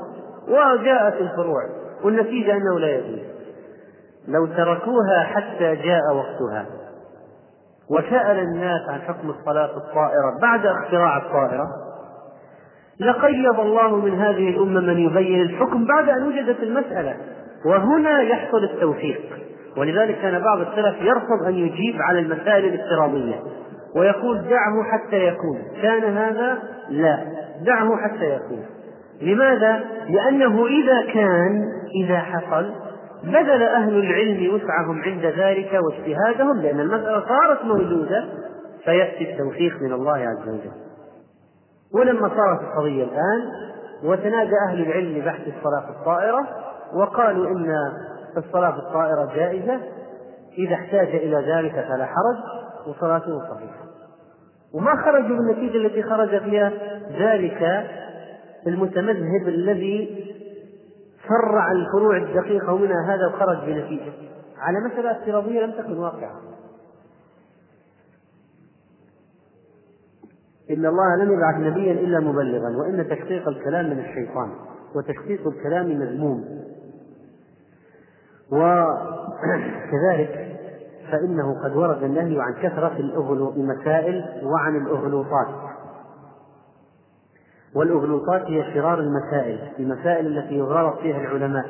وجاءت 0.48 1.14
الفروع. 1.14 1.62
والنتيجة 2.04 2.54
أنه 2.54 2.80
لا 2.80 2.96
يجوز. 2.96 3.20
لو 4.28 4.46
تركوها 4.46 5.24
حتى 5.24 5.76
جاء 5.76 6.16
وقتها. 6.16 6.66
وسأل 7.89 8.39
الناس 8.39 8.89
عن 8.89 9.02
حكم 9.02 9.30
الصلاة 9.30 9.78
الطائرة 9.78 10.39
بعد 10.41 10.66
اختراع 10.66 11.18
الطائرة. 11.18 11.68
لقيض 13.00 13.60
الله 13.60 13.96
من 13.96 14.20
هذه 14.20 14.50
الأمة 14.50 14.80
من 14.82 15.00
يبين 15.00 15.41
الحكم 15.41 15.86
بعد 15.86 16.10
أن 16.10 16.28
وجدت 16.28 16.64
المسألة. 16.64 17.16
وهنا 17.66 18.22
يحصل 18.22 18.64
التوفيق. 18.64 19.22
ولذلك 19.78 20.18
كان 20.22 20.41
بعض 20.41 20.60
السلف 20.60 21.02
يرفض 21.02 21.48
أن 21.48 21.54
يجيب 21.56 22.02
على 22.02 22.20
المسائل 22.20 22.66
الافتراضية. 22.66 23.36
ويقول 23.96 24.38
دعه 24.38 24.84
حتى 24.91 25.28
يكون. 25.28 25.62
كان 25.82 26.04
هذا؟ 26.18 26.58
لا. 26.89 27.20
دعه 27.66 27.98
حتى 27.98 28.36
يكون. 28.36 28.66
لماذا؟ 29.22 29.84
لأنه 30.10 30.66
إذا 30.66 31.14
كان 31.14 31.64
إذا 32.04 32.20
حصل 32.20 32.72
بذل 33.24 33.64
أهل 33.64 34.00
العلم 34.00 34.54
وسعهم 34.54 35.02
عند 35.02 35.26
ذلك 35.26 35.80
واجتهادهم 35.84 36.62
لأن 36.62 36.80
المسألة 36.80 37.24
صارت 37.28 37.66
موجودة 37.66 38.26
فيأتي 38.86 39.32
التوفيق 39.32 39.82
من 39.82 39.93
الله 39.93 40.18
عز 40.18 40.50
وجل. 40.50 40.85
ولما 41.96 42.30
صارت 42.30 42.62
القضية 42.62 43.04
الآن 43.04 43.41
وتنادى 44.04 44.56
أهل 44.70 44.82
العلم 44.82 45.26
بحث 45.26 45.41
الصلاة 45.48 45.89
الطائرة 45.89 46.48
وقالوا 46.93 47.48
إن 47.48 47.76
الصلاة 48.38 48.80
الطائرة 48.80 49.32
جائزة 49.36 49.80
إذا 50.58 50.76
احتاج 50.76 51.08
إلى 51.08 51.54
ذلك 51.54 51.72
فلا 51.72 52.06
حرج 52.06 52.38
وصلاته 52.88 53.39
صحيحة. 53.39 53.86
وما 54.74 54.96
خرجوا 55.06 55.38
بالنتيجة 55.38 55.78
التي 55.78 56.04
خرج 56.04 56.41
فيها 56.41 56.72
ذلك 57.20 57.88
المتمذهب 58.68 59.48
الذي 59.48 60.26
فرع 61.28 61.72
الفروع 61.72 62.18
الدقيقة 62.18 62.74
ومنها 62.74 63.16
هذا 63.16 63.28
وخرج 63.28 63.58
بنتيجة. 63.58 64.12
على 64.60 64.78
مسألة 64.80 65.12
افتراضية 65.12 65.66
لم 65.66 65.72
تكن 65.72 65.98
واقعة. 65.98 66.55
إن 70.72 70.86
الله 70.86 71.16
لم 71.16 71.32
يبعث 71.32 71.55
نبيا 71.55 71.91
إلا 71.91 72.20
مبلغا 72.20 72.78
وإن 72.78 73.07
تشقيق 73.09 73.47
الكلام 73.47 73.86
من 73.86 73.99
الشيطان 73.99 74.49
وتشقيق 74.95 75.47
الكلام 75.47 75.99
مذموم. 75.99 76.45
وكذلك 78.51 78.97
فإنه 81.11 81.63
قد 81.63 81.76
ورد 81.76 82.03
النهي 82.03 82.41
عن 82.41 82.53
كثرة 82.53 82.97
المسائل 83.57 84.26
وعن 84.43 84.76
الأغلوطات 84.76 85.47
والأغلوطات 87.76 88.41
هي 88.41 88.74
شرار 88.74 88.99
المسائل 88.99 89.59
المسائل 89.80 90.38
التي 90.38 90.55
يغالط 90.55 90.99
فيها 90.99 91.18
العلماء 91.18 91.66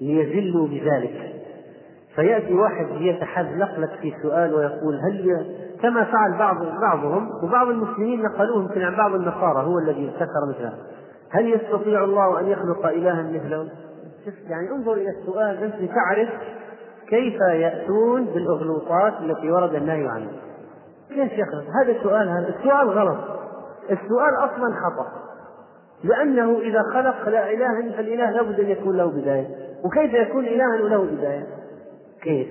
ليذلوا 0.00 0.68
بذلك. 0.68 1.30
فيأتي 2.14 2.54
واحد 2.54 2.86
يتحذلق 2.90 3.78
لك 3.78 3.90
في 3.90 4.12
سؤال 4.22 4.54
ويقول 4.54 5.00
هل 5.00 5.46
كما 5.82 6.04
فعل 6.04 6.38
بعض 6.38 6.56
بعضهم 6.80 7.30
وبعض 7.44 7.68
المسلمين 7.68 8.22
نقلوه 8.22 8.62
يمكن 8.62 8.82
عن 8.82 8.96
بعض 8.96 9.14
النصارى 9.14 9.66
هو 9.66 9.78
الذي 9.78 10.08
ابتكر 10.08 10.48
مثله 10.48 10.72
هل 11.30 11.54
يستطيع 11.54 12.04
الله 12.04 12.40
أن 12.40 12.46
يخلق 12.46 12.86
إلها 12.86 13.22
مثله؟ 13.22 13.68
يعني 14.48 14.70
انظر 14.70 14.92
إلى 14.92 15.10
السؤال 15.10 15.56
أنت 15.56 15.74
لتعرف 15.74 16.28
كيف 17.08 17.40
يأتون 17.40 18.24
بالأغلوطات 18.24 19.12
التي 19.20 19.50
ورد 19.50 19.74
النهي 19.74 20.08
عنها 20.08 20.32
كيف 21.08 21.32
يخلق؟ 21.32 21.64
هذا 21.82 21.92
السؤال 21.92 22.28
هذا 22.28 22.48
السؤال 22.48 22.88
غلط 22.88 23.18
السؤال 23.90 24.34
أصلا 24.34 24.74
خطأ 24.74 25.06
لأنه 26.04 26.58
إذا 26.58 26.82
خلق 26.82 27.28
لا 27.28 27.50
إله 27.50 27.96
فالإله 27.96 28.30
لابد 28.30 28.60
أن 28.60 28.68
يكون 28.68 28.96
له 28.96 29.06
بداية 29.06 29.46
وكيف 29.84 30.14
يكون 30.14 30.44
إلها 30.44 30.82
وله 30.82 31.04
بداية؟ 31.04 31.46
كيف؟ 32.22 32.48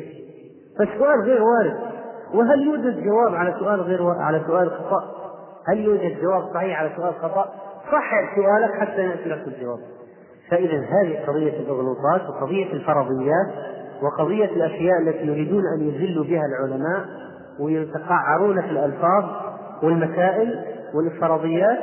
فالسؤال 0.79 1.21
غير 1.21 1.43
وارد 1.43 1.88
وهل 2.33 2.61
يوجد 2.61 3.03
جواب 3.03 3.35
على 3.35 3.55
سؤال 3.59 3.81
غير 3.81 4.01
و... 4.01 4.09
على 4.09 4.41
سؤال 4.47 4.71
خطأ؟ 4.71 5.03
هل 5.67 5.79
يوجد 5.79 6.21
جواب 6.21 6.53
صحيح 6.53 6.79
على 6.79 6.91
سؤال 6.97 7.13
خطأ؟ 7.13 7.53
صحح 7.91 8.35
سؤالك 8.35 8.73
حتى 8.79 9.01
يأتي 9.01 9.29
لك 9.29 9.47
الجواب. 9.47 9.79
فإذا 10.49 10.77
هذه 10.77 11.25
قضية 11.27 11.59
الأغلوطات 11.59 12.29
وقضية 12.29 12.73
الفرضيات 12.73 13.47
وقضية 14.01 14.45
الأشياء 14.45 15.01
التي 15.01 15.27
يريدون 15.27 15.63
أن 15.77 15.87
يذلوا 15.87 16.23
بها 16.23 16.43
العلماء 16.45 17.05
ويتقعرون 17.59 18.61
في 18.61 18.69
الألفاظ 18.69 19.23
والمسائل 19.83 20.65
والفرضيات 20.93 21.79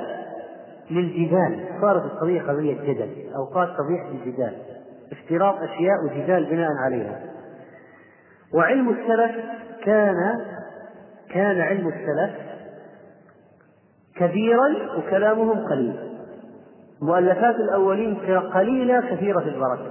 للجدال 0.90 1.64
صارت 1.80 2.05
القضية 2.05 2.42
قضية 2.42 2.74
جدل 2.74 3.11
أوقات 3.36 3.68
قضية 3.68 4.09
الجدال 4.11 4.53
افتراض 5.12 5.55
أشياء 5.62 6.05
وجدال 6.05 6.44
بناء 6.44 6.70
عليها 6.84 7.20
وعلم 8.55 8.88
السلف 8.88 9.36
كان 9.87 10.41
كان 11.30 11.61
علم 11.61 11.89
السلف 11.89 12.30
كبيرا 14.16 14.97
وكلامهم 14.99 15.66
قليل. 15.66 15.97
مؤلفات 17.03 17.55
الأولين 17.55 18.14
قليلة 18.55 19.01
كثيرة 19.01 19.43
البركة. 19.43 19.91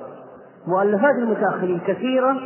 مؤلفات 0.68 1.16
المتأخرين 1.16 1.80
كثيرة 1.80 2.38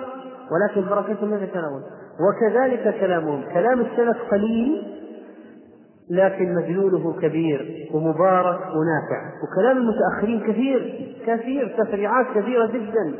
ولكن 0.51 0.89
بركتهم 0.89 1.35
لا 1.35 1.45
تتناول 1.45 1.81
وكذلك 2.19 2.99
كلامهم. 2.99 3.43
كلام 3.53 3.81
السلف 3.81 4.17
قليل 4.31 4.99
لكن 6.09 6.55
مدلوله 6.55 7.13
كبير 7.21 7.89
ومبارك 7.93 8.59
ونافع. 8.59 9.21
وكلام 9.43 9.77
المتأخرين 9.77 10.39
كثير 10.41 11.07
كثير 11.25 11.75
تفريعات 11.83 12.25
كثيرة 12.35 12.65
جدا 12.65 13.13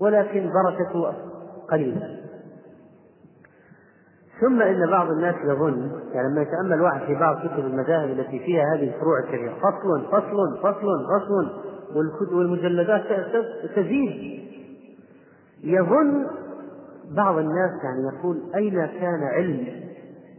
ولكن 0.00 0.50
بركته 0.50 1.14
قليلة. 1.70 2.23
ثم 4.40 4.62
إن 4.62 4.90
بعض 4.90 5.10
الناس 5.10 5.34
يظن 5.44 5.90
يعني 6.12 6.28
لما 6.28 6.42
يتأمل 6.42 6.82
واحد 6.82 7.00
في 7.06 7.14
بعض 7.14 7.36
كتب 7.38 7.66
المذاهب 7.66 8.10
التي 8.10 8.38
فيها 8.38 8.74
هذه 8.74 8.94
الفروع 8.94 9.18
الكثيره 9.18 9.54
فصل 9.54 10.06
فصل 10.10 10.58
فصل 10.62 11.06
فصل 11.20 11.50
والمجلدات 12.32 13.02
تزيد. 13.76 14.44
يظن 15.64 16.26
بعض 17.16 17.38
الناس 17.38 17.70
يعني 17.84 18.16
يقول 18.16 18.42
أين 18.54 18.86
كان 18.86 19.22
علم 19.22 19.66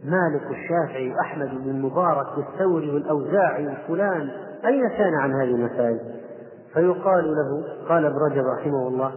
مالك 0.04 0.50
والشافعي 0.50 1.12
وأحمد 1.14 1.48
بن 1.48 1.70
المبارك 1.70 2.38
والثوري 2.38 2.90
والأوزاعي 2.90 3.66
وفلان؟ 3.66 4.30
أين 4.66 4.88
كان 4.88 5.14
عن 5.14 5.32
هذه 5.32 5.54
المسائل؟ 5.54 6.00
فيقال 6.74 7.24
له 7.24 7.64
قال 7.88 8.04
ابن 8.04 8.16
رجب 8.16 8.46
رحمه 8.46 8.88
الله 8.88 9.12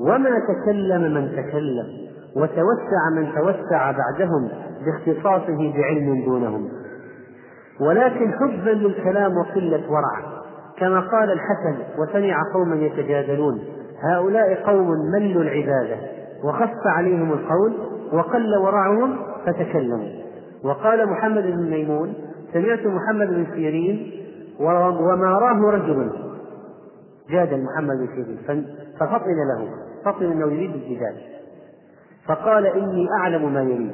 وما 0.00 0.38
تكلم 0.38 1.14
من 1.14 1.32
تكلم. 1.32 2.11
وتوسع 2.36 3.10
من 3.16 3.32
توسع 3.34 3.92
بعدهم 3.92 4.48
باختصاصه 4.84 5.72
بعلم 5.76 6.24
دونهم. 6.24 6.68
ولكن 7.80 8.32
حبا 8.32 8.70
للكلام 8.70 9.36
وقلة 9.36 9.82
ورع 9.90 10.42
كما 10.78 11.00
قال 11.00 11.30
الحسن 11.32 11.76
وسمع 11.98 12.42
قوما 12.54 12.76
يتجادلون 12.76 13.60
هؤلاء 14.02 14.54
قوم 14.54 14.88
ملوا 15.14 15.42
العبادة 15.42 15.96
وخف 16.44 16.86
عليهم 16.86 17.32
القول 17.32 17.72
وقل 18.12 18.56
ورعهم 18.56 19.16
فتكلموا. 19.46 20.22
وقال 20.64 21.10
محمد 21.10 21.42
بن 21.42 21.70
ميمون 21.70 22.14
سمعت 22.52 22.86
محمد 22.86 23.28
بن 23.28 23.46
سيرين 23.54 24.12
وما 24.60 25.38
راه 25.38 25.70
رجل 25.70 26.12
جادل 27.30 27.64
محمد 27.64 27.96
بن 27.96 28.06
سيرين 28.06 28.66
ففطن 29.00 29.36
له 29.48 29.68
فطن 30.04 30.24
انه 30.24 30.46
يريد 30.46 30.74
الجدال 30.74 31.14
فقال 32.28 32.66
إني 32.66 33.06
أعلم 33.20 33.52
ما 33.54 33.62
يريد. 33.62 33.92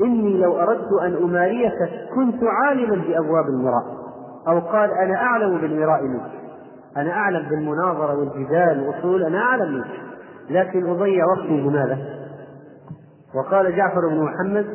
إني 0.00 0.38
لو 0.38 0.60
أردت 0.60 0.92
أن 1.02 1.14
أماريك 1.14 1.72
كنت 2.14 2.44
عالما 2.44 2.96
بأبواب 2.96 3.44
المراء. 3.46 4.02
أو 4.48 4.60
قال 4.60 4.90
أنا 4.90 5.14
أعلم 5.14 5.58
بالمراء 5.58 6.02
منك. 6.02 6.30
أنا 6.96 7.10
أعلم 7.12 7.48
بالمناظرة 7.48 8.18
والجدال 8.18 8.86
والأصول 8.86 9.22
أنا 9.24 9.38
أعلم 9.38 9.74
منك. 9.74 9.90
لكن 10.50 10.86
أضيع 10.86 11.24
وقتي 11.26 11.60
لماذا؟ 11.60 11.98
وقال 13.34 13.76
جعفر 13.76 14.08
بن 14.08 14.22
محمد 14.22 14.66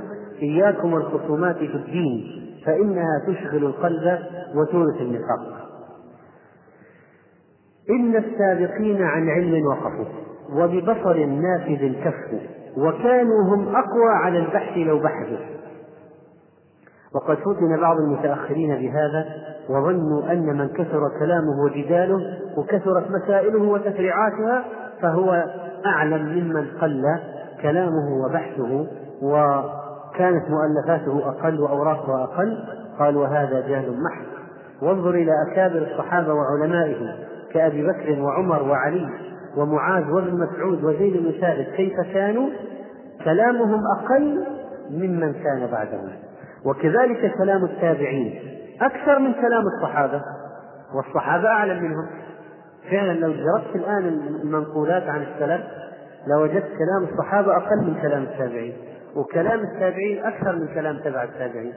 إياكم 0.41 0.93
والخصومات 0.93 1.55
في 1.55 1.75
الدين 1.75 2.23
فإنها 2.65 3.21
تشغل 3.27 3.65
القلب 3.65 4.19
وتورث 4.55 5.01
النفاق. 5.01 5.67
إن 7.89 8.15
السابقين 8.15 9.03
عن 9.03 9.29
علم 9.29 9.65
وقفوا 9.65 10.05
وببصر 10.53 11.25
نافذ 11.25 11.93
كفوا. 12.03 12.56
وكانوا 12.77 13.43
هم 13.43 13.75
أقوى 13.75 14.09
على 14.09 14.39
البحث 14.39 14.77
لو 14.77 14.99
بحثوا. 14.99 15.57
وقد 17.15 17.37
فتن 17.37 17.81
بعض 17.81 17.97
المتأخرين 17.97 18.75
بهذا 18.75 19.25
وظنوا 19.69 20.31
أن 20.31 20.57
من 20.57 20.67
كثر 20.67 21.09
كلامه 21.19 21.63
وجداله 21.65 22.37
وكثرت 22.57 23.11
مسائله 23.11 23.61
وتفريعاتها 23.61 24.65
فهو 25.01 25.45
أعلم 25.85 26.25
ممن 26.25 26.67
قل 26.81 27.03
كلامه 27.61 28.25
وبحثه 28.25 28.87
وكانت 29.21 30.45
مؤلفاته 30.49 31.29
أقل 31.29 31.61
وأوراقه 31.61 32.23
أقل. 32.23 32.57
قال 32.99 33.17
وهذا 33.17 33.67
جهل 33.67 33.89
محض. 33.89 34.25
وانظر 34.81 35.09
إلى 35.09 35.31
أكابر 35.51 35.87
الصحابة 35.91 36.33
وعلمائهم 36.33 37.07
كأبي 37.51 37.87
بكر 37.87 38.21
وعمر 38.21 38.63
وعلي. 38.63 39.09
ومعاذ 39.57 40.11
وابن 40.11 40.33
مسعود 40.33 40.83
وزيد 40.83 41.17
بن 41.17 41.31
ثابت 41.41 41.67
كيف 41.75 41.93
كانوا؟ 42.13 42.49
كلامهم 43.23 43.81
أقل 43.97 44.45
ممن 44.91 45.33
كان 45.33 45.67
بعدهم. 45.71 46.09
وكذلك 46.65 47.33
كلام 47.37 47.63
التابعين. 47.65 48.39
أكثر 48.81 49.19
من 49.19 49.33
كلام 49.33 49.63
الصحابة. 49.75 50.21
والصحابة 50.95 51.47
أعلم 51.47 51.83
منهم. 51.83 52.07
فعلا 52.91 53.13
لو 53.13 53.31
جربت 53.31 53.75
الآن 53.75 54.07
المنقولات 54.43 55.03
عن 55.03 55.21
السلف 55.21 55.61
لوجدت 56.27 56.67
كلام 56.67 57.13
الصحابة 57.13 57.57
أقل 57.57 57.77
من 57.77 58.01
كلام 58.01 58.23
التابعين. 58.23 58.73
وكلام 59.15 59.59
التابعين 59.59 60.25
أكثر 60.25 60.55
من 60.55 60.67
كلام 60.67 60.97
تبع 60.97 61.23
التابعين. 61.23 61.73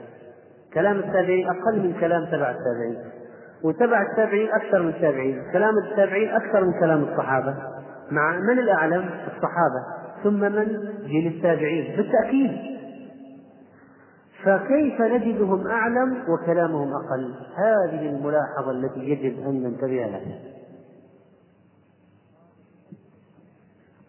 كلام 0.73 0.97
التابعين 0.97 1.47
أقل 1.49 1.79
من 1.79 1.93
كلام 1.99 2.25
تبع 2.25 2.51
التابعين. 2.51 3.20
وتبع 3.63 4.01
التابعين 4.01 4.49
أكثر 4.51 4.81
من 4.81 4.89
التابعين. 4.89 5.43
كلام 5.53 5.77
التابعين 5.77 6.29
أكثر 6.29 6.65
من 6.65 6.73
كلام 6.79 7.03
الصحابة. 7.03 7.55
مع 8.11 8.37
من 8.37 8.59
الأعلم؟ 8.59 9.09
الصحابة. 9.27 9.83
ثم 10.23 10.39
من؟ 10.39 10.67
جيل 11.05 11.27
التابعين. 11.27 11.97
بالتأكيد. 11.97 12.51
فكيف 14.43 15.01
نجدهم 15.01 15.67
أعلم 15.67 16.17
وكلامهم 16.29 16.89
أقل؟ 16.93 17.35
هذه 17.57 18.09
الملاحظة 18.09 18.71
التي 18.71 18.99
يجب 18.99 19.47
أن 19.47 19.63
ننتبه 19.63 20.05
لها. 20.05 20.51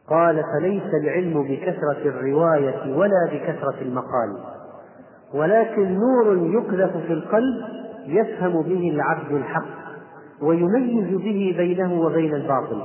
قال 0.09 0.44
فليس 0.53 0.94
العلم 0.94 1.42
بكثرة 1.42 2.09
الرواية 2.09 2.96
ولا 2.96 3.28
بكثرة 3.32 3.82
المقال 3.82 4.38
ولكن 5.34 5.98
نور 5.98 6.36
يقذف 6.55 6.96
في 6.96 7.12
القلب 7.12 7.81
يفهم 8.07 8.62
به 8.62 8.90
العبد 8.94 9.32
الحق 9.32 9.82
ويميز 10.42 11.16
به 11.16 11.55
بينه 11.57 12.00
وبين 12.00 12.34
الباطل 12.34 12.82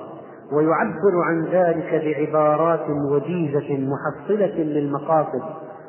ويعبر 0.51 1.21
عن 1.23 1.45
ذلك 1.51 2.01
بعبارات 2.05 2.85
وجيزة 3.11 3.87
محصلة 3.87 4.55
للمقاصد. 4.63 5.41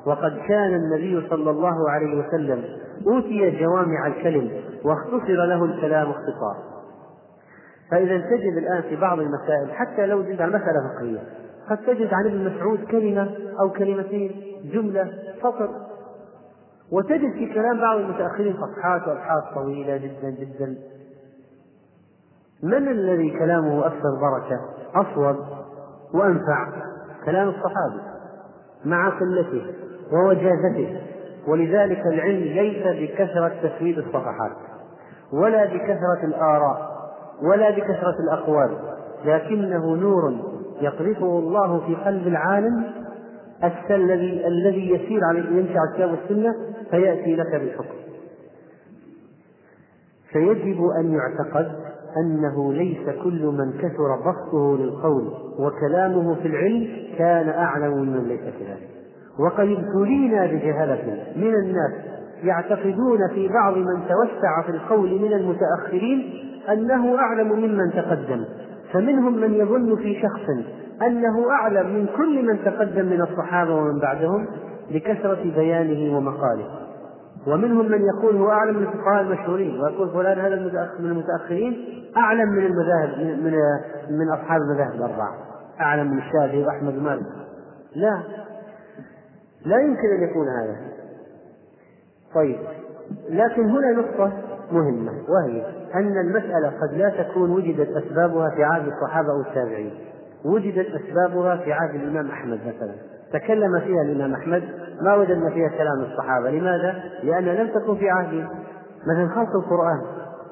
وقد 0.07 0.39
كان 0.49 0.75
النبي 0.75 1.29
صلى 1.31 1.51
الله 1.51 1.91
عليه 1.91 2.19
وسلم 2.19 2.65
أوتي 3.07 3.61
جوامع 3.61 4.07
الكلم 4.07 4.51
واختصر 4.85 5.45
له 5.45 5.65
الكلام 5.65 6.11
اختصار. 6.11 6.57
فإذا 7.91 8.19
تجد 8.19 8.57
الآن 8.57 8.83
في 8.83 8.97
بعض 8.97 9.19
المسائل 9.19 9.71
حتى 9.73 10.07
لو 10.07 10.23
جد 10.23 10.43
مسألة 10.43 10.91
فقهية 10.95 11.21
قد 11.71 11.77
تجد 11.77 12.15
عن 12.15 12.27
ابن 12.27 12.55
مسعود 12.55 12.85
كلمة 12.91 13.31
أو 13.61 13.71
كلمتين 13.71 14.31
جملة 14.73 15.13
سطر 15.43 15.69
وتجد 16.93 17.33
في 17.33 17.55
كلام 17.55 17.81
بعض 17.81 17.97
المتأخرين 17.97 18.57
صفحات 18.57 19.09
وأبحاث 19.09 19.45
طويلة 19.55 19.97
جدا 19.97 20.31
جدا. 20.31 20.77
من 22.63 22.89
الذي 22.89 23.31
كلامه 23.39 23.87
أكثر 23.87 24.15
بركة؟ 24.21 24.61
أصوب 24.95 25.37
وأنفع. 26.15 26.69
كلام 27.25 27.49
الصحابي 27.49 28.01
مع 28.85 29.09
قلته 29.09 29.75
ووجازته. 30.13 31.01
ولذلك 31.49 32.07
العلم 32.07 32.43
ليس 32.43 32.87
بكثرة 32.87 33.53
تسويد 33.63 33.99
الصفحات 33.99 34.53
ولا 35.33 35.65
بكثرة 35.65 36.25
الآراء 36.25 36.99
ولا 37.43 37.71
بكثرة 37.71 38.15
الأقوال 38.21 38.79
لكنه 39.25 39.97
نور 39.97 40.35
يقذفه 40.81 41.39
الله 41.39 41.87
في 41.87 41.95
قلب 41.95 42.27
العالم 42.27 42.85
الذي 43.91 44.47
الذي 44.47 44.91
يسير 44.91 45.25
على 45.25 45.39
يمشي 45.39 45.79
على 45.79 45.89
الكتاب 45.91 46.11
والسنة 46.11 46.55
فيأتي 46.91 47.37
لك 47.37 47.61
بالحكم. 47.61 47.95
فيجب 50.33 50.81
أن 51.01 51.15
يعتقد 51.15 51.73
أنه 52.17 52.73
ليس 52.73 53.09
كل 53.25 53.47
من 53.47 53.73
كثر 53.73 54.17
بسطه 54.17 54.77
للقول 54.79 55.33
وكلامه 55.59 56.35
في 56.35 56.49
العلم 56.49 56.89
كان 57.19 57.49
أعلم 57.49 57.93
ممن 57.93 58.29
ليس 58.29 58.41
كذلك. 58.41 58.89
وقد 59.39 59.69
ابتلينا 59.69 60.47
بجهلة 60.47 61.25
من 61.37 61.55
الناس 61.55 61.93
يعتقدون 62.43 63.29
في 63.35 63.49
بعض 63.49 63.77
من 63.77 64.03
توسع 64.09 64.63
في 64.63 64.71
القول 64.71 65.23
من 65.23 65.33
المتأخرين 65.33 66.33
أنه 66.73 67.19
أعلم 67.19 67.49
ممن 67.49 67.91
تقدم. 67.91 68.45
فمنهم 68.93 69.41
من 69.41 69.55
يظن 69.55 69.97
في 69.97 70.23
شخص 70.23 70.51
أنه 71.03 71.51
أعلم 71.51 71.95
من 71.95 72.07
كل 72.17 72.47
من 72.47 72.65
تقدم 72.65 73.07
من 73.07 73.21
الصحابة 73.21 73.75
ومن 73.75 74.01
بعدهم 74.01 74.47
لكثرة 74.91 75.43
بيانه 75.43 76.17
ومقاله. 76.17 76.67
ومنهم 77.47 77.91
من 77.91 78.01
يقول 78.03 78.37
هو 78.37 78.51
أعلم 78.51 78.77
من 78.77 78.83
الفقهاء 78.83 79.23
المشهورين 79.23 79.81
ويقول 79.81 80.11
فلان 80.11 80.39
هذا 80.39 80.57
من 81.01 81.11
المتأخرين 81.11 81.77
أعلم 82.17 82.49
من 82.49 82.67
المذاهب 82.67 83.19
من 83.19 83.53
من 84.19 84.29
أصحاب 84.29 84.61
المذاهب 84.61 84.95
الأربعة. 84.95 85.35
أعلم 85.81 86.11
من 86.11 86.19
الشافعي 86.19 86.65
وأحمد 86.65 86.99
ومالك. 86.99 87.27
لا. 87.95 88.23
لا 89.67 89.81
يمكن 89.81 90.09
أن 90.19 90.23
يكون 90.31 90.47
هذا. 90.49 90.77
طيب. 92.35 92.59
لكن 93.31 93.71
هنا 93.71 93.93
نقطة 93.93 94.33
مهمة 94.73 95.13
وهي 95.29 95.67
أن 95.95 96.19
المسألة 96.19 96.69
قد 96.69 96.95
لا 96.97 97.23
تكون 97.23 97.51
وجدت 97.51 97.89
أسبابها 97.97 98.51
في 98.51 98.65
عهد 98.65 98.87
الصحابة 98.87 99.33
أو 99.33 99.41
التابعين. 99.41 100.08
وجدت 100.45 100.87
أسبابها 100.87 101.57
في 101.57 101.73
عهد 101.73 101.95
الإمام 101.95 102.31
أحمد 102.31 102.61
مثلا. 102.61 102.95
تكلم 103.33 103.81
فيها 103.81 104.03
الإمام 104.03 104.35
أحمد 104.35 104.63
ما 105.03 105.15
وجدنا 105.15 105.51
فيها 105.51 105.69
كلام 105.69 106.01
الصحابة. 106.01 106.51
لماذا؟ 106.51 107.03
لأن 107.23 107.45
لم 107.45 107.69
تكن 107.69 107.97
في 107.97 108.11
عهده 108.11 108.49
مثلا 109.07 109.29
خلق 109.35 109.57
القرآن. 109.57 110.01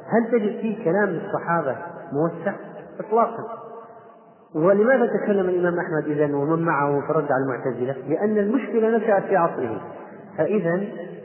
هل 0.09 0.30
تجد 0.30 0.61
فيه 0.61 0.84
كلام 0.84 1.09
الصحابة 1.09 1.76
موسع؟ 2.12 2.53
إطلاقا. 3.01 3.45
ولماذا 4.55 5.07
تكلم 5.07 5.49
الإمام 5.49 5.78
أحمد 5.78 6.05
إذا 6.07 6.37
ومن 6.37 6.64
معه 6.64 7.01
فرد 7.09 7.26
على 7.32 7.45
المعتزلة؟ 7.45 8.09
لأن 8.09 8.39
المشكلة 8.39 8.97
نشأت 8.97 9.22
في 9.22 9.37
عصره. 9.37 9.80
فإذا 10.39 10.80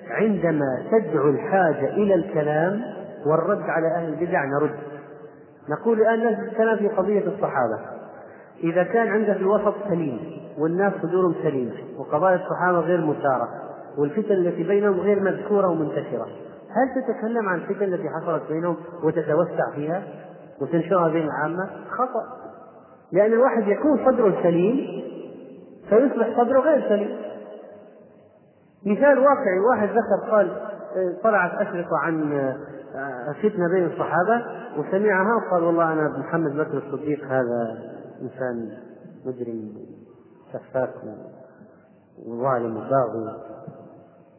عندما 0.09 0.84
تدعو 0.91 1.30
الحاجة 1.30 1.88
إلى 1.88 2.14
الكلام 2.14 2.82
والرد 3.26 3.62
على 3.62 3.88
أهل 3.88 4.14
البدع 4.14 4.45
نرد. 4.45 4.76
نقول 5.70 6.01
الآن 6.01 6.28
الكلام 6.28 6.78
في 6.78 6.88
قضية 6.88 7.28
الصحابة. 7.28 8.01
إذا 8.64 8.84
كان 8.84 9.07
عندك 9.07 9.36
الوسط 9.36 9.74
سليم 9.89 10.20
والناس 10.57 10.93
صدورهم 11.01 11.36
سليمة 11.43 11.74
وقضايا 11.97 12.36
الصحابة 12.36 12.80
غير 12.80 13.05
مثارة 13.05 13.49
والفتن 13.97 14.34
التي 14.34 14.64
بينهم 14.64 14.99
غير 14.99 15.20
مذكورة 15.20 15.68
ومنتشرة 15.68 16.28
هل 16.70 17.01
تتكلم 17.01 17.49
عن 17.49 17.57
الفتن 17.57 17.93
التي 17.93 18.09
حصلت 18.09 18.43
بينهم 18.49 18.78
وتتوسع 19.03 19.72
فيها 19.76 20.03
وتنشرها 20.62 21.07
بين 21.09 21.26
العامة؟ 21.26 21.70
خطأ 21.89 22.41
لأن 23.12 23.34
الواحد 23.34 23.68
يكون 23.68 24.05
صدره 24.05 24.43
سليم 24.43 25.03
فيصبح 25.89 26.38
صدره 26.38 26.59
غير 26.59 26.89
سليم 26.89 27.18
مثال 28.86 29.20
واقعي 29.20 29.59
واحد 29.70 29.89
ذكر 29.89 30.32
قال 30.32 30.51
طلعت 31.24 31.51
أشرطة 31.51 31.97
عن 32.03 32.53
فتنة 33.43 33.70
بين 33.74 33.86
الصحابة 33.86 34.45
وسمعها 34.78 35.36
وقال 35.36 35.64
والله 35.64 35.93
أنا 35.93 36.18
محمد 36.18 36.57
بكر 36.57 36.78
الصديق 36.78 37.26
هذا 37.26 37.78
إنسان 38.22 38.78
مجرم 39.26 39.72
سفاك 40.53 40.93
وظالم 42.26 42.78
وباغي 42.78 43.51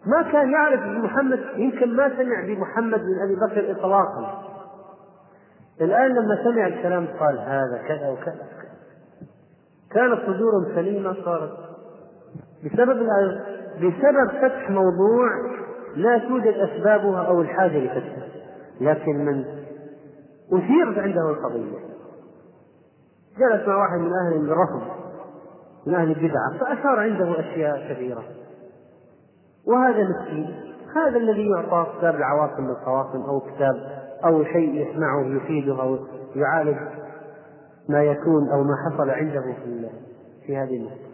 ما 0.07 0.23
كان 0.33 0.51
يعرف 0.51 0.81
محمد 0.81 1.41
يمكن 1.57 1.97
ما 1.97 2.09
سمع 2.09 2.47
بمحمد 2.47 3.01
بن 3.01 3.23
أبي 3.25 3.37
بكر 3.37 3.71
إطلاقا. 3.71 4.43
الآن 5.81 6.11
لما 6.11 6.45
سمع 6.45 6.67
الكلام 6.67 7.07
قال 7.21 7.39
هذا 7.39 7.83
كذا 7.89 8.09
وكذا. 8.09 8.47
كانت 9.91 10.21
صدورهم 10.21 10.75
سليمة 10.75 11.17
صارت. 11.25 11.59
بسبب 12.65 13.07
بسبب 13.77 14.29
فتح 14.43 14.71
موضوع 14.71 15.29
لا 15.97 16.19
توجد 16.19 16.55
أسبابها 16.55 17.23
أو 17.23 17.41
الحاجة 17.41 17.79
لفتحه. 17.79 18.23
لكن 18.81 19.25
من 19.25 19.45
أثيرت 20.53 20.99
عنده 20.99 21.31
القضية. 21.31 21.92
جلس 23.39 23.69
مع 23.69 23.77
واحد 23.77 23.99
من 23.99 24.13
أهل 24.13 24.51
الرفض 24.51 24.83
من 25.87 25.95
أهل 25.95 26.11
البدعة 26.11 26.59
فأثار 26.61 27.01
عنده 27.01 27.41
أشياء 27.41 27.93
كثيرة. 27.93 28.25
وهذا 29.67 30.09
مسكين 30.09 30.55
هذا 30.97 31.17
الذي 31.17 31.51
يعطى 31.51 31.87
كتاب 31.99 32.15
العواصم 32.15 32.67
بالقواصم 32.67 33.21
أو 33.23 33.41
كتاب 33.41 33.75
أو 34.25 34.45
شيء 34.45 34.75
يسمعه 34.75 35.27
يفيده 35.27 35.83
أو 35.83 35.99
يعالج 36.37 36.77
ما 37.89 38.05
يكون 38.05 38.51
أو 38.53 38.63
ما 38.63 38.75
حصل 38.87 39.11
عنده 39.11 39.41
في 39.41 39.89
في 40.47 40.57
هذه 40.57 40.77
المسألة. 40.77 41.13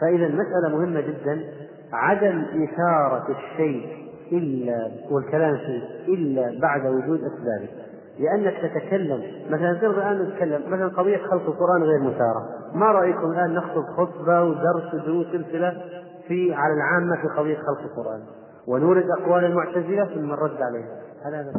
فإذا 0.00 0.26
المسألة 0.26 0.78
مهمة 0.78 1.00
جدا 1.00 1.44
عدم 1.92 2.44
إثارة 2.64 3.26
الشيء 3.30 4.02
إلا 4.32 4.90
والكلام 5.10 5.56
فيه 5.56 6.14
إلا 6.14 6.60
بعد 6.60 6.86
وجود 6.86 7.20
أسبابه. 7.20 7.81
لأنك 8.18 8.54
تتكلم. 8.62 9.22
مثلا 9.50 9.74
ترى 9.74 9.90
الآن 9.90 10.22
نتكلم. 10.22 10.62
مثلا 10.66 10.88
قضية 10.88 11.18
خلق 11.18 11.42
القرآن 11.46 11.82
غير 11.82 12.00
مثارة 12.00 12.48
ما 12.74 12.86
رأيكم 12.86 13.32
الآن 13.32 13.54
نخطب 13.54 13.84
خطبة 13.96 14.42
ودرس 14.42 14.94
ودروس 14.94 15.26
سلسلة 15.26 15.82
في 16.28 16.54
على 16.54 16.74
العامة 16.74 17.16
في 17.22 17.28
قضية 17.28 17.56
خلق 17.56 17.80
القرآن؟ 17.80 18.20
ونورد 18.66 19.04
أقوال 19.20 19.44
المعتزلة 19.44 20.04
ثم 20.04 20.32
الرد 20.32 20.62
عليها. 20.62 20.96
هل 21.24 21.34
هذا 21.34 21.52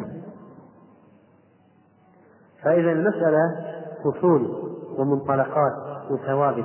فإذا 2.62 2.92
المسألة 2.92 3.40
أصول 4.04 4.48
ومنطلقات 4.98 5.72
وثوابت. 6.10 6.64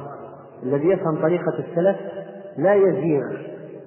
الذي 0.63 0.87
يفهم 0.87 1.21
طريقة 1.21 1.53
السلف 1.59 1.97
لا 2.57 2.75
يزيغ. 2.75 3.23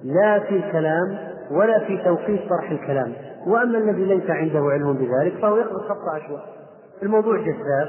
لا 0.03 0.39
في 0.39 0.55
الكلام 0.55 1.32
ولا 1.51 1.79
في 1.79 1.97
توقيت 1.97 2.49
طرح 2.49 2.71
الكلام. 2.71 3.13
وأما 3.47 3.77
الذي 3.77 4.05
ليس 4.05 4.29
عنده 4.29 4.59
علم 4.59 4.93
بذلك 4.93 5.41
فهو 5.41 5.57
يقرأ 5.57 5.79
خط 5.79 6.09
عشواء 6.15 6.45
الموضوع 7.03 7.37
جذاب 7.37 7.87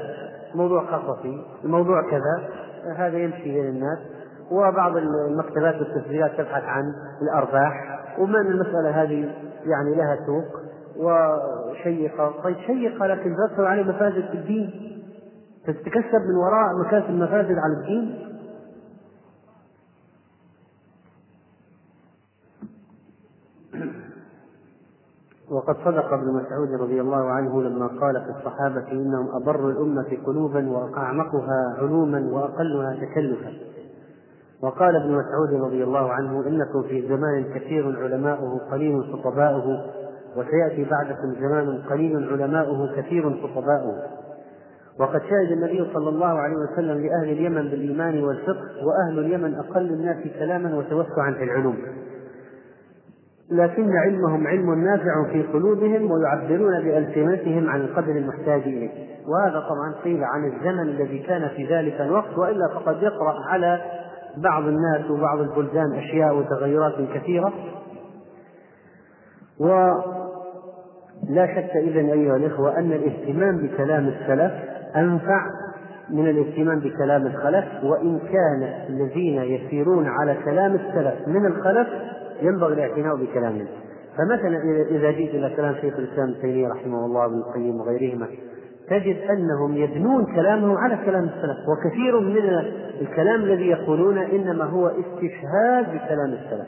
الموضوع 0.53 0.85
خطفي 0.85 1.43
الموضوع 1.63 2.09
كذا 2.11 2.49
هذا 2.97 3.17
يمشي 3.17 3.43
بين 3.43 3.65
الناس. 3.65 3.97
وبعض 4.51 4.97
المكتبات 4.97 5.75
والتسجيلات 5.75 6.31
تبحث 6.37 6.63
عن 6.63 6.83
الأرباح. 7.21 7.99
ومن 8.19 8.35
المسألة 8.35 8.89
هذه 8.89 9.31
يعني 9.65 9.95
لها 9.95 10.17
سوق 10.25 10.61
وشيقة. 10.97 12.33
طيب 12.43 12.55
شيقة 12.67 13.07
لكن 13.07 13.35
تدخل 13.35 13.65
عليه 13.65 13.83
مفاسد 13.83 14.25
في 14.31 14.33
الدين. 14.33 14.71
تتكسب 15.67 16.21
من 16.29 16.35
وراء 16.35 16.85
مكاسب 16.85 17.09
المفاسد 17.09 17.55
على 17.57 17.73
الدين. 17.81 18.24
وقد 25.51 25.75
صدق 25.85 26.13
ابن 26.13 26.33
مسعود 26.33 26.81
رضي 26.81 27.01
الله 27.01 27.29
عنه 27.29 27.61
لما 27.61 27.87
قال 27.87 28.21
في 28.21 28.29
الصحابة 28.39 28.91
إنهم 28.91 29.27
أبر 29.35 29.69
الأمة 29.69 30.17
قلوبا 30.25 30.69
وأعمقها 30.69 31.75
علوما 31.77 32.29
وأقلها 32.31 32.95
تكلفا. 32.95 33.53
وقال 34.61 34.95
ابن 34.95 35.11
مسعود 35.11 35.61
رضي 35.65 35.83
الله 35.83 36.11
عنه 36.11 36.47
إنكم 36.47 36.83
في 36.83 37.07
زمان 37.07 37.43
كثير 37.43 38.03
علماؤه 38.03 38.59
قليل 38.71 39.03
خطباؤه 39.13 39.85
وسيأتي 40.37 40.89
بعدكم 40.91 41.35
زمان 41.39 41.81
قليل 41.89 42.29
علماؤه 42.31 42.95
كثير 42.95 43.29
خطباؤه. 43.43 44.03
وقد 44.99 45.21
شهد 45.21 45.51
النبي 45.51 45.93
صلى 45.93 46.09
الله 46.09 46.39
عليه 46.39 46.55
وسلم 46.55 46.97
لأهل 46.97 47.29
اليمن 47.29 47.69
بالإيمان 47.69 48.23
والفقه 48.23 48.85
وأهل 48.85 49.19
اليمن 49.19 49.55
أقل 49.55 49.93
الناس 49.93 50.17
كلاما 50.39 50.77
وتوسعا 50.77 51.31
في 51.31 51.43
العلوم. 51.43 51.77
لكن 53.51 53.97
علمهم 53.97 54.47
علم 54.47 54.83
نافع 54.83 55.23
في 55.31 55.43
قلوبهم 55.43 56.11
ويعبرون 56.11 56.83
بألسنتهم 56.83 57.69
عن 57.69 57.81
القدر 57.81 58.11
المحتاج 58.11 58.61
إليه 58.61 58.89
وهذا 59.27 59.59
طبعا 59.59 59.93
قيل 60.03 60.23
عن 60.23 60.45
الزمن 60.45 60.89
الذي 60.89 61.19
كان 61.19 61.47
في 61.47 61.65
ذلك 61.65 62.01
الوقت 62.01 62.37
وإلا 62.37 62.67
فقد 62.75 63.03
يقرأ 63.03 63.33
على 63.49 63.81
بعض 64.37 64.63
الناس 64.63 65.11
وبعض 65.11 65.39
البلدان 65.39 65.93
أشياء 65.93 66.35
وتغيرات 66.35 66.93
كثيرة. 67.13 67.53
ولا 69.59 70.03
شك 71.55 71.75
إذا 71.75 71.99
أيها 71.99 72.35
الإخوة 72.35 72.79
أن 72.79 72.91
الاهتمام 72.91 73.57
بكلام 73.57 74.07
السلف 74.07 74.51
أنفع 74.95 75.45
من 76.09 76.29
الاهتمام 76.29 76.79
بكلام 76.79 77.27
الخلف 77.27 77.65
وإن 77.83 78.19
كان 78.19 78.63
الذين 78.89 79.41
يسيرون 79.41 80.07
على 80.07 80.37
كلام 80.45 80.75
السلف 80.75 81.27
من 81.27 81.45
الخلف 81.45 81.87
ينبغي 82.41 82.73
الاعتناء 82.73 83.15
بكلامهم 83.15 83.67
فمثلا 84.17 84.61
إذا 84.89 85.11
جئت 85.11 85.35
إلى 85.35 85.55
كلام 85.55 85.75
شيخ 85.75 85.97
الإسلام 85.97 86.29
ابن 86.29 86.41
تيمية 86.41 86.67
رحمه 86.67 87.05
الله 87.05 87.21
وابن 87.21 87.37
القيم 87.37 87.81
وغيرهما 87.81 88.27
تجد 88.89 89.17
أنهم 89.17 89.77
يبنون 89.77 90.25
كلامهم 90.25 90.77
على 90.77 90.97
كلام 91.05 91.23
السلف 91.23 91.57
وكثير 91.69 92.19
من 92.19 92.37
الكلام 93.01 93.41
الذي 93.41 93.67
يقولون 93.67 94.17
إنما 94.17 94.63
هو 94.63 94.87
استشهاد 94.87 95.85
بكلام 95.85 96.33
السلف. 96.33 96.67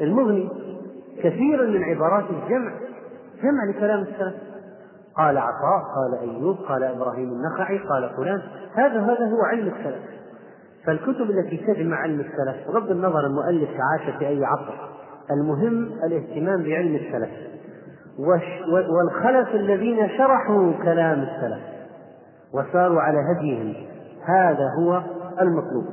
المغني 0.00 0.48
كثير 1.18 1.66
من 1.66 1.82
عبارات 1.82 2.24
الجمع 2.30 2.72
جمع 3.42 3.64
لكلام 3.64 4.00
السلف. 4.02 4.34
قال 5.16 5.38
عطاء 5.38 5.82
قال 5.94 6.30
أيوب 6.30 6.56
قال 6.56 6.82
إبراهيم 6.82 7.28
النخعي 7.28 7.78
قال 7.78 8.10
فلان. 8.16 8.42
هذا 8.74 9.00
هذا 9.00 9.30
هو 9.30 9.42
علم 9.42 9.68
السلف. 9.68 10.15
فالكتب 10.86 11.30
التي 11.30 11.56
تجمع 11.56 11.96
علم 11.96 12.20
السلف 12.20 12.68
بغض 12.68 12.90
النظر 12.90 13.26
المؤلف 13.26 13.70
عاش 13.70 14.16
في 14.18 14.28
أي 14.28 14.44
عصر 14.44 14.74
المهم 15.30 15.90
الاهتمام 16.04 16.62
بعلم 16.62 16.94
السلف. 16.94 17.30
والخلف 18.88 19.54
الذين 19.54 20.08
شرحوا 20.08 20.72
كلام 20.82 21.22
السلف 21.22 21.62
وساروا 22.54 23.00
على 23.00 23.18
هديهم 23.18 23.74
هذا 24.24 24.68
هو 24.78 25.02
المطلوب. 25.40 25.84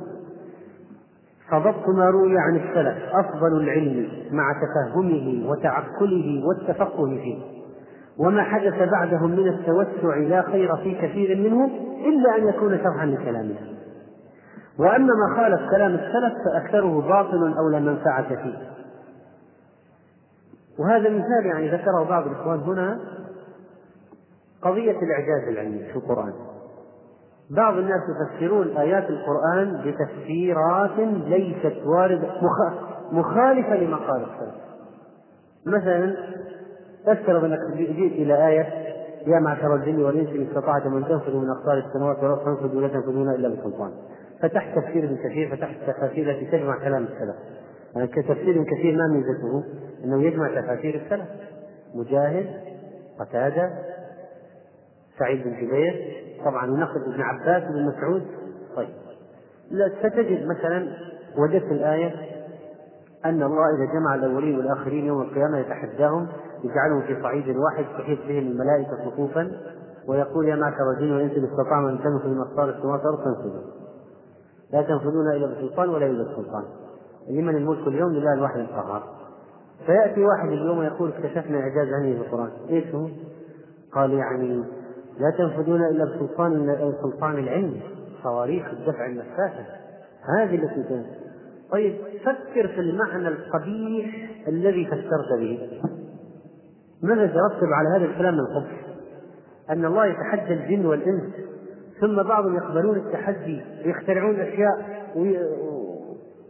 فضبط 1.50 1.88
ما 1.88 2.10
روي 2.10 2.38
عن 2.38 2.56
السلف 2.56 2.96
أفضل 3.12 3.60
العلم 3.60 4.08
مع 4.30 4.52
تفهمه 4.52 5.50
وتعقله 5.50 6.46
والتفقه 6.46 7.06
فيه. 7.06 7.42
وما 8.18 8.42
حدث 8.42 8.90
بعدهم 8.90 9.30
من 9.30 9.48
التوسع 9.48 10.16
لا 10.16 10.42
خير 10.42 10.76
في 10.76 10.94
كثير 10.94 11.36
منه 11.36 11.70
إلا 12.06 12.36
أن 12.38 12.48
يكون 12.48 12.78
شرحا 12.78 13.06
لكلامه. 13.06 13.74
وأما 14.78 15.14
ما 15.14 15.36
خالف 15.36 15.70
كلام 15.70 15.94
السلف 15.94 16.34
فأكثره 16.44 17.00
باطل 17.00 17.54
أو 17.58 17.68
لا 17.68 17.78
منفعة 17.78 18.28
فيه. 18.28 18.58
وهذا 20.78 21.08
مثال 21.10 21.46
يعني 21.46 21.70
ذكره 21.70 22.04
بعض 22.08 22.26
الإخوان 22.26 22.60
هنا 22.60 23.00
قضية 24.62 24.98
الإعجاز 25.02 25.48
العلمي 25.48 25.78
في 25.78 25.96
القرآن. 25.96 26.32
بعض 27.50 27.74
الناس 27.74 28.00
يفسرون 28.08 28.76
آيات 28.76 29.10
القرآن 29.10 29.82
بتفسيرات 29.84 30.98
ليست 31.26 31.86
واردة 31.86 32.28
مخالفة 33.12 33.76
لما 33.76 33.96
قال 33.96 34.22
السلف. 34.22 34.54
مثلا 35.66 36.16
افترض 37.06 37.44
أنك 37.44 37.60
جئت 37.76 38.12
إلى 38.12 38.48
آية 38.48 38.84
يا 39.26 39.40
معشر 39.40 39.74
الجن 39.74 40.02
والإنس 40.02 40.28
إن 40.28 40.46
استطعتم 40.46 40.96
أن 40.96 41.04
تنفذوا 41.04 41.40
من 41.40 41.50
أقطار 41.50 41.78
السماوات 41.78 42.18
والأرض 42.18 42.44
فانفذوا 42.44 42.80
لا 42.80 42.88
تنفذون 42.88 43.34
إلا 43.34 43.48
بسلطان. 43.48 43.90
فتحت 44.48 44.78
تفسير 44.78 45.04
ابن 45.04 45.16
كثير 45.16 45.56
فتحت 45.56 45.76
التفاسير 45.88 46.30
التي 46.30 46.46
تجمع 46.46 46.78
كلام 46.78 47.02
السلف. 47.02 47.36
يعني 47.96 48.06
كتفسير 48.06 48.50
ابن 48.50 48.64
كثير 48.64 48.96
ما 48.96 49.06
ميزته 49.08 49.64
إنه 50.04 50.22
يجمع 50.22 50.60
تفاسير 50.60 51.02
السلف. 51.04 51.28
مجاهد 51.94 52.46
قتادة 53.20 53.70
سعيد 55.18 55.44
بن 55.44 55.56
جبير. 55.56 56.24
طبعا 56.44 56.66
ينقل 56.66 57.12
ابن 57.12 57.20
عباس 57.22 57.62
بن 57.62 57.86
مسعود. 57.86 58.22
طيب. 58.76 58.88
لا 59.70 59.90
ستجد 59.98 60.46
مثلا 60.46 60.88
وجدت 61.38 61.72
الآية 61.72 62.14
أن 63.24 63.42
الله 63.42 63.76
إذا 63.76 63.92
جمع 63.92 64.14
الأولين 64.14 64.56
والآخرين 64.58 65.06
يوم 65.06 65.22
القيامة 65.22 65.58
يتحداهم 65.58 66.28
يجعلهم 66.64 67.02
في 67.02 67.22
صعيد 67.22 67.56
واحد 67.56 67.84
تحيط 67.98 68.18
بهم 68.28 68.46
الملائكة 68.46 69.10
صفوفا 69.10 69.52
ويقول 70.08 70.48
يا 70.48 70.56
معشر 70.56 70.90
الجن 70.90 71.12
والإنس 71.12 71.32
إن 71.32 71.44
استطعنا 71.44 71.90
أن 71.90 71.98
تنفذوا 71.98 72.34
من 72.34 72.40
أقطار 72.40 72.68
السماوات 72.68 73.00
فانفذوا 73.00 73.83
لا 74.74 74.82
تنفذون 74.82 75.32
إلا 75.36 75.46
بسلطان 75.46 75.88
ولا 75.88 76.06
يوجد 76.06 76.26
سلطان. 76.36 76.64
لمن 77.30 77.56
الملك 77.56 77.88
اليوم 77.88 78.12
لله 78.12 78.34
الواحد 78.34 78.60
القهار. 78.60 79.02
فيأتي 79.86 80.24
واحد 80.24 80.48
اليوم 80.48 80.82
يقول 80.82 81.12
اكتشفنا 81.12 81.58
إعجاز 81.58 81.92
عني 81.92 82.16
في 82.16 82.20
القرآن. 82.20 82.50
إيش 82.70 82.94
هو؟ 82.94 83.08
قال 83.92 84.12
يعني 84.12 84.64
لا 85.18 85.30
تنفذون 85.38 85.84
إلا 85.84 86.04
بسلطان 86.04 86.76
سلطان 87.02 87.38
العلم 87.38 87.80
صواريخ 88.22 88.66
الدفع 88.72 89.06
النفاثة. 89.06 89.66
هذه 90.38 90.54
التي 90.54 90.82
تنفذ. 90.82 91.24
طيب 91.72 91.94
فكر 92.24 92.68
في 92.68 92.80
المعنى 92.80 93.28
القبيح 93.28 94.30
الذي 94.48 94.86
فسرت 94.86 95.40
به. 95.40 95.80
ماذا 97.02 97.24
يترتب 97.24 97.68
على 97.72 97.88
هذا 97.96 98.04
الكلام 98.04 98.34
من 98.34 98.46
قبل؟ 98.46 98.76
أن 99.70 99.84
الله 99.84 100.06
يتحدى 100.06 100.54
الجن 100.54 100.86
والإنس 100.86 101.22
ثم 102.04 102.22
بعضهم 102.22 102.56
يقبلون 102.56 102.96
التحدي 102.96 103.62
ويخترعون 103.86 104.40
أشياء 104.40 105.04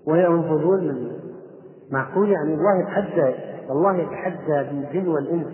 وينفذون 0.07 0.85
من 0.85 1.11
معقول 1.93 2.31
يعني 2.31 2.55
الله 2.55 2.81
يتحدى 2.83 3.35
الله 3.71 3.97
يتحدى 3.97 4.69
بالجن 4.71 5.09
والإنس. 5.09 5.47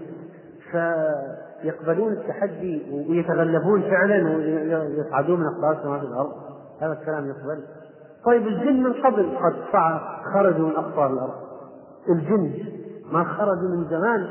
فيقبلون 0.70 2.12
التحدي 2.12 2.82
ويتغلبون 3.08 3.82
فعلا 3.82 4.36
ويصعدون 4.36 5.40
من 5.40 5.46
أقطار 5.46 5.72
السماوات 5.78 6.02
والأرض. 6.02 6.32
هذا 6.80 6.92
الكلام 6.92 7.28
يقبل. 7.28 7.64
طيب 8.24 8.46
الجن 8.46 8.82
من 8.82 8.92
قبل 8.92 9.36
قد 9.36 9.54
خرجوا 10.34 10.68
من 10.68 10.76
أقطار 10.76 11.12
الأرض. 11.12 11.34
الجن 12.08 12.52
ما 13.12 13.24
خرجوا 13.24 13.68
من 13.68 13.84
زمان 13.90 14.26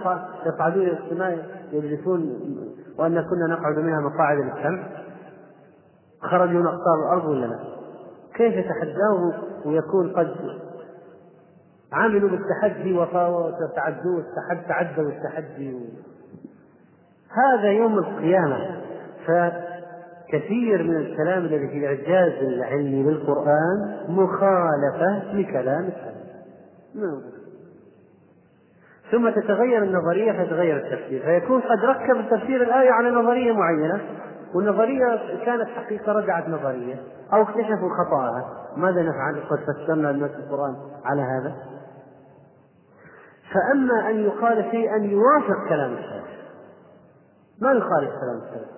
يصعدون 0.45 0.84
إلى 0.84 0.97
السماء 1.05 1.45
يجلسون 1.72 2.39
وأن 2.99 3.22
كنا 3.22 3.47
نقعد 3.47 3.80
منها 3.80 4.01
مقاعد 4.01 4.38
للسمع 4.38 4.84
خرجوا 6.22 6.59
من 6.59 6.67
أقطار 6.67 7.03
الأرض 7.03 7.26
ولا 7.30 7.45
لا؟ 7.45 7.59
كيف 8.36 8.53
يتحداه 8.53 9.34
ويكون 9.65 10.13
قد 10.13 10.36
عملوا 11.93 12.30
بالتحدي 12.30 12.93
وتعدوا 12.93 14.22
تعدوا 14.67 15.11
التحدي؟ 15.11 15.80
هذا 17.30 17.72
يوم 17.72 17.97
القيامة. 17.97 18.82
فكثير 19.28 20.84
من 20.84 20.95
الكلام 20.95 21.45
الذي 21.45 21.67
في 21.67 21.78
الإعجاز 21.78 22.43
العلمي 22.43 23.03
للقرآن 23.03 24.05
مخالفة 24.07 25.34
لكلام 25.34 25.84
السلف 25.84 26.20
نعم. 26.95 27.22
ثم 29.11 29.30
تتغير 29.30 29.84
النظرية 29.84 30.32
فيتغير 30.32 30.78
التفسير. 30.78 31.22
فيكون 31.22 31.61
قد 31.61 31.86
ركب 31.86 32.30
تفسير 32.30 32.63
الآية 32.63 32.91
على 32.91 33.09
نظرية 33.11 33.51
معينة. 33.51 34.01
والنظرية 34.56 35.45
كانت 35.45 35.68
حقيقة 35.70 36.12
رجعت 36.12 36.50
نظرية. 36.50 36.95
أو 37.34 37.41
اكتشفوا 37.41 37.89
خطأها 37.89 38.68
ماذا 38.78 39.02
نفعل؟ 39.02 39.43
قد 39.50 39.60
فسرنا 39.60 40.10
الناس 40.10 40.32
القرآن 40.32 40.76
على 41.06 41.22
هذا. 41.22 41.56
فأما 43.54 44.10
أن 44.10 44.20
يقال 44.20 44.72
شيئا 44.72 44.97
يوافق 44.97 45.70
كلام 45.70 45.93
السلف. 45.93 46.39
ما 47.62 47.72
يخالف 47.72 48.10
كلام 48.10 48.38
السلف؟ 48.38 48.70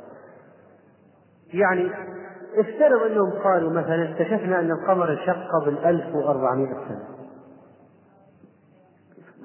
يعني 1.53 1.91
افترض 2.57 3.11
أنهم 3.11 3.32
قالوا 3.43 3.72
مثلا 3.72 4.11
اكتشفنا 4.11 4.59
أن 4.59 4.72
القمر 4.72 5.11
انشق 5.11 5.47
قبل 5.61 5.78
1400 5.78 6.74
سنة. 6.88 7.05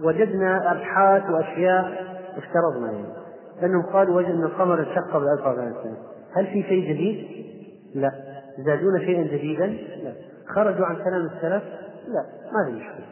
وجدنا 0.03 0.73
أبحاث 0.73 1.31
وأشياء 1.31 2.05
افترضنا 2.37 2.93
يعني. 2.93 3.13
أنهم 3.63 3.83
قالوا 3.83 4.17
وجدنا 4.17 4.47
القمر 4.47 4.79
انشق 4.79 5.15
قبل 5.15 5.29
1400 5.29 5.83
سنة. 5.83 6.16
هل 6.37 6.47
في 6.47 6.63
شيء 6.63 6.93
جديد؟ 6.93 7.27
لا. 7.95 8.13
زادون 8.59 8.99
شيئا 9.01 9.23
جديدا؟ 9.23 9.67
لا. 9.67 10.13
خرجوا 10.55 10.87
عن 10.87 10.97
كلام 10.97 11.27
السلف؟ 11.27 11.63
لا. 12.09 12.25
ما 12.53 12.65
في 12.65 12.73
مشكلة. 12.73 13.07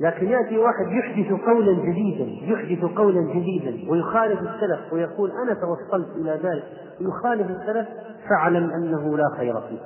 لكن 0.00 0.28
يأتي 0.28 0.58
واحد 0.58 0.86
يحدث 0.86 1.40
قولا 1.40 1.72
جديدا 1.72 2.52
يحدث 2.52 2.84
قولا 2.84 3.20
جديدا 3.34 3.90
ويخالف 3.90 4.40
السلف 4.40 4.92
ويقول 4.92 5.30
أنا 5.30 5.54
توصلت 5.54 6.16
إلى 6.16 6.30
ذلك. 6.30 6.64
يخالف 7.00 7.50
السلف 7.50 7.88
فاعلم 8.28 8.70
أنه 8.70 9.16
لا 9.16 9.24
خير 9.36 9.60
فيه. 9.60 9.80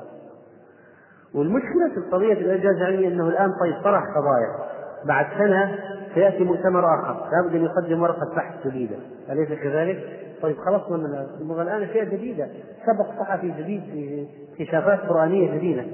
والمشكلة 1.35 1.89
في 1.95 2.11
قضية 2.13 2.33
الإعجاز 2.33 2.77
العلمي 2.77 3.09
أنه 3.09 3.29
الآن 3.29 3.51
طيب 3.61 3.83
طرح 3.85 4.03
قضايا. 4.17 4.82
بعد 5.07 5.27
سنة 5.39 5.79
سيأتي 6.15 6.45
مؤتمر 6.45 6.85
آخر. 6.85 7.27
لابد 7.33 7.55
أن 7.55 7.65
يقدم 7.65 8.03
ورقة 8.03 8.35
بحث 8.37 8.67
جديدة. 8.67 8.97
أليس 9.31 9.49
كذلك؟ 9.49 9.99
طيب 10.43 10.57
خلصنا 10.57 10.97
من 11.41 11.61
الآن 11.61 11.83
أشياء 11.83 12.05
جديدة. 12.05 12.49
سبق 12.87 13.07
صحفي 13.21 13.51
جديد 13.51 13.83
في 13.83 14.27
اكتشافات 14.53 15.01
قرآنية 15.01 15.57
جديدة. 15.57 15.85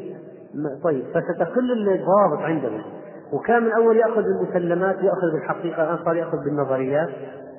طيب 0.85 1.05
فستقل 1.05 1.89
الضوابط 1.89 2.39
عندنا. 2.39 2.85
وكان 3.33 3.63
من 3.63 3.73
أول 3.73 3.97
يأخذ 3.97 4.23
بالمسلمات 4.23 4.97
يأخذ 4.97 5.33
بالحقيقة 5.33 5.85
الآن 5.85 6.05
صار 6.05 6.17
يأخذ 6.17 6.39
بالنظريات. 6.45 7.09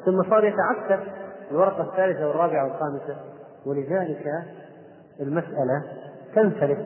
ثم 0.06 0.24
صار 0.30 0.44
يتعسف 0.44 1.04
الورقة 1.52 1.82
الثالثة 1.82 2.28
والرابعة 2.28 2.64
والخامسة. 2.64 3.16
ولذلك 3.66 4.26
المسألة 5.22 5.84
تنفلت 6.36 6.86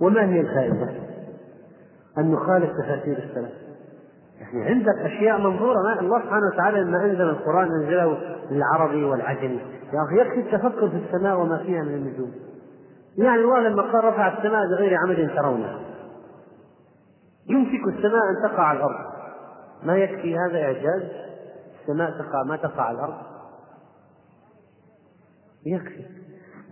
وما 0.00 0.24
هي 0.24 0.40
الفائدة؟ 0.40 1.07
أن 2.18 2.32
نخالف 2.32 2.70
تفاسير 2.70 3.18
السلف. 3.18 3.52
يعني 4.40 4.64
عندك 4.64 4.98
أشياء 4.98 5.38
منظورة 5.38 5.76
ما 5.82 6.00
الله 6.00 6.20
سبحانه 6.20 6.46
وتعالى 6.54 6.80
لما 6.80 7.04
أنزل 7.04 7.30
القرآن 7.30 7.68
أنزله 7.72 8.18
للعربي 8.50 9.04
والعجمي. 9.04 9.60
يا 9.92 10.02
أخي 10.02 10.20
يكفي 10.20 10.40
التفكر 10.40 10.88
في 10.88 10.96
السماء 10.96 11.40
وما 11.40 11.58
فيها 11.58 11.82
من 11.82 11.94
النجوم. 11.94 12.32
يعني 13.18 13.40
الله 13.40 13.60
لما 13.60 13.82
قال 13.82 14.04
رفع 14.04 14.38
السماء 14.38 14.68
بغير 14.68 14.94
عمد 14.94 15.30
ترونها 15.36 15.78
يمسك 17.50 17.88
السماء 17.88 18.22
أن 18.30 18.50
تقع 18.50 18.62
على 18.62 18.78
الأرض. 18.78 19.12
ما 19.82 19.96
يكفي 19.96 20.38
هذا 20.38 20.62
إعجاز؟ 20.62 21.02
السماء 21.80 22.10
تقع 22.10 22.42
ما 22.42 22.56
تقع 22.56 22.82
على 22.82 22.98
الأرض. 22.98 23.16
يكفي. 25.66 26.04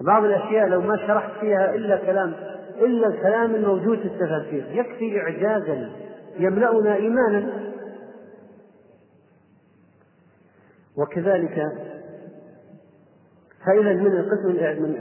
بعض 0.00 0.24
الأشياء 0.24 0.68
لو 0.68 0.80
ما 0.80 0.96
شرحت 0.96 1.30
فيها 1.40 1.74
إلا 1.74 1.96
كلام 1.96 2.34
إلا 2.78 3.06
الكلام 3.06 3.54
الموجود 3.54 3.98
في 3.98 4.06
التفاسير. 4.06 4.66
يكفي 4.70 5.20
إعجازا. 5.20 5.90
يملأنا 6.38 6.94
إيمانا. 6.94 7.66
وكذلك 10.96 11.72
فإذا 13.66 13.92
من 13.92 14.06
القسم 14.06 14.56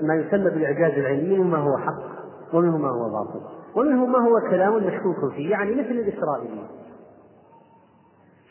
ما 0.08 0.16
يسمى 0.16 0.50
بالإعجاز 0.50 1.00
العلمي 1.00 1.38
ما 1.38 1.58
هو 1.58 1.78
حق 1.78 2.16
ومنه 2.54 2.78
ما 2.78 2.90
هو 2.90 3.10
باطل 3.10 3.42
ومنه 3.76 4.06
ما 4.06 4.20
هو 4.20 4.50
كلام 4.50 4.76
مشكوك 4.76 5.34
فيه 5.34 5.52
يعني 5.52 5.72
مثل 5.72 5.92
الإسرائيليين. 5.92 6.68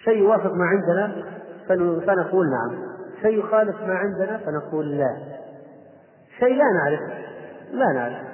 شيء 0.04 0.18
يوافق 0.18 0.52
ما 0.52 0.64
عندنا 0.64 1.24
فنقول 2.06 2.50
نعم. 2.50 2.78
شيء 3.22 3.38
يخالف 3.38 3.80
ما 3.80 3.94
عندنا 3.94 4.38
فنقول 4.38 4.98
لا. 4.98 5.16
شيء 6.38 6.54
لا 6.54 6.64
نعرف 6.64 7.00
لا 7.72 7.92
نعرف 7.92 8.33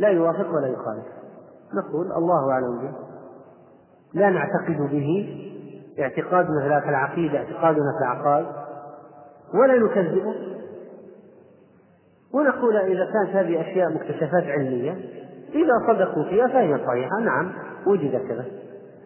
لا 0.00 0.08
يوافق 0.08 0.54
ولا 0.54 0.66
يخالف. 0.66 1.04
نقول 1.74 2.12
الله 2.12 2.52
أعلم 2.52 2.78
به. 2.78 2.92
لا 4.14 4.30
نعتقد 4.30 4.90
به. 4.90 5.36
اعتقادنا 6.00 6.80
في 6.80 6.88
العقيدة 6.88 7.38
اعتقادنا 7.38 7.92
في 7.98 8.04
العقائد. 8.04 8.46
ولا 9.54 9.78
نكذبه 9.78 10.34
ونقول 12.34 12.76
إذا 12.76 13.04
كانت 13.12 13.36
هذه 13.36 13.60
أشياء 13.60 13.92
مكتشفات 13.94 14.44
علمية 14.44 14.92
إذا 15.54 15.86
صدقوا 15.86 16.24
فيها 16.24 16.46
فهي 16.46 16.86
صحيحة. 16.86 17.20
نعم 17.20 17.52
وجد 17.86 18.28
كذا. 18.28 18.44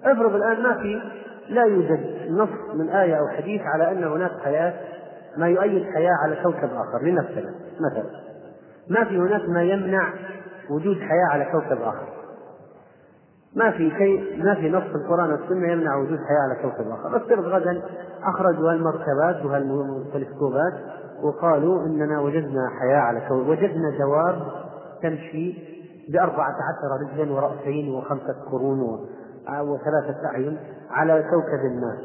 افرض 0.05 0.35
الآن 0.35 0.63
ما 0.63 0.75
في 0.75 1.01
لا 1.49 1.65
يوجد 1.65 2.31
نص 2.31 2.75
من 2.75 2.89
آية 2.89 3.15
أو 3.15 3.29
حديث 3.29 3.63
على 3.63 3.93
أن 3.93 4.05
هناك 4.05 4.31
حياة 4.45 4.75
ما 5.37 5.49
يؤيد 5.49 5.85
حياة 5.95 6.15
على 6.25 6.37
كوكب 6.43 6.71
آخر 6.73 7.03
لنفسنا 7.03 7.55
مثلا. 7.81 8.11
ما 8.89 9.05
في 9.05 9.19
هناك 9.19 9.49
ما 9.49 9.63
يمنع 9.63 10.13
وجود 10.71 10.97
حياة 10.97 11.27
على 11.31 11.45
كوكب 11.45 11.83
آخر. 11.83 12.07
ما 13.57 13.71
في 13.71 13.91
شيء 13.91 14.45
ما 14.45 14.55
في 14.55 14.71
نص 14.71 14.83
في 14.83 14.95
القرآن 14.95 15.31
والسنة 15.31 15.73
يمنع 15.73 15.97
وجود 15.97 16.19
حياة 16.19 16.41
على 16.51 16.63
كوكب 16.63 16.91
آخر. 16.91 17.17
افترض 17.17 17.45
غدا 17.45 17.83
أخرجوا 18.23 18.73
هالمركبات 18.73 19.45
وهالتلسكوبات 19.45 20.73
وقالوا 21.23 21.87
إننا 21.87 22.21
وجدنا 22.21 22.71
حياة 22.81 22.99
على 22.99 23.21
كوكب 23.29 23.49
وجدنا 23.49 23.99
دواب 23.99 24.43
تمشي 25.03 25.75
بأربعة 26.09 26.55
عشر 26.55 27.07
رجلا 27.07 27.33
ورأسين 27.33 27.95
وخمسة 27.95 28.37
قرون 28.51 29.09
وثلاثة 29.61 30.27
أعين 30.27 30.59
على 30.91 31.23
كوكب 31.23 31.81
ما. 31.81 31.99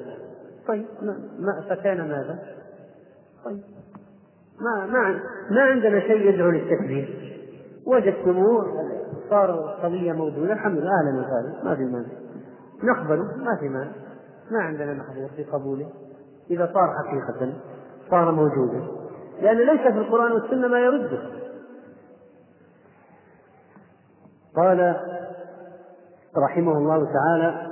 طيب 0.67 0.85
ما 1.39 1.61
فكان 1.69 1.97
ماذا؟ 1.97 2.39
طيب. 3.45 3.61
ما 4.61 4.85
ما 4.85 5.19
ما 5.51 5.61
عندنا 5.61 5.99
شيء 5.99 6.33
يدعو 6.33 6.49
للتكذيب. 6.49 7.28
وجدتموه 7.87 8.65
صار 9.29 9.51
قضية 9.83 10.13
موجودة 10.13 10.53
الحمد 10.53 10.77
لله 10.77 10.91
أهلا 11.01 11.19
وسهلا 11.19 11.63
ما 11.63 11.75
في 11.75 11.83
مانع. 11.83 12.07
نقبله 12.83 13.23
ما 13.23 13.57
في 13.59 13.69
مانع. 13.69 13.91
ما 14.51 14.59
عندنا 14.59 14.93
محظور 14.93 15.29
في 15.35 15.43
قبوله. 15.43 15.89
إذا 16.51 16.69
صار 16.73 16.93
حقيقة 16.97 17.53
صار 18.09 18.31
موجودا. 18.31 18.81
لأن 19.41 19.57
ليس 19.57 19.81
في 19.81 19.97
القرآن 19.97 20.31
والسنة 20.31 20.67
ما 20.67 20.79
يرده. 20.79 21.19
قال 24.55 24.95
رحمه 26.37 26.77
الله 26.77 27.13
تعالى 27.13 27.69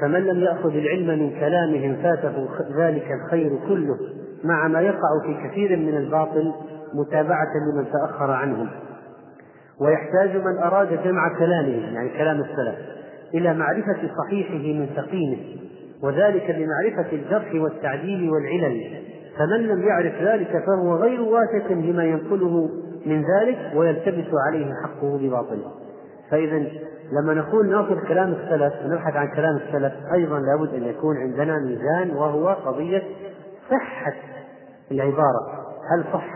فمن 0.00 0.20
لم 0.20 0.40
يأخذ 0.40 0.70
العلم 0.70 1.06
من 1.06 1.40
كلامهم 1.40 1.96
فاته 2.02 2.48
ذلك 2.76 3.12
الخير 3.12 3.58
كله 3.68 3.98
مع 4.44 4.68
ما 4.68 4.80
يقع 4.80 5.20
في 5.22 5.48
كثير 5.48 5.76
من 5.76 5.96
الباطل 5.96 6.54
متابعة 6.94 7.52
لمن 7.72 7.92
تأخر 7.92 8.30
عنهم. 8.30 8.70
ويحتاج 9.80 10.36
من 10.36 10.58
أراد 10.58 11.02
جمع 11.04 11.38
كلامهم 11.38 11.94
يعني 11.94 12.08
كلام 12.18 12.40
السلف 12.40 12.74
إلى 13.34 13.54
معرفة 13.54 14.10
صحيحه 14.18 14.54
من 14.54 14.88
سقيمه 14.96 15.36
وذلك 16.02 16.50
بمعرفة 16.50 17.12
الجرح 17.12 17.54
والتعديل 17.54 18.30
والعلل. 18.30 19.04
فمن 19.38 19.60
لم 19.60 19.82
يعرف 19.82 20.22
ذلك 20.22 20.64
فهو 20.66 20.96
غير 20.96 21.20
واثق 21.20 21.72
لما 21.72 22.04
ينقله 22.04 22.68
من 23.06 23.24
ذلك 23.24 23.72
ويلتبس 23.74 24.30
عليه 24.46 24.66
حقه 24.84 25.18
بباطله 25.18 25.72
فإذا 26.30 26.64
لما 27.12 27.34
نقول 27.34 27.70
نأخذ 27.70 28.08
كلام 28.08 28.32
السلف 28.32 28.74
ونبحث 28.84 29.16
عن 29.16 29.28
كلام 29.28 29.56
السلف 29.56 29.92
أيضا 30.12 30.38
لابد 30.38 30.74
أن 30.74 30.82
يكون 30.82 31.16
عندنا 31.16 31.58
ميزان 31.58 32.16
وهو 32.16 32.48
قضية 32.48 33.02
صحة 33.70 34.14
العبارة. 34.90 35.64
هل 35.90 36.04
صح 36.12 36.30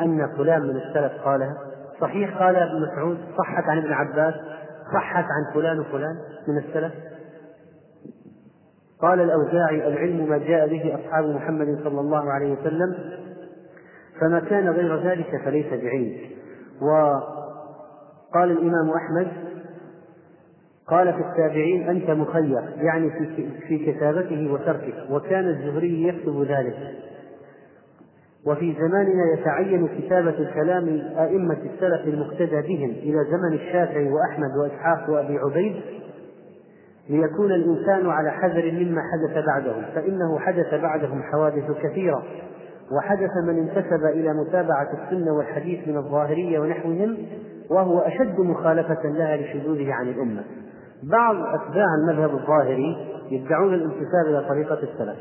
أن 0.00 0.28
فلان 0.36 0.62
من 0.62 0.76
السلف 0.76 1.12
قالها؟ 1.24 1.71
صحيح 2.02 2.38
قال 2.38 2.56
ابن 2.56 2.82
مسعود 2.82 3.18
صحت 3.38 3.64
عن 3.64 3.78
ابن 3.78 3.92
عباس 3.92 4.34
صحت 4.94 5.24
عن 5.24 5.54
فلان 5.54 5.80
وفلان 5.80 6.16
من 6.48 6.58
السلف. 6.58 6.92
قال 9.02 9.20
الأوزاعي 9.20 9.88
العلم 9.88 10.28
ما 10.28 10.38
جاء 10.38 10.68
به 10.68 10.94
أصحاب 10.94 11.24
محمد 11.24 11.78
صلى 11.84 12.00
الله 12.00 12.32
عليه 12.32 12.52
وسلم 12.52 12.94
فما 14.20 14.40
كان 14.40 14.68
غير 14.68 15.02
ذلك 15.02 15.42
فليس 15.44 15.66
بعلم. 15.66 16.16
وقال 16.82 18.50
الإمام 18.50 18.90
أحمد 18.90 19.32
قال 20.86 21.12
في 21.12 21.20
التابعين 21.20 21.88
أنت 21.88 22.10
مخير 22.10 22.62
يعني 22.76 23.10
في 23.10 23.48
في 23.68 23.92
كتابته 23.92 24.52
وتركه 24.52 25.12
وكان 25.12 25.48
الزهري 25.48 26.08
يكتب 26.08 26.42
ذلك. 26.42 26.76
وفي 28.46 28.74
زماننا 28.74 29.32
يتعين 29.38 29.88
كتابة 29.88 30.38
الكلام 30.38 31.02
أئمة 31.18 31.58
السلف 31.74 32.06
المقتدى 32.06 32.60
بهم 32.62 32.90
إلى 32.90 33.24
زمن 33.30 33.52
الشافعي 33.52 34.10
وأحمد 34.10 34.56
وإسحاق 34.56 35.10
وأبي 35.10 35.38
عبيد 35.38 35.74
ليكون 37.08 37.52
الإنسان 37.52 38.10
على 38.10 38.30
حذر 38.30 38.72
مما 38.72 39.00
حدث 39.12 39.44
بعدهم 39.46 39.82
فإنه 39.94 40.38
حدث 40.38 40.74
بعدهم 40.74 41.22
حوادث 41.22 41.70
كثيرة 41.82 42.22
وحدث 42.92 43.30
من 43.44 43.58
انتسب 43.58 44.04
إلى 44.04 44.32
متابعة 44.32 44.88
السنة 44.92 45.32
والحديث 45.32 45.88
من 45.88 45.96
الظاهرية 45.96 46.58
ونحوهم 46.58 47.16
وهو 47.70 47.98
أشد 47.98 48.40
مخالفة 48.40 49.02
لها 49.04 49.36
لشذوذه 49.36 49.92
عن 49.92 50.08
الأمة. 50.08 50.44
بعض 51.02 51.36
أتباع 51.36 51.86
المذهب 52.02 52.30
الظاهري 52.30 52.96
يدعون 53.30 53.74
الانتساب 53.74 54.26
إلى 54.26 54.44
طريقة 54.48 54.78
السلف. 54.82 55.16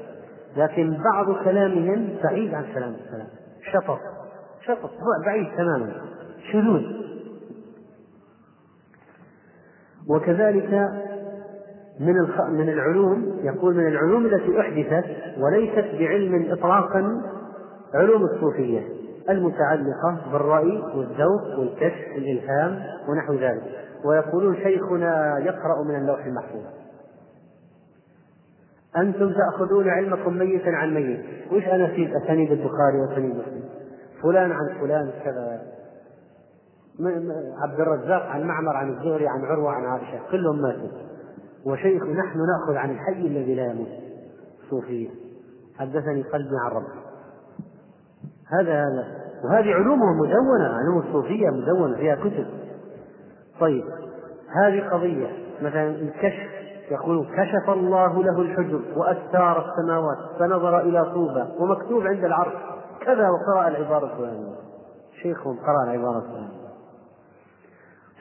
لكن 0.57 0.97
بعض 1.13 1.43
كلامهم 1.43 2.15
بعيد 2.23 2.53
عن 2.53 2.65
كلام 2.73 2.93
السلف. 2.93 3.27
شطط. 3.73 3.99
شطط. 4.65 4.91
بعيد 5.25 5.47
تماما. 5.57 5.93
شذوذ. 6.51 6.81
وكذلك 10.09 10.91
من 11.99 12.15
من 12.49 12.69
العلوم 12.69 13.39
يقول 13.43 13.75
من 13.75 13.87
العلوم 13.87 14.25
التي 14.25 14.59
أحدثت 14.59 15.05
وليست 15.37 15.95
بعلم 15.99 16.51
إطلاقا 16.51 17.21
علوم 17.93 18.23
الصوفية 18.23 18.87
المتعلقة 19.29 20.31
بالرأي 20.31 20.83
والذوق 20.95 21.59
والكشف 21.59 22.07
والإلهام 22.15 22.83
ونحو 23.09 23.33
ذلك. 23.33 23.63
ويقولون 24.05 24.55
شيخنا 24.55 25.39
يقرأ 25.39 25.83
من 25.83 25.95
اللوح 25.95 26.25
المحفوظ. 26.25 26.80
أنتم 28.97 29.33
تأخذون 29.33 29.89
علمكم 29.89 30.37
ميتا 30.37 30.69
عن 30.69 30.93
ميت. 30.93 31.25
وش 31.51 31.63
أناشيد 31.63 32.15
أسانيد 32.15 32.51
البخاري 32.51 32.99
وأسانيد 32.99 33.35
مسلم؟ 33.35 33.63
فلان 34.23 34.51
عن 34.51 34.67
فلان 34.81 35.11
كذا. 35.25 35.61
عبد 37.63 37.79
الرزاق 37.79 38.21
عن 38.21 38.43
معمر 38.43 38.75
عن 38.75 38.89
الزهري 38.89 39.27
عن 39.27 39.45
عروة 39.45 39.71
عن 39.71 39.85
عائشة 39.85 40.19
كلهم 40.31 40.61
ماتوا. 40.61 40.89
وشيخ 41.65 42.03
نحن 42.03 42.39
نأخذ 42.39 42.75
عن 42.75 42.91
الحي 42.91 43.27
الذي 43.27 43.55
لا 43.55 43.65
يموت. 43.65 43.87
صوفية 44.69 45.09
حدثني 45.77 46.23
قلبي 46.23 46.55
عن 46.65 46.71
ربي 46.71 47.01
هذا 48.59 48.73
هذا. 48.73 49.21
وهذه 49.43 49.73
علومهم 49.73 50.19
مدونة. 50.19 50.77
علوم 50.77 50.97
الصوفية 51.07 51.49
مدونة 51.49 51.97
فيها 51.97 52.15
كتب. 52.15 52.45
طيب. 53.59 53.83
هذه 54.63 54.89
قضية. 54.89 55.27
مثلا 55.61 55.87
الكشف. 55.87 56.60
يقول 56.91 57.25
كشف 57.25 57.69
الله 57.69 58.23
له 58.23 58.41
الحجب 58.41 58.81
وأستار 58.97 59.65
السماوات 59.69 60.17
فنظر 60.39 60.79
إلى 60.81 61.05
طوبى 61.13 61.45
ومكتوب 61.59 62.07
عند 62.07 62.23
العرش 62.23 62.53
كذا 63.05 63.29
وقرأ 63.29 63.67
العبارة 63.67 64.13
الفلانية. 64.13 64.55
شيخهم 65.21 65.57
قرأ 65.59 65.83
العبارة 65.83 66.17
الفلانية. 66.17 66.61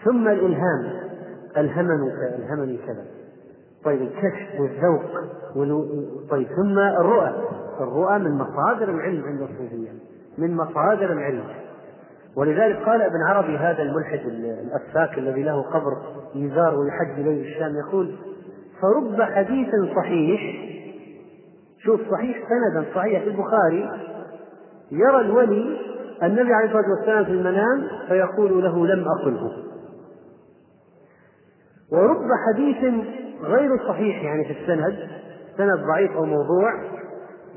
ثم 0.05 0.29
الإلهام 0.29 1.11
ألهمني 1.57 2.13
ألهمني 2.39 2.77
كذا. 2.77 3.05
طيب 3.85 4.03
الكشف 4.03 4.61
والذوق 4.61 5.03
طيب 6.31 6.49
ثم 6.49 6.79
الرؤى. 6.79 7.33
الرؤى 7.81 8.19
من 8.19 8.39
مصادر 8.39 8.91
العلم 8.91 9.25
عند 9.25 9.41
الصوفية 9.41 9.91
من 10.39 10.57
مصادر 10.57 11.13
العلم. 11.13 11.45
ولذلك 12.37 12.77
قال 12.77 13.03
ابن 13.03 13.23
عربي 13.29 13.57
هذا 13.57 13.83
الملحد 13.83 14.21
الأفاك 14.27 15.19
الذي 15.19 15.43
له 15.43 15.63
قبر 15.63 15.97
يزار 16.35 16.75
ويحج 16.79 17.21
إليه 17.21 17.43
الشام 17.43 17.77
يقول 17.77 18.17
فرب 18.83 19.23
حديث 19.23 19.69
صحيح. 19.97 20.41
شوف 21.79 22.01
صحيح 22.11 22.39
سندا 22.49 22.95
صحيح 22.95 23.23
في 23.23 23.31
البخاري. 23.31 23.91
يرى 24.91 25.21
الولي 25.21 25.79
النبي 26.23 26.53
عليه 26.53 26.67
الصلاة 26.67 26.91
والسلام 26.97 27.25
في 27.25 27.31
المنام 27.31 27.89
فيقول 28.09 28.65
له 28.65 28.87
لم 28.87 29.05
أقله. 29.09 29.53
ورب 31.93 32.29
حديث 32.49 32.95
غير 33.43 33.71
صحيح 33.89 34.25
يعني 34.25 34.45
في 34.45 34.53
السند 34.61 35.09
سند 35.57 35.87
ضعيف 35.87 36.13
أو 36.13 36.25
موضوع 36.25 36.73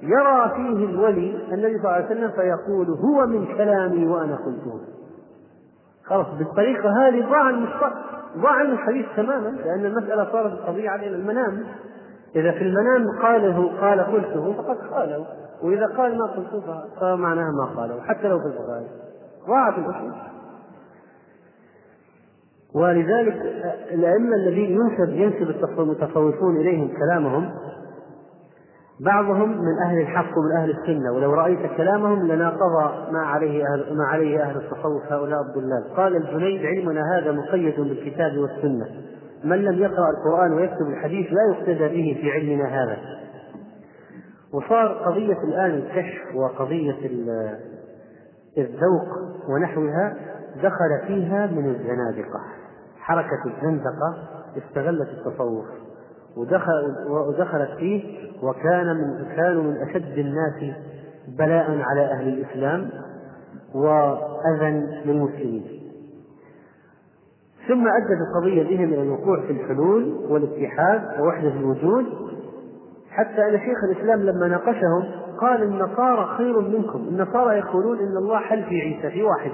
يرى 0.01 0.51
فيه 0.55 0.85
الولي 0.85 1.53
النبي 1.53 1.77
صلى 1.77 1.85
الله 1.85 1.89
عليه 1.89 2.05
وسلم 2.05 2.31
فيقول 2.31 2.87
هو 2.89 3.27
من 3.27 3.45
كلامي 3.45 4.07
وأنا 4.07 4.35
قلته. 4.35 4.79
خلاص 6.05 6.27
بالطريقة 6.37 7.07
هذه 7.07 7.29
ضاع 7.29 7.49
ضاع 8.37 8.51
عن 8.51 8.65
الحديث 8.65 9.05
تماما 9.15 9.49
لأن 9.49 9.85
المسألة 9.85 10.31
صارت 10.31 10.53
القضية 10.53 10.89
على 10.89 11.07
المنام. 11.07 11.63
إذا 12.35 12.51
في 12.51 12.61
المنام 12.61 13.21
قاله 13.21 13.79
قال 13.81 13.99
قلته 13.99 14.53
فقد 14.53 14.77
قاله. 14.77 15.25
وإذا 15.61 15.85
قال 15.97 16.17
ما 16.17 16.25
قلته 16.25 16.61
فمعناها 16.99 17.51
ما 17.51 17.81
قاله 17.81 18.01
حتى 18.01 18.27
لو 18.27 18.39
في 18.39 18.45
البخاري. 18.45 18.87
ضاعت 19.47 19.77
الأصول 19.77 20.13
ولذلك 22.73 23.35
الأئمة 23.91 24.35
الذين 24.35 24.71
ينسب 24.71 25.13
ينسب 25.13 25.79
المتصوفون 25.79 26.57
إليهم 26.57 26.89
كلامهم 26.97 27.49
بعضهم 29.05 29.49
من 29.49 29.79
أهل 29.85 30.01
الحق 30.01 30.37
ومن 30.37 30.51
أهل 30.51 30.69
السنة 30.69 31.11
ولو 31.11 31.33
رأيت 31.33 31.77
كلامهم 31.77 32.27
لناقض 32.27 33.11
ما 33.11 33.19
عليه 33.19 33.63
أهل 33.63 33.97
ما 33.97 34.05
عليه 34.05 34.43
أهل 34.43 34.57
التصوف 34.57 35.11
هؤلاء 35.11 35.41
الضلال. 35.41 35.95
قال 35.97 36.15
الجنيد 36.15 36.65
علمنا 36.65 37.17
هذا 37.17 37.31
مقيد 37.31 37.79
بالكتاب 37.79 38.37
والسنة. 38.37 38.85
من 39.43 39.57
لم 39.57 39.79
يقرأ 39.79 40.09
القرآن 40.09 40.53
ويكتب 40.53 40.87
الحديث 40.87 41.27
لا 41.33 41.53
يقتدى 41.53 41.87
به 41.87 42.21
في 42.21 42.31
علمنا 42.31 42.65
هذا. 42.65 42.97
وصار 44.53 44.87
قضية 44.87 45.37
الآن 45.43 45.71
الكشف 45.71 46.35
وقضية 46.35 46.97
الذوق 48.57 49.07
ونحوها 49.49 50.15
دخل 50.63 51.07
فيها 51.07 51.47
من 51.47 51.69
الزنادقة. 51.69 52.39
حركة 52.99 53.43
الزندقة 53.45 54.15
استغلت 54.57 55.09
التصوف. 55.09 55.65
ودخل 56.37 56.95
ودخلت 57.09 57.69
فيه 57.77 58.03
وكان 58.43 58.87
من 58.87 59.35
كانوا 59.35 59.63
من 59.63 59.75
أشد 59.89 60.17
الناس 60.17 60.75
بلاء 61.37 61.79
على 61.81 62.01
أهل 62.01 62.27
الإسلام 62.27 62.89
وأذى 63.75 64.71
للمسلمين. 65.05 65.63
ثم 67.67 67.87
أدت 67.87 68.17
القضية 68.27 68.63
بهم 68.63 68.93
إلى 68.93 69.01
الوقوع 69.01 69.41
في 69.41 69.51
الحلول 69.51 70.15
والاتحاد 70.29 71.19
ووحدة 71.19 71.49
الوجود 71.49 72.05
حتى 73.11 73.49
أن 73.49 73.59
شيخ 73.59 73.83
الإسلام 73.83 74.19
لما 74.19 74.47
ناقشهم 74.47 75.03
قال 75.41 75.63
النصارى 75.63 76.37
خير 76.37 76.59
منكم 76.59 76.99
النصارى 76.99 77.57
يقولون 77.57 77.99
إن 77.99 78.17
الله 78.17 78.39
حل 78.39 78.63
في 78.63 78.81
عيسى 78.81 79.09
في 79.09 79.23
واحد. 79.23 79.51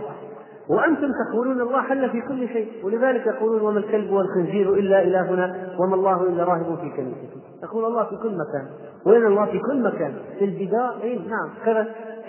وأنتم 0.69 1.11
تقولون 1.25 1.61
الله 1.61 1.81
حل 1.81 2.09
في 2.09 2.21
كل 2.21 2.47
شيء 2.47 2.85
ولذلك 2.85 3.27
يقولون 3.27 3.61
وما 3.61 3.79
الكلب 3.79 4.11
والخنزير 4.11 4.73
إلا 4.73 5.01
إلهنا 5.01 5.55
وما 5.79 5.95
الله 5.95 6.23
إلا 6.23 6.43
راهب 6.43 6.77
في 6.81 6.89
كنيسته. 6.89 7.41
يقول 7.63 7.85
الله 7.85 8.03
في 8.03 8.15
كل 8.15 8.37
مكان 8.37 8.67
وين 9.05 9.25
الله 9.25 9.45
في 9.45 9.59
كل 9.59 9.83
مكان 9.83 10.13
في 10.39 10.45
البداء 10.45 11.01
أي 11.03 11.17
نعم. 11.17 11.49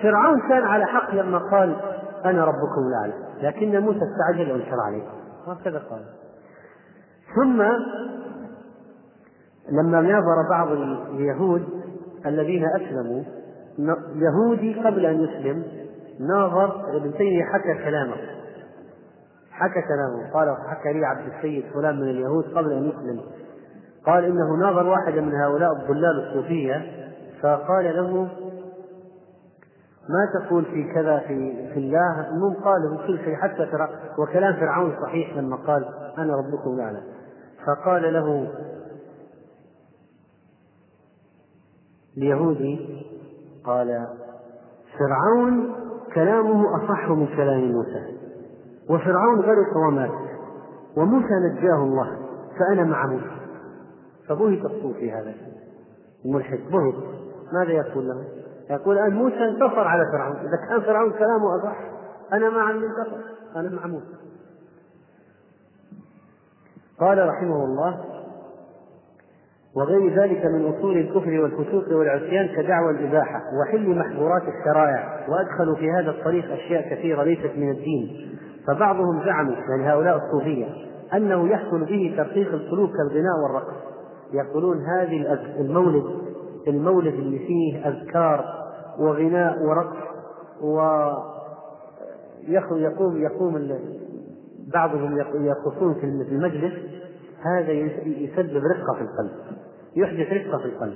فرعون 0.03 0.41
كان 0.49 0.63
على 0.63 0.87
حق 0.87 1.15
لما 1.15 1.39
قال 1.39 1.77
أنا 2.25 2.45
ربكم 2.45 2.83
الأعلى 2.89 3.13
لكن 3.43 3.81
موسى 3.81 3.99
استعجل 3.99 4.53
وانكر 4.53 4.77
عليه. 4.87 5.03
هكذا 5.47 5.83
قال. 5.91 6.05
ثم 7.37 7.63
لما 9.73 10.01
ناظر 10.01 10.49
بعض 10.51 10.69
اليهود 11.15 11.69
الذين 12.27 12.65
أسلموا 12.65 13.23
يهودي 14.15 14.75
قبل 14.75 15.07
أن 15.07 15.21
يسلم 15.21 15.80
ناظر 16.29 16.97
ابن 16.97 17.13
تيمية 17.13 17.45
حكى 17.45 17.75
كلامه. 17.85 18.17
حكى 19.51 19.83
كلامه. 19.83 20.33
قال 20.35 20.57
حكى 20.69 20.93
لي 20.93 21.07
عبد 21.07 21.33
السيد 21.33 21.65
فلان 21.75 21.97
من 22.01 22.09
اليهود 22.09 22.45
قبل 22.45 22.73
أن 22.73 22.89
يسلم. 22.89 23.21
قال 24.07 24.25
إنه 24.25 24.57
ناظر 24.57 24.87
واحدا 24.87 25.21
من 25.21 25.35
هؤلاء 25.35 25.73
الضلال 25.73 26.29
الصوفية. 26.29 26.83
فقال 27.43 27.97
له 27.97 28.29
ما 30.09 30.41
تقول 30.41 30.65
في 30.65 30.93
كذا 30.95 31.19
في 31.19 31.69
في 31.73 31.79
الله؟ 31.79 32.29
المهم 32.31 32.55
قال 32.55 32.83
له 32.83 33.07
كل 33.07 33.19
شيء 33.25 33.37
حتى 33.37 33.67
ترى 33.67 33.89
وكلام 34.19 34.57
فرعون 34.57 34.97
صحيح 35.03 35.37
لما 35.37 35.57
قال 35.57 35.85
أنا 36.19 36.37
ربكم 36.37 36.75
الأعلى. 36.75 37.03
فقال 37.67 38.13
له 38.13 38.49
اليهودي 42.17 43.07
قال 43.65 44.07
فرعون 44.99 45.81
كلامه 46.15 46.77
أصح 46.77 47.09
من 47.09 47.27
كلام 47.27 47.73
موسى. 47.73 48.17
وفرعون 48.91 49.41
غرق 49.41 49.77
ومات 49.77 50.11
وموسى 50.97 51.35
نجاه 51.35 51.83
الله 51.85 52.19
فأنا 52.59 52.85
مع 52.85 53.07
موسى. 53.07 53.41
فبهت 54.29 54.65
الصوفي 54.65 55.13
هذا 55.13 55.35
الملحد 56.25 56.59
بهت. 56.73 56.95
ماذا 57.53 57.73
يقول 57.73 58.09
له؟ 58.09 58.25
يقول 58.71 58.99
أن 58.99 59.15
موسى 59.15 59.49
انتصر 59.49 59.81
على 59.89 60.03
فرعون. 60.13 60.37
إذا 60.37 60.57
كان 60.69 60.81
فرعون 60.81 61.13
كلامه 61.13 61.57
أصح 61.57 61.77
أنا 62.33 62.51
مع 62.51 62.73
من 62.73 62.83
انتصر. 62.85 63.21
أنا 63.57 63.71
مع 63.71 63.87
موسى. 63.87 64.21
قال 67.01 67.29
رحمه 67.29 67.65
الله 67.65 68.20
وغير 69.77 70.23
ذلك 70.23 70.45
من 70.47 70.75
أصول 70.75 70.97
الكفر 70.97 71.41
والفسوق 71.41 71.99
والعصيان 71.99 72.49
كدعوى 72.57 72.91
الإباحة 72.91 73.41
وحل 73.61 73.99
محظورات 73.99 74.43
الشرائع 74.43 75.27
وأدخلوا 75.29 75.77
في 75.77 75.91
هذا 75.91 76.11
الطريق 76.11 76.53
أشياء 76.53 76.95
كثيرة 76.95 77.23
ليست 77.23 77.51
من 77.57 77.71
الدين. 77.71 78.39
فبعضهم 78.67 79.25
زعموا 79.25 79.55
يعني 79.55 79.93
هؤلاء 79.93 80.17
الصوفية 80.17 80.67
أنه 81.15 81.49
يحصل 81.49 81.85
به 81.85 82.15
ترقيق 82.17 82.53
القلوب 82.53 82.91
كالغناء 82.91 83.39
والرقص. 83.43 83.77
يقولون 84.33 84.79
هذه 84.85 85.39
المولد 85.61 86.05
المولد 86.69 87.15
اللي 87.15 87.39
فيه 87.39 87.89
أذكار 87.89 88.45
وغناء 88.99 89.63
ورقص 89.63 90.11
و 90.63 90.81
يقوم 92.49 93.23
يقوم 93.23 93.79
بعضهم 94.75 95.19
يرقصون 95.35 95.95
في 95.95 96.05
المجلس 96.33 96.73
هذا 97.45 97.73
يسبب 98.07 98.63
رقة 98.65 98.95
في 98.95 99.01
القلب 99.01 99.31
يحدث 99.97 100.33
رقة 100.33 100.59
في 100.59 100.65
القلب. 100.65 100.95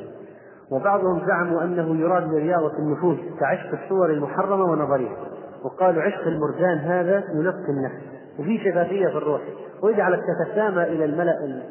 وبعضهم 0.71 1.27
زعموا 1.27 1.63
أنه 1.63 1.97
يراد 1.97 2.33
لرياضة 2.33 2.79
النفوس 2.79 3.17
كعشق 3.41 3.83
الصور 3.83 4.11
المحرمة 4.11 4.65
ونظرها 4.65 5.17
وقالوا 5.65 6.03
عشق 6.03 6.27
المرجان 6.27 6.79
هذا 6.79 7.25
ينقي 7.35 7.69
النفس 7.69 8.05
وفي 8.39 8.59
شفافية 8.59 9.07
في 9.07 9.17
الروح. 9.17 9.41
ويجعلك 9.83 10.21
تتسامى 10.21 10.83
إلى 10.83 11.05
الملأ 11.05 11.63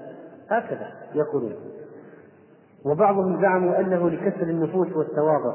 هكذا 0.50 0.88
يقولون. 1.16 1.54
وبعضهم 2.86 3.42
زعموا 3.42 3.80
أنه 3.80 4.10
لكسر 4.10 4.44
النفوس 4.44 4.88
والتواضع. 4.96 5.54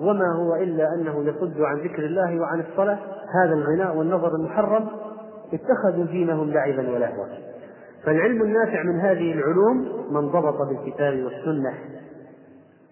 وما 0.00 0.32
هو 0.36 0.54
إلا 0.54 0.94
أنه 0.94 1.24
يصد 1.24 1.60
عن 1.60 1.76
ذكر 1.76 2.06
الله 2.06 2.40
وعن 2.40 2.60
الصلاة. 2.60 2.98
هذا 3.42 3.54
الغناء 3.54 3.96
والنظر 3.96 4.34
المحرم 4.34 4.88
اتخذوا 5.52 6.04
دينهم 6.04 6.50
لعبا 6.50 6.90
ولهوا. 6.90 7.26
فالعلم 8.06 8.42
النافع 8.42 8.82
من 8.82 9.00
هذه 9.00 9.32
العلوم 9.32 10.06
من 10.10 10.28
ضبط 10.28 10.68
بالكتاب 10.68 11.24
والسنة 11.24 11.74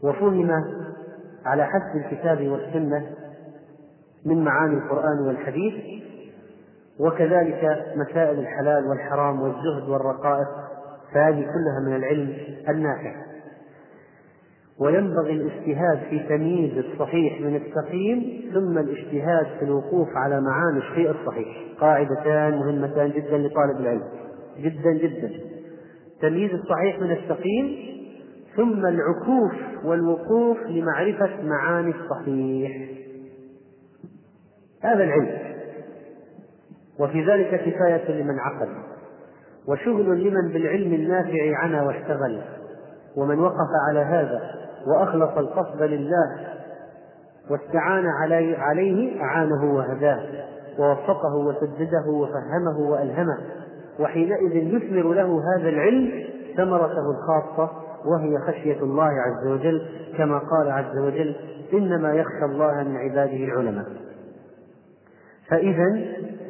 وفهم 0.03 0.51
على 1.45 1.65
حسب 1.65 1.97
الكتاب 1.97 2.49
والسنة 2.49 3.07
من 4.27 4.45
معاني 4.45 4.75
القرآن 4.75 5.27
والحديث 5.27 5.75
وكذلك 7.01 7.85
مسائل 7.97 8.39
الحلال 8.39 8.87
والحرام 8.87 9.43
والزهد 9.43 9.89
والرقائق 9.89 10.49
فهذه 11.13 11.43
كلها 11.43 11.81
من 11.87 11.97
العلم 11.97 12.37
النافع. 12.69 13.15
وينبغي 14.79 15.33
الاجتهاد 15.33 15.99
في 16.11 16.19
تمييز 16.29 16.85
الصحيح 16.85 17.41
من 17.41 17.57
السقيم 17.57 18.51
ثم 18.55 18.79
الاجتهاد 18.79 19.47
في 19.59 19.65
الوقوف 19.65 20.09
على 20.17 20.41
معاني 20.41 20.79
الشيء 20.79 21.11
الصحيح. 21.11 21.49
قاعدتان 21.81 22.59
مهمتان 22.59 23.11
جدا 23.11 23.39
لطالب 23.39 23.81
العلم. 23.81 24.24
جدا 24.59 24.93
جدا. 24.93 25.31
تمييز 26.21 26.51
الصحيح 26.55 27.01
من 27.01 27.11
السقيم 27.11 27.95
ثم 28.57 28.87
العكوف 28.87 29.53
والوقوف 29.85 30.59
لمعرفة 30.67 31.43
معاني 31.43 31.95
الصحيح. 32.01 32.91
هذا 34.83 35.05
العلم. 35.05 35.39
وفي 36.99 37.25
ذلك 37.25 37.61
كفاية 37.61 38.23
لمن 38.23 38.39
عقل 38.39 38.69
وشغل 39.69 40.25
لمن 40.25 40.53
بالعلم 40.53 40.95
النافع 40.95 41.57
عنا 41.57 41.83
واشتغل. 41.83 42.43
ومن 43.17 43.39
وقف 43.39 43.69
على 43.89 44.01
هذا 44.01 44.41
وأخلص 44.87 45.39
القصد 45.39 45.83
لله 45.83 46.55
واستعان 47.51 48.07
عليه 48.59 49.23
أعانه 49.23 49.75
وهداه 49.75 50.45
ووفقه 50.79 51.37
وسدده 51.37 52.07
وفهمه 52.07 52.91
وألهمه. 52.91 53.39
وحينئذ 54.01 54.57
يثمر 54.57 55.13
له 55.13 55.41
هذا 55.57 55.69
العلم 55.69 56.25
ثمرته 56.57 57.11
الخاصة 57.11 57.71
وهي 58.05 58.39
خشية 58.39 58.83
الله 58.83 59.05
عز 59.09 59.47
وجل 59.47 59.87
كما 60.19 60.39
قال 60.39 60.71
عز 60.71 60.99
وجل 60.99 61.37
إنما 61.73 62.15
يخشى 62.15 62.45
الله 62.45 62.83
من 62.83 62.97
عباده 62.97 63.45
العلماء. 63.45 63.87
فإذا 65.49 66.05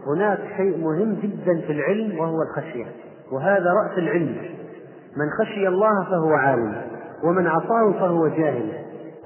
هناك 0.07 0.39
شيء 0.57 0.79
مهم 0.79 1.15
جدا 1.15 1.61
في 1.67 1.73
العلم 1.73 2.19
وهو 2.19 2.43
الخشية 2.43 2.87
وهذا 3.33 3.73
رأس 3.73 3.99
العلم. 3.99 4.37
من 5.17 5.31
خشي 5.31 5.69
الله 5.69 6.05
فهو 6.05 6.33
عالم 6.33 6.83
ومن 7.25 7.47
عصاه 7.47 7.93
فهو 7.93 8.29
جاهل. 8.29 8.73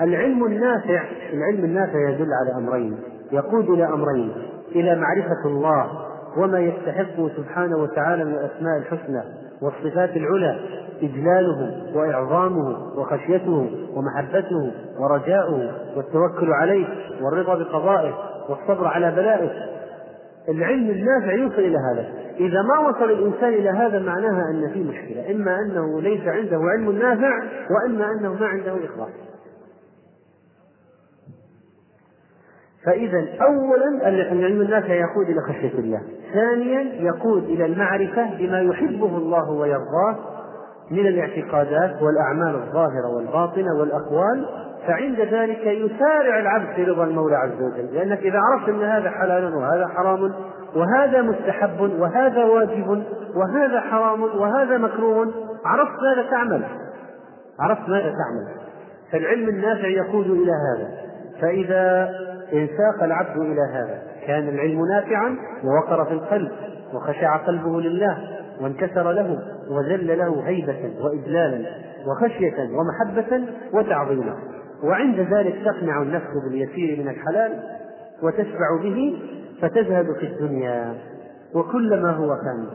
العلم 0.00 0.44
النافع 0.44 1.04
العلم 1.32 1.64
النافع 1.64 2.10
يدل 2.10 2.28
على 2.32 2.56
أمرين 2.58 2.98
يقود 3.32 3.70
إلى 3.70 3.84
أمرين 3.84 4.32
إلى 4.74 4.96
معرفة 5.00 5.44
الله 5.44 6.07
وما 6.38 6.60
يستحقه 6.60 7.30
سبحانه 7.36 7.76
وتعالى 7.76 8.24
من 8.24 8.32
الأسماء 8.32 8.78
الحسنى 8.78 9.22
والصفات 9.62 10.16
العلى 10.16 10.58
إجلاله 11.02 11.82
وإعظامه 11.94 12.76
وخشيته 12.98 13.70
ومحبته 13.94 14.72
ورجاؤه 15.00 15.70
والتوكل 15.96 16.52
عليه 16.52 16.86
والرضا 17.22 17.54
بقضائه 17.54 18.14
والصبر 18.48 18.86
على 18.86 19.10
بلائه. 19.10 19.50
العلم 20.48 20.90
النافع 20.90 21.32
يوصل 21.32 21.58
إلى 21.58 21.78
هذا. 21.92 22.08
إذا 22.40 22.62
ما 22.62 22.88
وصل 22.88 23.10
الإنسان 23.10 23.48
إلى 23.48 23.70
هذا 23.70 23.98
معناها 23.98 24.42
أن 24.50 24.70
في 24.72 24.82
مشكلة 24.82 25.30
إما 25.30 25.56
أنه 25.60 26.00
ليس 26.00 26.26
عنده 26.26 26.58
علم 26.58 26.98
نافع 26.98 27.42
وإما 27.70 28.10
أنه 28.12 28.32
ما 28.34 28.46
عنده 28.46 28.72
إخلاص. 28.72 29.10
فإذا 32.84 33.26
أولا 33.42 34.08
العلم 34.08 34.60
النافع 34.60 34.94
يقود 34.94 35.28
إلى 35.28 35.40
خشية 35.48 35.78
الله. 35.78 36.00
ثانيا 36.34 36.80
يقود 36.80 37.44
إلى 37.44 37.64
المعرفة 37.64 38.36
بما 38.38 38.60
يحبه 38.60 39.16
الله 39.16 39.50
ويرضاه 39.50 40.16
من 40.90 41.06
الاعتقادات 41.06 42.02
والأعمال 42.02 42.54
الظاهرة 42.54 43.16
والباطنة 43.16 43.78
والأقوال. 43.80 44.46
فعند 44.86 45.20
ذلك 45.20 45.66
يسارع 45.66 46.38
العبد 46.38 46.74
في 46.76 46.84
رضا 46.84 47.04
المولى 47.04 47.36
عز 47.36 47.62
وجل. 47.62 47.94
لأنك 47.94 48.18
إذا 48.18 48.38
عرفت 48.38 48.68
أن 48.68 48.82
هذا 48.82 49.10
حلال 49.10 49.54
وهذا 49.54 49.88
حرام 49.88 50.32
وهذا 50.76 51.22
مستحب 51.22 51.80
وهذا 51.80 52.44
واجب 52.44 53.04
وهذا 53.34 53.80
حرام 53.80 54.22
وهذا 54.22 54.78
مكروه 54.78 55.32
عرفت 55.64 56.02
ماذا 56.02 56.30
تعمل؟ 56.30 56.62
عرفت 57.60 57.88
ماذا 57.88 58.10
تعمل؟ 58.10 58.58
فالعلم 59.12 59.48
النافع 59.48 59.88
يقود 59.88 60.26
إلى 60.26 60.52
هذا. 60.52 60.88
فإذا 61.40 62.10
إنساق 62.52 63.02
العبد 63.02 63.36
إلى 63.36 63.60
هذا. 63.72 64.02
كان 64.26 64.48
العلم 64.48 64.86
نافعا 64.86 65.36
ووقر 65.64 66.04
في 66.04 66.12
القلب 66.12 66.52
وخشع 66.94 67.36
قلبه 67.36 67.80
لله 67.80 68.18
وانكسر 68.60 69.12
له 69.12 69.38
وذل 69.70 70.18
له 70.18 70.42
هيبة 70.46 70.92
وإجلالا 71.00 71.70
وخشية 72.06 72.70
ومحبة 72.72 73.44
وتعظيما. 73.72 74.36
وعند 74.82 75.20
ذلك 75.20 75.54
تقنع 75.64 76.02
النفس 76.02 76.30
باليسير 76.44 77.00
من 77.00 77.08
الحلال 77.08 77.62
وتشبع 78.22 78.76
به 78.82 79.22
فتزهد 79.60 80.12
في 80.12 80.26
الدنيا. 80.26 80.94
وكل 81.54 82.02
ما 82.02 82.10
هو 82.10 82.36
كان 82.36 82.66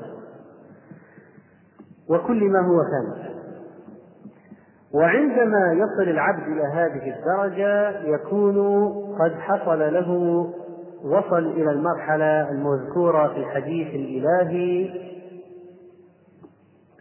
وكل 2.09 2.51
ما 2.51 2.59
هو 2.59 2.77
كان 2.77 3.32
وعندما 4.93 5.73
يصل 5.73 6.09
العبد 6.09 6.43
إلى 6.43 6.63
هذه 6.63 7.15
الدرجة 7.15 7.99
يكون 7.99 8.57
قد 9.15 9.33
حصل 9.39 9.93
له 9.93 10.09
وصل 11.03 11.45
إلى 11.45 11.71
المرحلة 11.71 12.49
المذكورة 12.49 13.27
في 13.27 13.37
الحديث 13.37 13.87
الإلهي 13.87 14.89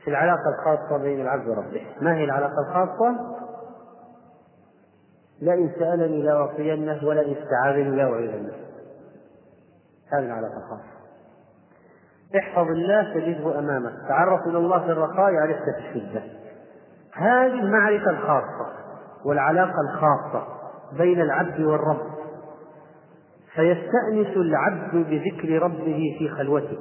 في 0.04 0.10
العلاقة 0.10 0.48
الخاصة 0.58 1.02
بين 1.02 1.20
العبد 1.20 1.48
وربه. 1.48 1.86
ما 2.00 2.16
هي 2.16 2.24
العلاقة 2.24 2.60
الخاصة؟ 2.68 3.36
لئن 5.42 5.70
سألني 5.78 6.22
لأعطينه 6.22 7.04
ولئن 7.04 7.36
استعاذني 7.36 7.96
لأعيذنه 7.96 8.52
هذه 10.12 10.24
العلاقة 10.26 10.56
الخاصة. 10.56 10.92
احفظ 12.38 12.68
الله 12.68 13.14
تجده 13.14 13.58
أمامك. 13.58 13.92
تعرف 14.08 14.46
إلى 14.46 14.58
الله 14.58 14.78
في 14.78 14.92
الرخاء 14.92 15.32
يعرفك 15.32 15.64
في 15.64 15.98
الشدة 15.98 16.41
هذه 17.12 17.60
المعرفة 17.60 18.10
الخاصة 18.10 18.66
والعلاقة 19.24 19.80
الخاصة 19.80 20.46
بين 20.98 21.20
العبد 21.20 21.60
والرب. 21.60 22.12
فيستأنس 23.54 24.36
العبد 24.36 24.94
بذكر 24.94 25.62
ربه 25.62 26.16
في 26.18 26.28
خلوته 26.28 26.78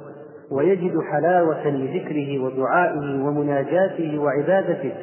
ويجد 0.50 1.00
حلاوة 1.00 1.68
لذكره 1.68 2.38
ودعائه 2.44 3.24
ومناجاته 3.24 4.18
وعبادته 4.18 4.94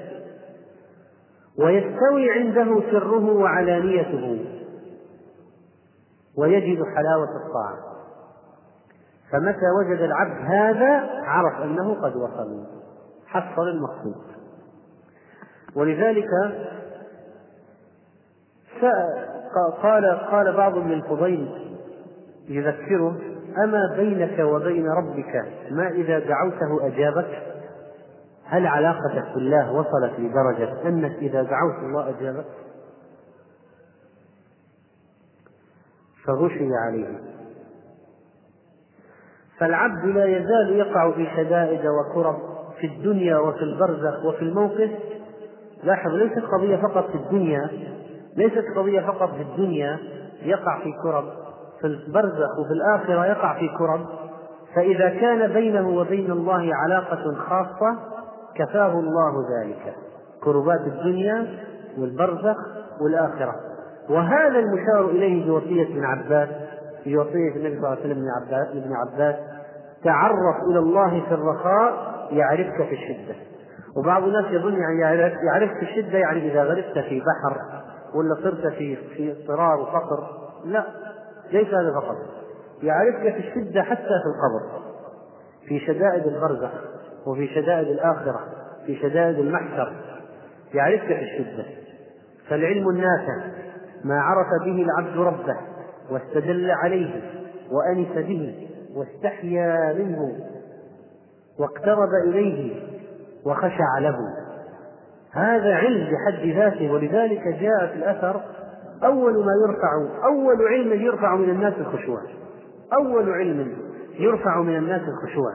ويستوي 1.60 2.32
عنده 2.32 2.82
سره 2.92 3.32
وعلانيته 3.34 4.46
ويجد 6.38 6.84
حلاوة 6.96 7.46
الطاعة. 7.46 7.78
فمتى 9.32 9.70
وجد 9.80 10.02
العبد 10.02 10.42
هذا 10.42 11.10
عرف 11.24 11.62
أنه 11.62 11.94
قد 11.94 12.16
وصل 12.16 12.66
حصل 13.28 13.68
المقصود. 13.68 14.39
ولذلك 15.76 16.28
قال 19.82 20.06
قال 20.32 20.54
بعض 20.58 20.78
من 20.78 20.94
الفضيل 20.94 21.70
يذكره 22.48 23.18
أما 23.64 23.96
بينك 23.96 24.40
وبين 24.40 24.88
ربك 24.88 25.46
ما 25.72 25.88
إذا 25.90 26.20
دعوته 26.20 26.88
أجابك؟ 26.88 27.44
هل 28.46 28.68
علاقتك 28.68 29.34
بالله 29.36 29.72
وصلت 29.72 30.20
لدرجة 30.20 30.88
أنك 30.88 31.12
إذا 31.12 31.44
دعوت 31.44 31.76
الله 31.84 32.10
أجابك؟ 32.10 32.46
فغشي 36.26 36.70
عليه. 36.86 37.20
فالعبد 39.60 40.06
لا 40.06 40.26
يزال 40.26 40.76
يقع 40.76 41.12
في 41.12 41.28
شدائد 41.36 41.88
وكرب 41.88 42.40
في 42.80 42.88
الدنيا 42.88 43.38
وفي 43.38 43.62
البرزخ 43.62 44.26
وفي 44.26 44.42
الموقف 44.42 44.90
لاحظ 45.84 46.12
ليست 46.12 46.44
قضية 46.54 46.76
فقط 46.76 47.10
في 47.10 47.16
الدنيا 47.16 47.70
ليست 48.36 48.66
قضية 48.76 49.02
فقط 49.02 49.30
في 49.36 49.42
الدنيا 49.42 49.98
يقع 50.44 50.80
في 50.84 50.94
كرب 51.04 51.26
في 51.82 51.88
البرزخ 51.88 52.60
وفي 52.60 52.74
الآخرة 52.74 53.26
يقع 53.26 53.60
في 53.60 53.70
كرب. 53.78 54.06
فإذا 54.76 55.10
كان 55.10 55.54
بينه 55.54 55.90
وبين 55.90 56.32
الله 56.32 56.76
علاقة 56.76 57.36
خاصة 57.36 58.00
كفاه 58.56 59.00
الله 59.00 59.34
ذلك. 59.60 59.96
كربات 60.44 60.82
الدنيا 60.88 61.48
والبرزخ 61.98 62.58
والآخرة. 63.02 63.56
وهذا 64.10 64.60
المشار 64.60 65.10
إليه 65.10 65.46
بوصية 65.46 65.84
ابن 65.84 66.06
عباس 66.06 66.50
في 67.04 67.18
وصية 67.18 67.56
النبي 67.56 67.70
صلى 67.70 67.78
الله 67.78 67.88
عليه 67.90 68.00
وسلم 68.00 68.26
لابن 68.74 68.94
عباس 68.94 69.36
تعرف 70.04 70.56
إلى 70.72 70.80
الله 70.80 71.22
في 71.28 71.34
الرخاء 71.34 71.94
يعرفك 72.32 72.88
في 72.90 72.96
الشدة. 72.96 73.36
وبعض 74.00 74.24
الناس 74.24 74.46
يظن 74.46 74.74
يعني 74.74 75.00
يعرف 75.46 75.72
في 75.72 75.82
الشدة 75.82 76.18
يعني 76.18 76.52
إذا 76.52 76.64
غرقت 76.64 77.00
في 77.00 77.20
بحر 77.20 77.62
ولا 78.14 78.36
صرت 78.44 78.68
في 78.68 78.96
في 78.96 79.32
اضطرار 79.32 79.80
وفقر. 79.80 80.28
لا 80.66 80.86
ليس 81.52 81.68
هذا 81.68 81.92
فقط. 81.96 82.18
يعرفك 82.84 83.34
في 83.34 83.48
الشدة 83.48 83.84
حتى 83.84 84.02
في 84.02 84.30
القبر. 84.30 84.82
في 85.68 85.80
شدائد 85.80 86.28
البرزخ 86.28 86.72
وفي 87.28 87.48
شدائد 87.48 87.88
الآخرة 87.88 88.40
في 88.86 88.96
شدائد 88.96 89.40
المحشر. 89.40 89.94
يعرفك 90.74 91.08
في 91.08 91.22
الشدة. 91.22 91.66
فالعلم 92.50 92.90
النافع 92.90 93.36
ما 94.04 94.22
عرف 94.22 94.48
به 94.66 94.86
العبد 94.86 95.18
ربه 95.18 95.58
واستدل 96.10 96.72
عليه 96.72 97.22
وأنس 97.72 98.26
به 98.28 98.68
واستحيا 98.96 99.94
منه 99.94 100.40
واقترب 101.60 102.10
إليه 102.28 102.89
وخشع 103.46 104.00
له 104.00 104.18
هذا 105.32 105.76
علم 105.76 106.08
بحد 106.12 106.48
ذاته 106.48 106.92
ولذلك 106.92 107.48
جاء 107.48 107.88
في 107.88 107.96
الأثر 107.96 108.42
أول 109.04 109.34
ما 109.34 109.52
يرفع 109.68 109.92
أول 110.26 110.68
علم 110.68 111.02
يرفع 111.02 111.36
من 111.36 111.50
الناس 111.50 111.74
الخشوع. 111.80 112.22
أول 112.94 113.30
علم 113.30 113.78
يرفع 114.20 114.62
من 114.62 114.76
الناس 114.76 115.02
الخشوع. 115.02 115.54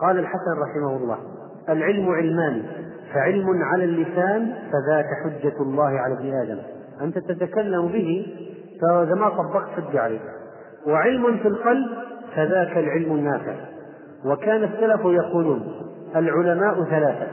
قال 0.00 0.18
الحسن 0.18 0.52
رحمه 0.62 0.96
الله 0.96 1.18
العلم 1.68 2.08
علمان 2.08 2.62
فعلم 3.14 3.62
على 3.62 3.84
اللسان 3.84 4.54
فذاك 4.72 5.06
حجة 5.24 5.62
الله 5.62 5.88
على 5.88 6.14
ابن 6.14 6.34
آدم. 6.34 6.58
أنت 7.00 7.18
تتكلم 7.18 7.86
به 7.86 8.26
فإذا 8.82 9.14
ما 9.14 9.28
طبقت 9.28 9.68
حج 9.68 9.96
عليك 9.96 10.22
وعلم 10.86 11.36
في 11.36 11.48
القلب 11.48 11.86
فذاك 12.36 12.78
العلم 12.78 13.12
النافع. 13.12 13.54
وكان 14.24 14.64
السلف 14.64 15.00
يقولون 15.04 15.89
العلماء 16.16 16.84
ثلاثة. 16.84 17.26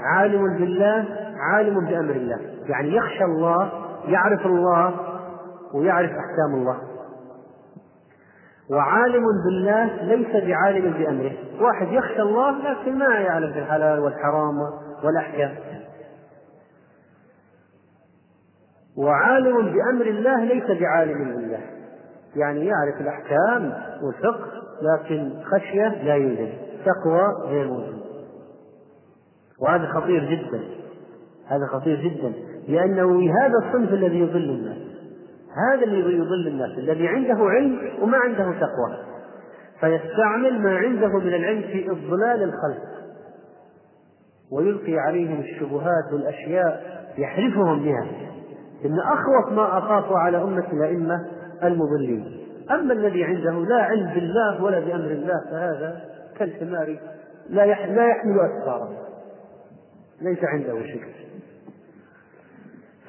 عالم 0.00 0.58
بالله 0.58 1.04
عالم 1.52 1.86
بأمر 1.86 2.10
الله. 2.10 2.38
يعني 2.68 2.96
يخشى 2.96 3.24
الله 3.24 3.70
يعرف 4.04 4.46
الله 4.46 4.94
ويعرف 5.74 6.10
أحكام 6.10 6.54
الله. 6.54 6.76
وعالم 8.70 9.24
بالله 9.46 10.02
ليس 10.02 10.44
بعالم 10.44 10.92
بأمره. 10.92 11.32
واحد 11.60 11.92
يخشى 11.92 12.22
الله 12.22 12.50
لكن 12.50 12.98
ما 12.98 13.14
يعلم 13.14 13.52
بالحلال 13.52 13.98
والحرام 13.98 14.56
والأحكام. 15.04 15.54
وعالم 18.98 19.56
بأمر 19.56 20.06
الله 20.06 20.44
ليس 20.44 20.80
بعالم 20.80 21.36
بالله. 21.36 21.60
يعني 22.36 22.66
يعرف 22.66 23.00
الأحكام 23.00 23.72
والفقه 24.02 24.50
لكن 24.82 25.32
خشية 25.44 26.02
لا 26.04 26.14
يوجد. 26.14 26.52
تقوى 26.84 27.22
غير 27.46 27.66
موجود. 27.66 27.99
وهذا 29.62 29.86
خطير 29.86 30.24
جدا. 30.24 30.60
هذا 31.46 31.66
خطير 31.66 31.96
جدا. 31.96 32.32
لأنه 32.68 33.32
هذا 33.32 33.54
الصنف 33.66 33.92
الذي 33.92 34.18
يضل 34.18 34.50
الناس. 34.50 34.78
هذا 35.72 35.84
الذي 35.84 36.16
يضل 36.16 36.48
الناس. 36.48 36.78
الذي 36.78 37.08
عنده 37.08 37.44
علم 37.44 37.78
وما 38.02 38.18
عنده 38.18 38.52
تقوى. 38.52 38.96
فيستعمل 39.80 40.62
ما 40.62 40.76
عنده 40.76 41.08
من 41.08 41.34
العلم 41.34 41.62
في 41.62 41.90
إضلال 41.90 42.42
الخلق. 42.42 42.90
ويلقي 44.52 44.98
عليهم 44.98 45.40
الشبهات 45.40 46.12
والأشياء 46.12 47.00
يحرفهم 47.18 47.84
بها. 47.84 48.06
إن 48.84 48.98
أخوف 48.98 49.52
ما 49.52 49.78
أخاف 49.78 50.12
على 50.12 50.42
أمة 50.42 50.66
الأئمة 50.72 51.26
المضلين. 51.64 52.40
أما 52.70 52.92
الذي 52.92 53.24
عنده 53.24 53.52
لا 53.52 53.82
علم 53.82 54.10
بالله 54.14 54.62
ولا 54.62 54.80
بأمر 54.80 55.10
الله 55.10 55.40
فهذا 55.50 56.00
كالحمار 56.38 56.98
لا 57.50 57.64
يحمل 57.64 58.40
أسفارا 58.40 59.09
ليس 60.20 60.44
عنده 60.44 60.82
شيء. 60.82 61.04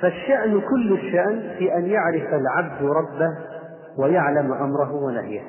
فالشأن 0.02 0.62
كل 0.62 0.94
الشأن 0.94 1.56
في 1.58 1.76
أن 1.76 1.86
يعرف 1.86 2.34
العبد 2.34 2.84
ربه 2.84 3.38
ويعلم 3.98 4.54
أمره 4.54 4.94
ونهيه. 4.94 5.42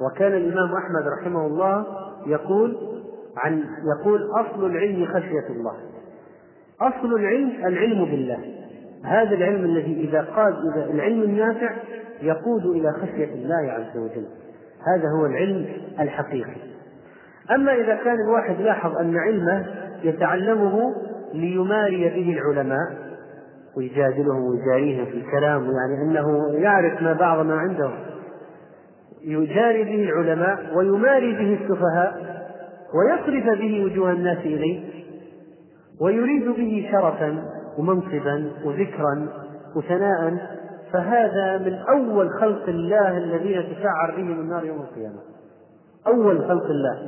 وكان 0.00 0.32
الإمام 0.32 0.76
أحمد 0.76 1.08
رحمه 1.20 1.46
الله 1.46 1.86
يقول 2.26 2.76
عن 3.36 3.64
يقول 3.98 4.30
أصل 4.40 4.66
العلم 4.66 5.06
خشية 5.06 5.46
الله. 5.50 5.74
أصل 6.80 7.14
العلم 7.14 7.66
العلم 7.66 8.04
بالله. 8.04 8.38
هذا 9.04 9.34
العلم 9.34 9.64
الذي 9.64 10.08
إذا 10.08 10.22
قاد 10.22 10.54
إذا 10.72 10.84
العلم 10.84 11.22
النافع 11.22 11.70
يقود 12.22 12.66
إلى 12.66 12.92
خشية 12.92 13.34
الله 13.34 13.72
عز 13.72 13.96
وجل. 13.96 14.26
هذا 14.86 15.08
هو 15.18 15.26
العلم 15.26 15.66
الحقيقي. 16.00 16.56
أما 17.50 17.74
إذا 17.74 17.94
كان 17.94 18.16
الواحد 18.20 18.60
لاحظ 18.60 18.96
أن 18.96 19.16
علمه 19.16 19.87
يتعلمه 20.02 20.94
ليماري 21.34 22.08
به 22.08 22.38
العلماء 22.38 23.08
ويجادلهم 23.76 24.44
ويجاريهم 24.44 25.04
في 25.04 25.14
الكلام 25.14 25.62
يعني 25.62 26.02
أنه 26.02 26.52
يعرف 26.52 27.02
ما 27.02 27.12
بعض 27.12 27.46
ما 27.46 27.54
عنده 27.54 27.90
يجاري 29.24 29.84
به 29.84 30.10
العلماء 30.10 30.76
ويماري 30.76 31.32
به 31.32 31.58
السفهاء 31.62 32.38
ويصرف 32.94 33.58
به 33.58 33.84
وجوه 33.84 34.12
الناس 34.12 34.38
إليه 34.38 34.80
ويريد 36.00 36.48
به 36.48 36.88
شرفا 36.92 37.44
ومنصبا 37.78 38.50
وذكرا 38.64 39.28
وثناء. 39.76 40.38
فهذا 40.92 41.58
من 41.58 41.74
أول 41.74 42.30
خلق 42.30 42.68
الله 42.68 43.18
الذين 43.18 43.62
تسعر 43.62 44.16
بهم 44.16 44.40
النار 44.40 44.64
يوم 44.64 44.80
القيامة. 44.80 45.18
أول 46.06 46.38
خلق 46.38 46.64
الله 46.64 46.98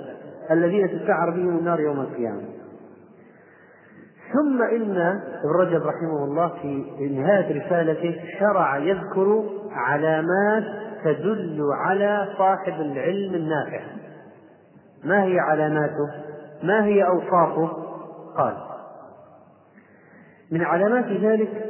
الذين 0.50 0.88
تسعر 0.88 1.30
بهم 1.30 1.58
النار 1.58 1.80
يوم 1.80 2.00
القيامة. 2.00 2.59
ثم 4.32 4.62
إن 4.62 4.96
ابن 4.96 5.50
رجب 5.60 5.82
رحمه 5.86 6.24
الله 6.24 6.48
في 6.62 7.08
نهاية 7.08 7.66
رسالته 7.66 8.20
شرع 8.38 8.78
يذكر 8.78 9.44
علامات 9.72 10.64
تدل 11.04 11.62
على 11.72 12.28
صاحب 12.38 12.80
العلم 12.80 13.34
النافع. 13.34 13.80
ما 15.04 15.24
هي 15.24 15.38
علاماته؟ 15.38 16.10
ما 16.62 16.84
هي 16.84 17.06
أوصافه؟ 17.06 17.66
قال 18.36 18.56
من 20.50 20.62
علامات 20.62 21.06
ذلك 21.06 21.66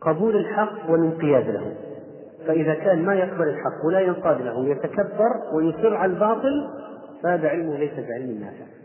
قبول 0.00 0.36
الحق 0.36 0.90
والانقياد 0.90 1.48
له. 1.48 1.74
فإذا 2.46 2.74
كان 2.74 3.04
ما 3.04 3.14
يقبل 3.14 3.48
الحق 3.48 3.86
ولا 3.86 4.00
ينقاد 4.00 4.42
له 4.42 4.58
ويتكبر 4.58 5.30
ويصر 5.54 5.96
على 5.96 6.12
الباطل 6.12 6.68
فهذا 7.22 7.48
علمه 7.48 7.76
ليس 7.76 7.92
بعلم 7.92 8.40
نافع. 8.40 8.81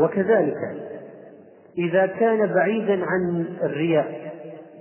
وكذلك 0.00 0.56
إذا 1.78 2.06
كان 2.06 2.54
بعيدا 2.54 3.04
عن 3.04 3.44
الرياء 3.62 4.30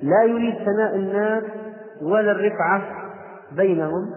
لا 0.02 0.24
يريد 0.24 0.56
ثناء 0.56 0.96
الناس 0.96 1.44
ولا 2.02 2.32
الرفعة 2.32 2.82
بينهم 3.52 4.14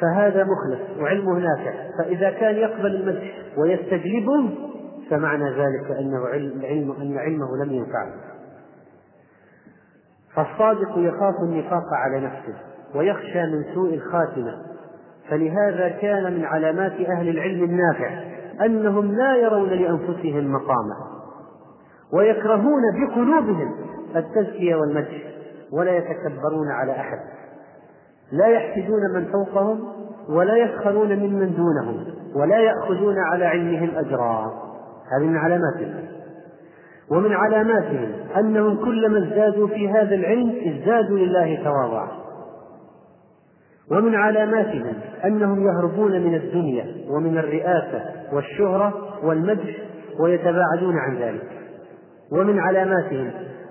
فهذا 0.00 0.44
مخلص 0.44 0.98
وعلمه 1.00 1.38
نافع. 1.38 1.72
فإذا 1.98 2.30
كان 2.30 2.54
يقبل 2.54 2.94
المدح 2.94 3.32
ويستجلبه 3.56 4.50
فمعنى 5.10 5.50
ذلك 5.50 5.90
أنه 5.98 6.26
علم 6.62 6.92
أن 7.00 7.18
علمه 7.18 7.64
لم 7.64 7.72
ينفعه. 7.72 8.12
فالصادق 10.34 10.92
يخاف 10.96 11.34
النفاق 11.42 11.84
على 11.92 12.20
نفسه 12.20 12.54
ويخشى 12.94 13.42
من 13.42 13.64
سوء 13.74 13.94
الخاتمة. 13.94 14.62
فلهذا 15.28 15.88
كان 15.88 16.32
من 16.32 16.44
علامات 16.44 16.92
أهل 16.92 17.28
العلم 17.28 17.64
النافع 17.64 18.39
أنهم 18.64 19.12
لا 19.12 19.36
يرون 19.36 19.68
لأنفسهم 19.68 20.52
مقاما 20.52 20.96
ويكرهون 22.12 22.82
بقلوبهم 23.00 23.74
التزكية 24.16 24.74
والمدح 24.76 25.22
ولا 25.72 25.96
يتكبرون 25.96 26.68
على 26.70 26.92
أحد 26.92 27.18
لا 28.32 28.46
يحسدون 28.46 29.00
من 29.14 29.24
فوقهم 29.24 29.80
ولا 30.28 30.56
يسخرون 30.56 31.08
ممن 31.08 31.54
دونهم 31.56 32.04
ولا 32.34 32.58
يأخذون 32.58 33.18
على 33.18 33.44
علمهم 33.44 33.90
أجرا 33.96 34.52
هذه 35.12 35.26
من 35.26 35.36
علاماتهم 35.36 36.04
ومن 37.10 37.32
علاماتهم 37.32 38.12
أنهم 38.36 38.84
كلما 38.84 39.18
ازدادوا 39.18 39.68
في 39.68 39.88
هذا 39.88 40.14
العلم 40.14 40.50
ازدادوا 40.66 41.18
لله 41.18 41.64
تواضعا 41.64 42.08
ومن 43.90 44.14
علاماتهم 44.14 44.94
أنهم 45.24 45.66
يهربون 45.66 46.12
من 46.12 46.34
الدنيا 46.34 46.86
ومن 47.08 47.38
الرئاسة 47.38 48.19
والشهرة 48.32 48.94
والمدح 49.22 49.76
ويتباعدون 50.20 50.98
عن 50.98 51.16
ذلك. 51.16 51.48
ومن 52.32 52.58
علاماتهم 52.58 53.30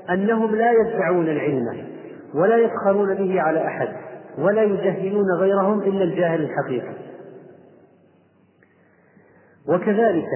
أنهم 0.09 0.55
لا 0.55 0.71
يدعون 0.71 1.27
العلم 1.27 1.87
ولا 2.35 2.57
يفخرون 2.57 3.15
به 3.15 3.41
على 3.41 3.67
أحد 3.67 3.87
ولا 4.37 4.63
يجهلون 4.63 5.25
غيرهم 5.39 5.81
إلا 5.81 6.03
الجاهل 6.03 6.41
الحقيقي. 6.41 6.93
وكذلك 9.69 10.27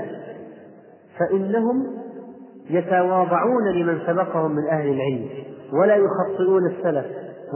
فإنهم 1.20 2.04
يتواضعون 2.70 3.72
لمن 3.74 4.00
سبقهم 4.08 4.52
من 4.52 4.68
أهل 4.72 4.90
العلم 4.90 5.30
ولا 5.74 5.96
يخطئون 5.96 6.68
السلف 6.68 7.06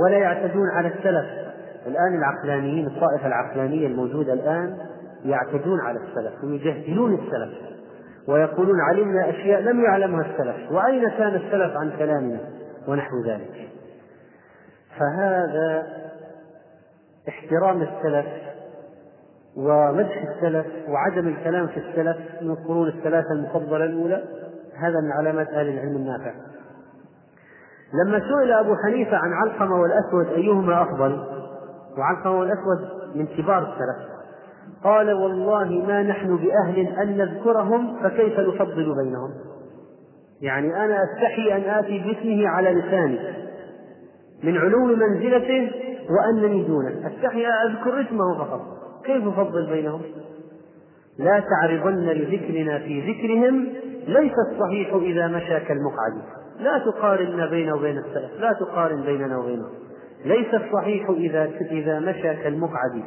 ولا 0.04 0.18
يعتدون 0.18 0.70
على 0.74 0.88
السلف. 0.88 1.26
الآن 1.88 2.18
العقلانيين 2.18 2.88
الطائفة 2.88 3.28
العقلانية 3.28 3.88
الموجودة 3.88 4.34
الآن 4.34 4.78
يعتدون 5.28 5.80
على 5.82 6.00
السلف 6.00 6.44
ويجهلون 6.44 7.14
السلف 7.14 7.78
ويقولون 8.28 8.82
علمنا 8.82 9.30
أشياء 9.30 9.62
لم 9.62 9.84
يعلمها 9.84 10.22
السلف 10.22 10.72
وأين 10.72 11.10
كان 11.10 11.36
السلف 11.36 11.78
عن 11.78 11.92
كلامنا 11.98 12.40
ونحو 12.88 13.24
ذلك؟ 13.26 13.70
فهذا 15.00 15.88
احترام 17.30 17.82
السلف 17.82 18.28
ومدح 19.58 20.24
السلف 20.24 20.66
وعدم 20.90 21.28
الكلام 21.28 21.68
في 21.68 21.78
السلف 21.78 22.18
من 22.42 22.52
القرون 22.52 22.88
الثلاثة 22.88 23.32
المفضلة 23.32 23.86
الأولى 23.86 24.24
هذا 24.76 25.02
من 25.02 25.12
علامات 25.12 25.48
أهل 25.48 25.70
العلم 25.70 25.96
النافع. 25.96 26.32
لما 27.94 28.20
سئل 28.20 28.52
أبو 28.52 28.76
حنيفة 28.76 29.18
عن 29.18 29.34
علقمة 29.34 29.82
والأسود 29.82 30.28
أيهما 30.28 30.82
أفضل؟ 30.82 31.24
وعلقمة 31.98 32.40
والأسود 32.40 32.90
من 33.16 33.28
كبار 33.28 33.58
السلف. 33.58 34.17
قال 34.84 35.14
والله 35.14 35.70
ما 35.88 36.04
نحن 36.04 36.38
بأهل 36.38 36.88
أن 37.02 37.18
نذكرهم 37.18 38.04
فكيف 38.04 38.40
نفضل 38.40 38.96
بينهم؟ 39.04 39.32
يعني 40.42 40.86
أنا 40.86 41.04
أستحي 41.04 41.56
أن 41.56 41.62
آتي 41.62 42.00
باسمه 42.00 42.48
على 42.48 42.72
لساني 42.72 43.20
من 44.44 44.58
علو 44.58 44.86
منزلته 44.86 45.72
وأنني 46.10 46.64
دونه. 46.64 46.90
أستحي 47.08 47.46
أذكر 47.46 48.02
اسمه 48.02 48.38
فقط. 48.38 48.62
كيف 49.06 49.28
أفضل 49.28 49.70
بينهم؟ 49.70 50.02
لا 51.20 51.44
تعرضن 51.50 52.06
لذكرنا 52.06 52.80
في 52.80 53.12
ذكرهم 53.12 53.68
ليس 54.08 54.34
الصحيح 54.52 54.94
إذا 54.94 55.28
مشى 55.28 55.60
كالمقعد. 55.60 56.14
لا 56.60 56.92
تقارن 56.92 57.50
بينه 57.50 57.76
وبين 57.76 57.98
السلف 57.98 58.32
لا 58.40 58.54
تقارن 58.54 59.02
بيننا 59.02 59.38
وبينه 59.38 59.66
ليس 60.26 60.54
الصحيح 60.54 61.10
إذا 61.10 61.50
إذا 61.72 62.00
مشى 62.00 62.36
كالمقعد. 62.36 63.04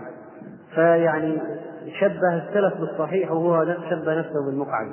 فيعني 0.74 1.38
شبه 2.00 2.36
السلف 2.36 2.74
بالصحيح 2.80 3.32
وهو 3.32 3.64
شبه 3.90 4.18
نفسه 4.18 4.46
بالمقعد. 4.46 4.92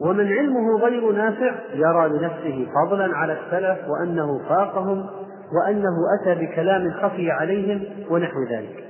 ومن 0.00 0.26
علمه 0.26 0.78
غير 0.78 1.12
نافع 1.12 1.54
يرى 1.74 2.08
لنفسه 2.08 2.66
فضلا 2.74 3.16
على 3.16 3.32
السلف 3.32 3.78
وأنه 3.88 4.38
فاقهم 4.48 5.06
وأنه 5.52 5.96
أتى 6.20 6.34
بكلام 6.34 6.90
خفي 6.90 7.30
عليهم 7.30 7.84
ونحو 8.10 8.42
ذلك. 8.50 8.84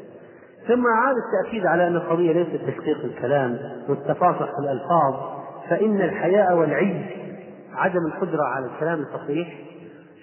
ثم 0.68 0.86
عاد 0.86 1.14
التأكيد 1.16 1.66
على 1.66 1.86
أن 1.86 1.96
القضية 1.96 2.32
ليست 2.32 2.64
تشقيق 2.66 3.04
الكلام 3.04 3.58
والتفاصح 3.88 4.44
في 4.44 4.58
الألفاظ 4.58 5.14
فإن 5.70 6.00
الحياء 6.00 6.56
والعي 6.56 7.04
عدم 7.74 8.06
القدرة 8.06 8.42
على 8.44 8.66
الكلام 8.66 9.00
الفصيح 9.00 9.48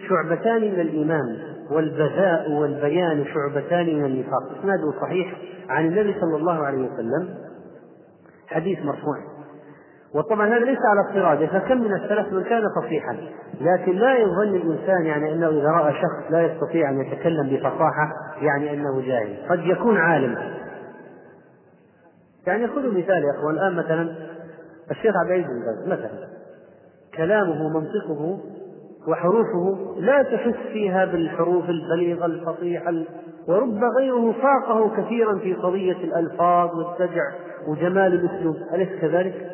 شعبتان 0.10 0.62
من 0.62 0.80
الإيمان 0.80 1.53
والبذاء 1.74 2.52
والبيان 2.52 3.26
شعبتان 3.26 3.86
من 3.86 4.06
النفاق. 4.06 4.60
إسناده 4.60 5.02
صحيح 5.02 5.38
عن 5.70 5.86
النبي 5.86 6.16
صلى 6.22 6.38
الله 6.38 6.66
عليه 6.66 6.90
وسلم. 6.92 7.36
حديث 8.48 8.80
مرفوع. 8.80 9.18
وطبعا 10.16 10.48
هذا 10.48 10.66
ليس 10.66 10.80
على 10.92 11.10
افتراضه 11.10 11.60
فكم 11.60 11.78
من 11.78 11.94
السلف 11.94 12.34
من 12.34 12.44
كان 12.44 12.62
فصيحا 12.82 13.18
لكن 13.62 13.92
لا 13.92 14.18
يظن 14.18 14.56
الإنسان 14.56 15.06
يعني 15.06 15.34
أنه 15.34 15.50
إذا 15.50 15.68
رأى 15.68 15.94
شخص 15.94 16.32
لا 16.32 16.46
يستطيع 16.46 16.90
أن 16.90 17.02
يتكلم 17.02 17.50
بفصاحة 17.50 18.14
يعني 18.42 18.74
أنه 18.74 19.02
جاهل. 19.02 19.38
قد 19.50 19.60
يكون 19.60 19.98
عالما. 19.98 20.54
يعني 22.48 22.68
خذوا 22.68 22.92
مثال 22.92 23.24
يا 23.24 23.40
إخوان 23.40 23.56
الآن 23.56 23.76
مثلا 23.76 24.16
الشيخ 24.92 25.14
عبد 25.16 25.32
العزيز 25.32 25.88
مثلا. 25.88 26.28
كلامه 27.18 27.70
منطقه 27.80 28.40
وحروفه 29.08 29.96
لا 30.00 30.24
تحس 30.24 30.68
فيها 30.74 31.06
بالحروف 31.06 31.64
البليغة 31.70 32.26
الفصيحة 32.26 32.94
ورب 33.48 33.82
غيره 34.00 34.32
فاقه 34.42 34.92
كثيرا 34.98 35.38
في 35.38 35.54
قضية 35.54 35.98
الألفاظ 36.04 36.70
والسجع 36.76 37.32
وجمال 37.68 38.14
الأسلوب. 38.14 38.56
أليس 38.74 38.90
كذلك؟ 39.02 39.52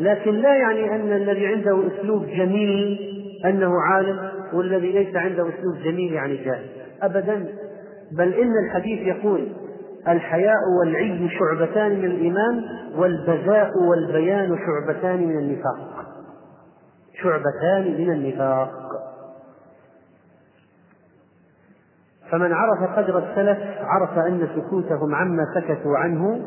لكن 0.00 0.30
لا 0.30 0.54
يعني 0.54 0.94
أن 0.94 1.12
الذي 1.12 1.46
عنده 1.46 1.82
أسلوب 1.86 2.26
جميل 2.26 2.98
أنه 3.44 3.72
عالم 3.80 4.30
والذي 4.52 4.92
ليس 4.92 5.16
عنده 5.16 5.42
أسلوب 5.42 5.74
جميل 5.84 6.12
يعني 6.12 6.36
جاهل. 6.36 6.64
أبدا. 7.02 7.46
بل 8.12 8.34
إن 8.34 8.52
الحديث 8.64 9.00
يقول 9.00 9.48
الحياء 10.08 10.58
والعي 10.80 11.28
شعبتان 11.28 11.98
من 11.98 12.04
الإيمان 12.04 12.64
والبذاء 12.96 13.70
والبيان 13.88 14.58
شعبتان 14.58 15.28
من 15.28 15.38
النفاق. 15.38 16.09
شعبتان 17.22 18.00
من 18.00 18.10
النفاق. 18.10 18.70
فمن 22.30 22.52
عرف 22.52 22.96
قدر 22.96 23.18
السلف 23.18 23.58
عرف 23.80 24.18
أن 24.18 24.48
سكوتهم 24.56 25.14
عما 25.14 25.44
سكتوا 25.54 25.96
عنه 25.96 26.40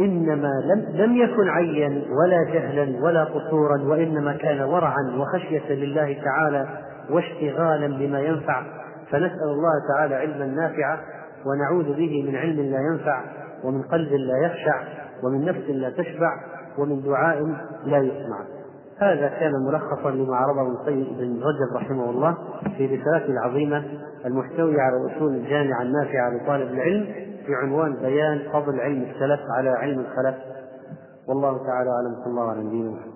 إنما 0.00 0.52
لم, 0.64 0.96
لم 0.96 1.16
يكن 1.16 1.48
عيا 1.48 2.02
ولا 2.10 2.44
جهلا 2.52 3.04
ولا 3.04 3.24
قصورا 3.24 3.82
وإنما 3.82 4.36
كان 4.36 4.60
ورعا 4.60 5.16
وخشية 5.18 5.72
لله 5.72 6.22
تعالى 6.24 6.66
واشتغالا 7.10 7.86
بما 7.86 8.20
ينفع. 8.20 8.62
فنسأل 9.10 9.48
الله 9.48 9.72
تعالى 9.94 10.14
علما 10.14 10.46
نافعا 10.46 10.98
ونعوذ 11.46 11.96
به 11.96 12.24
من 12.28 12.36
علم 12.36 12.60
لا 12.60 12.78
ينفع 12.92 13.22
ومن 13.64 13.82
قلب 13.82 14.12
لا 14.12 14.46
يخشع 14.46 14.82
ومن 15.24 15.44
نفس 15.44 15.70
لا 15.70 15.90
تشبع 15.90 16.32
ومن 16.78 17.02
دعاء 17.02 17.42
لا 17.84 17.98
يسمع. 17.98 18.55
هذا 19.00 19.28
كان 19.28 19.52
ملخصا 19.52 20.10
لما 20.10 20.36
عرضه 20.36 20.88
ابن 20.88 21.04
بن 21.04 21.42
رجب 21.42 21.76
رحمه 21.76 22.10
الله 22.10 22.36
في 22.76 22.86
رسالته 22.86 23.32
العظيمة 23.32 23.84
المحتوية 24.24 24.80
على 24.80 24.96
الأصول 24.96 25.34
الجامعة 25.34 25.82
النافعة 25.82 26.30
لطالب 26.30 26.70
العلم 26.72 27.06
بعنوان 27.48 27.96
بيان 27.96 28.42
فضل 28.52 28.80
علم 28.80 29.02
السلف 29.02 29.40
على 29.50 29.70
علم 29.70 30.00
الخلف. 30.00 30.34
والله 31.28 31.66
تعالى 31.66 31.90
أعلم. 31.90 32.14
صلى 32.24 32.26
الله 32.26 32.54
نبينا 32.54 32.90
محمد. 32.90 33.15